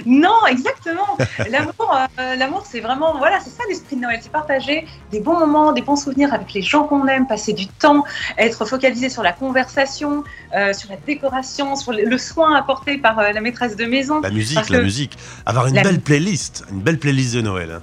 Non, 0.06 0.46
exactement. 0.48 1.18
L'amour, 1.50 1.96
euh, 2.18 2.36
l'amour, 2.36 2.62
c'est 2.64 2.80
vraiment, 2.80 3.18
voilà, 3.18 3.40
c'est 3.40 3.50
ça 3.50 3.62
l'esprit 3.68 3.96
de 3.96 4.00
Noël, 4.02 4.20
c'est 4.22 4.30
partager 4.32 4.86
des 5.10 5.20
bons 5.20 5.38
moments, 5.38 5.72
des 5.72 5.82
bons 5.82 5.96
souvenirs 5.96 6.32
avec 6.32 6.52
les 6.54 6.62
gens 6.62 6.84
qu'on 6.84 7.06
aime, 7.08 7.26
passer 7.26 7.52
du 7.52 7.66
temps, 7.66 8.04
être 8.38 8.64
focalisé 8.64 9.08
sur 9.08 9.22
la 9.22 9.32
conversation, 9.32 10.24
euh, 10.54 10.72
sur 10.72 10.88
la 10.90 10.96
décoration, 10.96 11.74
sur 11.76 11.92
le, 11.92 12.04
le 12.04 12.18
soin 12.18 12.54
apporté 12.56 12.96
par 12.98 13.18
euh, 13.18 13.32
la 13.32 13.40
maîtresse 13.40 13.76
de 13.76 13.84
maison. 13.84 14.20
La 14.20 14.30
musique, 14.30 14.68
la 14.70 14.78
que- 14.78 14.82
musique. 14.84 15.18
Avoir 15.46 15.66
une 15.66 15.74
belle 15.74 16.00
playlist, 16.00 16.64
une 16.70 16.80
belle 16.80 16.98
playlist 16.98 17.34
de 17.34 17.40
Noël. 17.42 17.70
hein. 17.72 17.80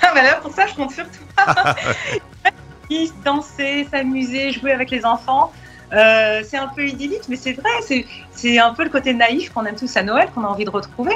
Ah 0.00 0.12
bah 0.14 0.22
là, 0.22 0.36
pour 0.36 0.52
ça, 0.52 0.66
je 0.66 0.74
compte 0.74 0.92
sur 0.92 1.04
toi. 1.04 1.74
Danser, 3.24 3.86
s'amuser, 3.90 4.52
jouer 4.52 4.72
avec 4.72 4.90
les 4.90 5.04
enfants. 5.04 5.52
Euh, 5.92 6.42
c'est 6.48 6.56
un 6.56 6.68
peu 6.68 6.86
idyllique, 6.86 7.24
mais 7.28 7.36
c'est 7.36 7.52
vrai, 7.52 7.70
c'est, 8.32 8.58
un 8.58 8.72
peu 8.72 8.84
le 8.84 8.90
côté 8.90 9.12
naïf 9.12 9.52
qu'on 9.52 9.64
aime 9.66 9.76
tous 9.76 9.94
à 9.96 10.02
Noël, 10.02 10.28
qu'on 10.34 10.44
a 10.44 10.48
envie 10.48 10.64
de 10.64 10.70
retrouver. 10.70 11.14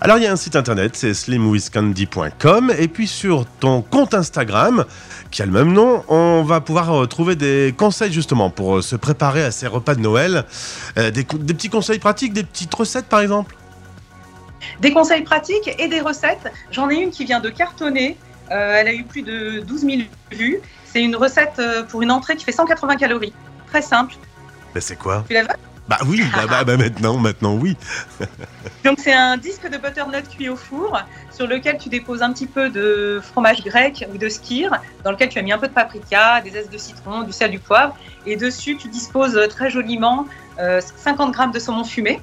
Alors 0.00 0.18
il 0.18 0.22
y 0.22 0.26
a 0.28 0.32
un 0.32 0.36
site 0.36 0.54
internet, 0.54 0.94
c'est 0.94 1.12
slimwithcandy.com 1.12 2.72
et 2.78 2.86
puis 2.86 3.08
sur 3.08 3.46
ton 3.46 3.82
compte 3.82 4.14
Instagram 4.14 4.84
qui 5.32 5.42
a 5.42 5.46
le 5.46 5.50
même 5.50 5.72
nom, 5.72 6.04
on 6.06 6.44
va 6.44 6.60
pouvoir 6.60 6.92
euh, 6.92 7.06
trouver 7.06 7.34
des 7.34 7.74
conseils 7.76 8.12
justement 8.12 8.48
pour 8.48 8.76
euh, 8.76 8.82
se 8.82 8.94
préparer 8.94 9.42
à 9.42 9.50
ces 9.50 9.66
repas 9.66 9.96
de 9.96 10.00
Noël, 10.00 10.44
des, 10.96 11.24
petits 11.24 11.68
conseils 11.68 11.98
pratiques, 11.98 12.32
des 12.32 12.44
petites 12.44 12.72
recettes 12.72 13.06
par 13.06 13.20
exemple? 13.20 13.56
Des 14.80 14.92
conseils 14.92 15.22
pratiques 15.22 15.74
et 15.80 15.88
des 15.88 16.00
recettes. 16.00 16.52
J'en 16.70 16.88
ai 16.88 16.94
une 16.94 17.10
qui 17.10 17.24
vient 17.24 17.40
de 17.40 17.48
cartonner. 17.48 18.16
Euh, 18.52 18.76
elle 18.76 18.86
a 18.86 18.92
eu 18.92 19.02
plus 19.02 19.22
de 19.22 19.60
12 19.66 19.80
000 19.80 19.96
vues. 20.30 20.60
C'est 20.84 21.02
une 21.02 21.16
recette 21.16 21.60
pour 21.88 22.02
une 22.02 22.12
entrée 22.12 22.36
qui 22.36 22.44
fait 22.44 22.52
180 22.52 22.96
calories. 22.96 23.32
Très 23.70 23.82
simple. 23.82 24.14
Mais 24.74 24.80
c'est 24.80 24.96
quoi 24.96 25.24
Tu 25.28 25.34
la 25.34 25.42
veux 25.42 25.48
Bah 25.88 25.98
oui, 26.06 26.22
bah, 26.34 26.46
bah, 26.48 26.64
bah, 26.64 26.76
maintenant, 26.76 27.16
maintenant 27.16 27.54
oui. 27.54 27.76
Donc 28.84 28.98
c'est 29.02 29.12
un 29.12 29.36
disque 29.36 29.68
de 29.68 29.76
butternut 29.76 30.28
cuit 30.28 30.48
au 30.48 30.56
four 30.56 31.00
sur 31.30 31.46
lequel 31.46 31.78
tu 31.78 31.88
déposes 31.88 32.22
un 32.22 32.32
petit 32.32 32.46
peu 32.46 32.70
de 32.70 33.20
fromage 33.22 33.62
grec 33.64 34.06
ou 34.12 34.18
de 34.18 34.28
skyr, 34.28 34.70
dans 35.04 35.12
lequel 35.12 35.28
tu 35.28 35.38
as 35.38 35.42
mis 35.42 35.52
un 35.52 35.58
peu 35.58 35.68
de 35.68 35.72
paprika, 35.72 36.40
des 36.40 36.50
zestes 36.50 36.72
de 36.72 36.78
citron, 36.78 37.22
du 37.22 37.32
sel, 37.32 37.50
du 37.50 37.58
poivre. 37.58 37.96
Et 38.26 38.36
dessus, 38.36 38.76
tu 38.76 38.88
disposes 38.88 39.36
euh, 39.36 39.46
très 39.46 39.70
joliment 39.70 40.26
euh, 40.58 40.80
50 40.80 41.32
grammes 41.32 41.52
de 41.52 41.58
saumon 41.58 41.84
fumé 41.84 42.20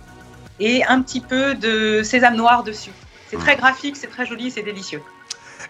et 0.59 0.83
un 0.85 1.01
petit 1.01 1.21
peu 1.21 1.55
de 1.55 2.01
sésame 2.03 2.35
noir 2.35 2.63
dessus. 2.63 2.91
C'est 3.29 3.37
très 3.37 3.55
graphique, 3.55 3.95
c'est 3.95 4.07
très 4.07 4.25
joli, 4.25 4.51
c'est 4.51 4.61
délicieux. 4.61 5.01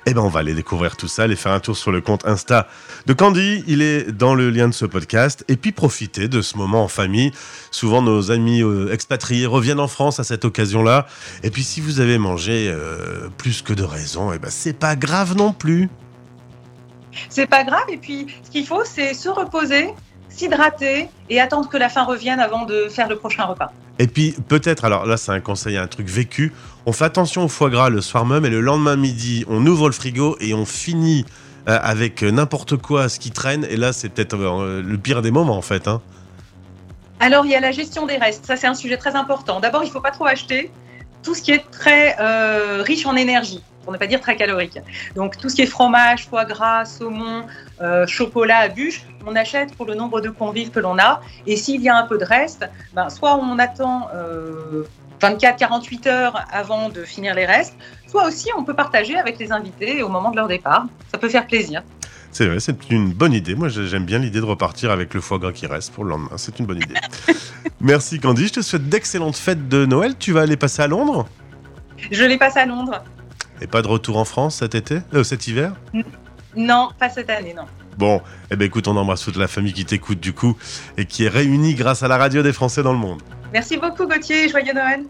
Eh 0.08 0.14
ben 0.14 0.22
on 0.22 0.30
va 0.30 0.41
aller 0.41 0.53
découvrir 0.53 0.97
tout 0.97 1.08
ça, 1.08 1.24
aller 1.24 1.36
faire 1.36 1.51
un 1.51 1.60
tour 1.60 1.76
sur 1.76 1.91
le 1.91 1.99
compte 1.99 2.26
Insta 2.28 2.68
de 3.08 3.14
Candy, 3.14 3.64
il 3.66 3.82
est 3.82 4.12
dans 4.12 4.36
le 4.36 4.51
lien 4.51 4.68
de 4.68 4.74
ce 4.74 4.86
podcast, 4.86 5.43
et 5.47 5.56
puis 5.56 5.72
profiter 5.72 6.28
de 6.28 6.41
ce 6.41 6.58
moment 6.58 6.84
en 6.84 6.88
famille. 6.88 7.32
Souvent 7.72 8.03
nos 8.03 8.32
amis 8.32 8.62
euh, 8.62 8.93
expatriés 8.93 9.47
reviennent 9.47 9.80
en 9.80 9.88
France 9.88 10.20
à 10.20 10.24
cette 10.24 10.45
occasion-là, 10.45 11.08
et 11.41 11.49
puis 11.49 11.64
si 11.64 11.82
vous 11.82 11.99
avez 11.99 12.20
mangé 12.20 12.68
euh, 12.70 13.30
plus 13.38 13.64
que 13.64 13.74
de 13.74 13.84
raison, 13.84 14.32
eh 14.32 14.38
ben 14.38 14.51
c'est 14.51 14.78
pas 14.78 14.95
grave 14.95 15.36
non 15.36 15.53
plus. 15.53 15.89
C'est 17.30 17.47
pas 17.47 17.64
grave. 17.64 17.86
Et 17.89 17.97
puis, 17.97 18.28
ce 18.43 18.51
qu'il 18.51 18.66
faut, 18.66 18.84
c'est 18.84 19.14
se 19.14 19.30
reposer, 19.30 19.93
s'hydrater 20.36 21.09
et 21.29 21.39
attendre 21.39 21.69
que 21.69 21.77
la 21.77 21.89
faim 21.89 22.03
revienne 22.03 22.39
avant 22.39 22.65
de 22.65 22.88
faire 22.89 23.07
le 23.07 23.15
prochain 23.15 23.45
repas. 23.45 23.71
Et 23.99 24.07
puis 24.07 24.36
peut-être, 24.47 24.86
alors 24.86 25.05
là 25.05 25.17
c'est 25.17 25.31
un 25.31 25.39
conseil, 25.39 25.77
un 25.77 25.88
truc 25.88 26.07
vécu, 26.07 26.53
on 26.86 26.91
fait 26.91 27.05
attention 27.05 27.45
au 27.45 27.47
foie 27.47 27.69
gras 27.69 27.89
le 27.89 28.01
soir 28.01 28.25
même, 28.25 28.45
et 28.45 28.49
le 28.49 28.61
lendemain 28.61 28.95
midi, 28.95 29.45
on 29.47 29.65
ouvre 29.65 29.88
le 29.88 29.93
frigo 29.93 30.36
et 30.41 30.53
on 30.53 30.65
finit 30.65 31.25
euh, 31.69 31.79
avec 31.81 32.21
n'importe 32.23 32.75
quoi, 32.77 33.07
ce 33.09 33.19
qui 33.19 33.31
traîne, 33.31 33.65
et 33.69 33.77
là 33.77 33.93
c'est 33.93 34.09
peut-être 34.09 34.36
euh, 34.36 34.81
le 34.81 34.97
pire 34.97 35.21
des 35.21 35.31
moments 35.31 35.57
en 35.57 35.61
fait. 35.61 35.88
Hein. 35.88 36.01
Alors, 37.19 37.45
il 37.45 37.51
y 37.51 37.55
a 37.55 37.59
la 37.59 37.71
gestion 37.71 38.05
des 38.05 38.17
restes. 38.17 38.45
Ça, 38.45 38.57
c'est 38.57 38.67
un 38.67 38.73
sujet 38.73 38.97
très 38.97 39.15
important. 39.15 39.59
D'abord, 39.59 39.83
il 39.83 39.88
ne 39.88 39.91
faut 39.91 40.01
pas 40.01 40.11
trop 40.11 40.25
acheter 40.25 40.71
tout 41.23 41.33
ce 41.33 41.41
qui 41.41 41.51
est 41.51 41.63
très 41.71 42.15
euh, 42.19 42.83
riche 42.83 43.05
en 43.05 43.15
énergie, 43.15 43.63
pour 43.86 43.93
ne 43.93 43.97
pas 43.97 44.07
dire 44.07 44.19
très 44.19 44.36
calorique. 44.36 44.79
Donc, 45.15 45.38
tout 45.38 45.47
ce 45.47 45.55
qui 45.55 45.61
est 45.61 45.67
fromage, 45.67 46.27
foie 46.27 46.43
gras, 46.43 46.83
saumon, 46.83 47.45
euh, 47.81 48.05
chocolat 48.07 48.57
à 48.57 48.67
bûche, 48.67 49.05
on 49.25 49.36
achète 49.36 49.73
pour 49.75 49.86
le 49.86 49.95
nombre 49.95 50.19
de 50.19 50.29
convives 50.29 50.71
que 50.71 50.79
l'on 50.79 50.99
a. 50.99 51.21
Et 51.47 51.55
s'il 51.55 51.81
y 51.81 51.89
a 51.89 51.95
un 51.95 52.03
peu 52.03 52.17
de 52.17 52.25
reste, 52.25 52.67
ben, 52.93 53.09
soit 53.09 53.36
on 53.38 53.57
attend 53.59 54.09
euh, 54.13 54.83
24-48 55.21 56.09
heures 56.09 56.45
avant 56.51 56.89
de 56.89 57.03
finir 57.03 57.36
les 57.36 57.45
restes, 57.45 57.75
soit 58.07 58.27
aussi 58.27 58.49
on 58.57 58.63
peut 58.63 58.73
partager 58.73 59.17
avec 59.17 59.39
les 59.39 59.51
invités 59.51 60.03
au 60.03 60.09
moment 60.09 60.31
de 60.31 60.36
leur 60.36 60.47
départ. 60.47 60.86
Ça 61.11 61.17
peut 61.17 61.29
faire 61.29 61.47
plaisir. 61.47 61.83
C'est 62.31 62.47
vrai, 62.47 62.59
c'est 62.59 62.89
une 62.89 63.13
bonne 63.13 63.31
idée. 63.31 63.55
Moi, 63.55 63.69
j'aime 63.69 64.03
bien 64.03 64.19
l'idée 64.19 64.41
de 64.41 64.45
repartir 64.45 64.91
avec 64.91 65.13
le 65.13 65.21
foie 65.21 65.38
gras 65.38 65.53
qui 65.53 65.67
reste 65.67 65.93
pour 65.93 66.03
le 66.03 66.09
lendemain. 66.09 66.31
C'est 66.36 66.59
une 66.59 66.65
bonne 66.65 66.81
idée. 66.81 66.95
Merci 67.79 68.19
Candy, 68.19 68.47
je 68.47 68.53
te 68.53 68.61
souhaite 68.61 68.89
d'excellentes 68.89 69.38
fêtes 69.38 69.69
de 69.69 69.86
Noël. 69.86 70.15
Tu 70.17 70.33
vas 70.33 70.41
aller 70.41 70.57
passer 70.57 70.81
à 70.81 70.88
Londres? 70.88 71.27
Je 72.11 72.23
les 72.25 72.38
passe 72.38 72.57
à 72.57 72.65
Londres. 72.65 73.03
Et 73.62 73.68
pas 73.68 73.82
de 73.82 73.88
retour 73.88 74.18
en 74.18 74.26
France 74.26 74.58
cet 74.58 74.76
été, 74.76 74.99
euh, 75.14 75.24
cet 75.24 75.47
hiver? 75.47 75.74
Non, 76.56 76.89
pas 76.99 77.10
cette 77.10 77.30
année, 77.30 77.53
non. 77.56 77.64
Bon, 77.97 78.22
eh 78.51 78.56
ben 78.56 78.66
écoute, 78.66 78.88
on 78.88 78.95
embrasse 78.97 79.24
toute 79.24 79.38
la 79.38 79.47
famille 79.47 79.74
qui 79.74 79.86
t'écoute 79.86 80.20
du 80.20 80.34
coup 80.34 80.58
et 80.97 81.06
qui 81.06 81.24
est 81.26 81.30
réunie 81.30 81.76
grâce 81.76 82.03
à 82.03 82.08
la 82.08 82.18
radio 82.18 82.43
des 82.43 82.53
Français 82.53 82.84
dans 82.84 82.91
le 82.91 82.99
monde. 82.99 83.22
Merci 83.53 83.78
beaucoup 83.78 84.06
Gauthier, 84.06 84.49
joyeux 84.49 84.74
Noël. 84.74 85.03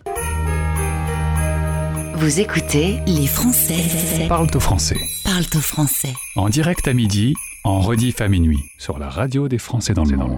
Vous 2.16 2.40
écoutez 2.40 3.00
les 3.08 3.28
Français 3.28 4.28
Parle 4.30 4.48
au 4.54 4.60
français. 4.60 4.98
parlent 5.24 5.44
au 5.56 5.60
français. 5.60 6.14
En 6.36 6.50
direct 6.50 6.88
à 6.88 6.94
midi, 6.94 7.34
en 7.64 7.82
rediff 7.82 8.22
à 8.22 8.28
minuit, 8.28 8.64
sur 8.78 9.00
la 9.00 9.10
radio 9.10 9.48
des 9.48 9.58
Français 9.58 9.94
dans 9.94 10.06
le 10.06 10.16
monde. 10.16 10.38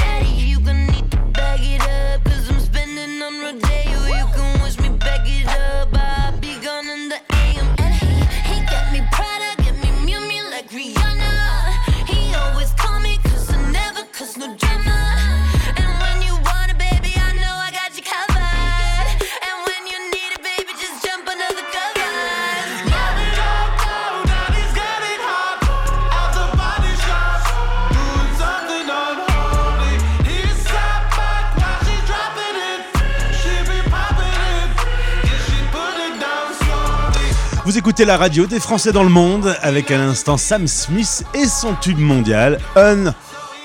Vous 37.71 37.77
écoutez 37.77 38.03
la 38.03 38.17
radio 38.17 38.47
des 38.47 38.59
Français 38.59 38.91
dans 38.91 39.01
le 39.01 39.09
monde 39.09 39.55
avec 39.61 39.91
à 39.91 39.97
l'instant 39.97 40.35
Sam 40.35 40.67
Smith 40.67 41.23
et 41.33 41.45
son 41.45 41.73
tube 41.73 41.99
mondial 41.99 42.59
Un 42.75 43.13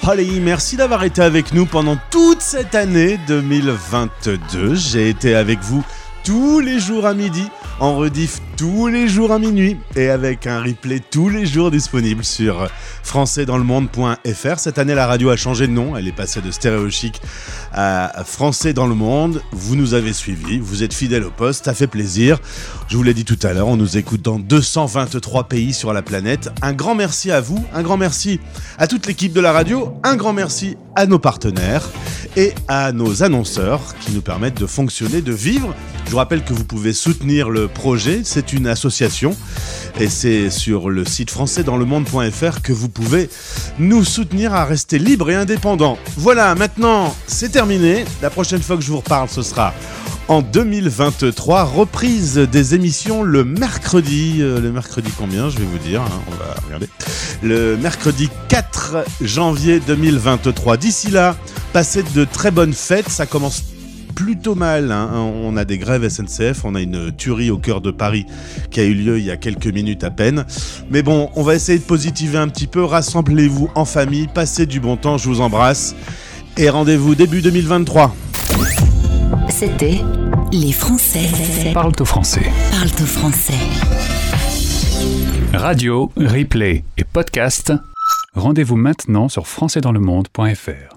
Holly. 0.07 0.39
Merci 0.39 0.77
d'avoir 0.77 1.03
été 1.03 1.23
avec 1.23 1.53
nous 1.53 1.67
pendant 1.67 1.99
toute 2.13 2.41
cette 2.41 2.77
année 2.77 3.19
2022. 3.27 4.77
J'ai 4.77 5.09
été 5.09 5.35
avec 5.35 5.59
vous 5.59 5.85
tous 6.23 6.61
les 6.61 6.79
jours 6.79 7.05
à 7.05 7.15
midi, 7.15 7.49
en 7.81 7.97
rediff 7.97 8.41
tous 8.57 8.87
les 8.87 9.07
jours 9.07 9.33
à 9.33 9.39
minuit 9.39 9.77
et 9.97 10.09
avec 10.09 10.47
un 10.47 10.63
replay 10.63 11.01
tous 11.11 11.29
les 11.29 11.45
jours 11.45 11.71
disponible 11.71 12.25
sur 12.25 12.69
françaisdanslemonde.fr. 13.03 14.59
Cette 14.59 14.79
année, 14.79 14.95
la 14.95 15.07
radio 15.07 15.29
a 15.29 15.37
changé 15.37 15.67
de 15.67 15.73
nom. 15.73 15.97
Elle 15.97 16.09
est 16.09 16.13
passée 16.13 16.41
de 16.41 16.51
Stéréo 16.51 16.89
Chic 16.89 17.21
à 17.73 18.25
Français 18.25 18.73
dans 18.73 18.87
le 18.87 18.95
monde. 18.95 19.43
Vous 19.53 19.77
nous 19.77 19.93
avez 19.93 20.15
suivis, 20.15 20.59
vous 20.59 20.83
êtes 20.83 20.95
fidèles 20.95 21.25
au 21.25 21.31
poste, 21.31 21.67
ça 21.67 21.75
fait 21.75 21.87
plaisir. 21.87 22.39
Je 22.89 22.97
vous 22.97 23.03
l'ai 23.03 23.15
dit 23.15 23.27
tout 23.27 23.39
à 23.43 23.53
l'heure, 23.53 23.69
on 23.69 23.77
nous 23.77 23.99
écoute 23.99 24.23
dans 24.23 24.39
223 24.39 25.45
pays 25.45 25.75
sur 25.75 25.93
la 25.93 26.01
planète. 26.03 26.49
Un 26.63 26.73
grand 26.73 26.95
merci 26.95 27.31
à 27.31 27.41
vous, 27.41 27.63
un 27.75 27.83
grand 27.83 27.99
merci 27.99 28.41
à 28.79 28.87
toute 28.87 29.07
l'équipe 29.07 29.35
de 29.35 29.41
la 29.41 29.53
radio, 29.53 29.95
un 30.03 30.17
grand 30.17 30.33
merci 30.33 30.77
à 30.95 31.05
nos 31.07 31.19
partenaires 31.19 31.87
et 32.37 32.55
à 32.69 32.93
nos 32.93 33.23
annonceurs 33.23 33.81
qui 34.01 34.13
nous 34.13 34.23
permettent 34.23 34.61
de 34.61 34.67
fonctionner, 34.67 35.21
de 35.21 35.33
vivre. 35.33 35.75
Je 36.07 36.11
vous 36.11 36.17
rappelle 36.17 36.45
que 36.45 36.55
vous 36.55 36.65
pouvez 36.65 36.93
soutenir 36.93 37.51
le 37.51 37.69
projet, 37.69 38.21
c'est 38.25 38.46
une 38.53 38.67
association 38.67 39.37
et 40.01 40.09
c'est 40.09 40.51
sur 40.51 40.91
le 40.91 41.05
site 41.05 41.31
françaisdanslemonde.fr 41.31 42.63
que 42.63 42.73
vous 42.73 42.89
pouvez 42.89 43.29
nous 43.79 44.05
soutenir 44.05 44.55
à 44.55 44.65
rester 44.65 44.99
libre 44.99 45.31
et 45.31 45.35
indépendant. 45.35 45.99
Voilà, 46.17 46.55
maintenant 46.55 47.15
c'est 47.27 47.51
terminé. 47.51 48.05
La 48.23 48.31
prochaine 48.31 48.63
fois 48.63 48.77
que 48.77 48.83
je 48.83 48.91
vous 48.91 48.99
reparle, 48.99 49.29
ce 49.29 49.43
sera 49.43 49.73
en 50.29 50.43
2023. 50.43 51.65
Reprise 51.65 52.35
des 52.37 52.75
émissions 52.75 53.23
le 53.23 53.45
mercredi. 53.45 54.39
euh, 54.41 54.61
le 54.61 54.73
mercredi 54.73 55.11
combien 55.17 55.49
Je 55.51 55.59
vais 55.59 55.65
vous 55.65 55.79
dire. 55.79 56.03
hein, 56.03 56.23
on 56.29 56.31
va 56.33 56.55
regarder. 56.67 56.89
Le 57.43 57.77
mercredi 57.77 58.29
4 58.49 59.05
janvier 59.21 59.81
2023. 59.81 60.77
D'ici 60.77 61.11
là, 61.11 61.37
passez 61.73 62.03
de 62.15 62.25
très 62.25 62.51
bonnes 62.51 62.75
fêtes. 62.75 63.09
Ça 63.09 63.27
commence 63.27 63.63
plutôt 64.17 64.57
mal. 64.57 64.91
hein. 64.91 65.11
On 65.15 65.57
a 65.57 65.65
des 65.65 65.79
grèves 65.79 66.09
SNCF, 66.09 66.65
on 66.65 66.75
a 66.75 66.81
une 66.81 67.13
tuerie 67.15 67.51
au 67.51 67.59
cœur 67.59 67.81
de 67.81 67.93
Paris 67.93 68.27
qui 68.71 68.81
a 68.81 68.85
eu 68.85 68.95
lieu 68.95 69.19
il 69.19 69.25
y 69.25 69.31
a 69.31 69.37
quelques 69.37 69.67
minutes 69.69 70.03
à 70.03 70.11
peine. 70.11 70.45
Mais 70.91 71.03
bon, 71.03 71.31
on 71.37 71.43
va 71.45 71.55
essayer 71.55 71.79
de 71.79 71.85
positiver 71.85 72.39
un 72.39 72.49
petit 72.49 72.67
peu. 72.67 72.83
Rassemblez-vous 72.83 73.71
en 73.77 73.85
famille, 73.85 74.27
passez 74.27 74.67
du 74.67 74.81
bon 74.81 74.97
temps. 74.97 75.19
Je 75.19 75.29
vous 75.29 75.41
embrasse 75.41 75.95
et 76.57 76.69
rendez-vous 76.69 77.15
début 77.15 77.43
2023. 77.43 78.17
C'était 79.49 80.01
Les 80.53 80.73
Français 80.73 81.29
Parle 81.73 81.93
au 82.01 82.05
français. 82.05 82.51
parlent 82.73 82.89
au 83.03 83.07
français. 83.07 83.55
Radio, 85.53 86.11
replay 86.17 86.85
et 86.99 87.05
podcast. 87.05 87.73
Rendez-vous 88.35 88.77
maintenant 88.77 89.29
sur 89.29 89.47
françaisdanslemonde.fr. 89.47 90.95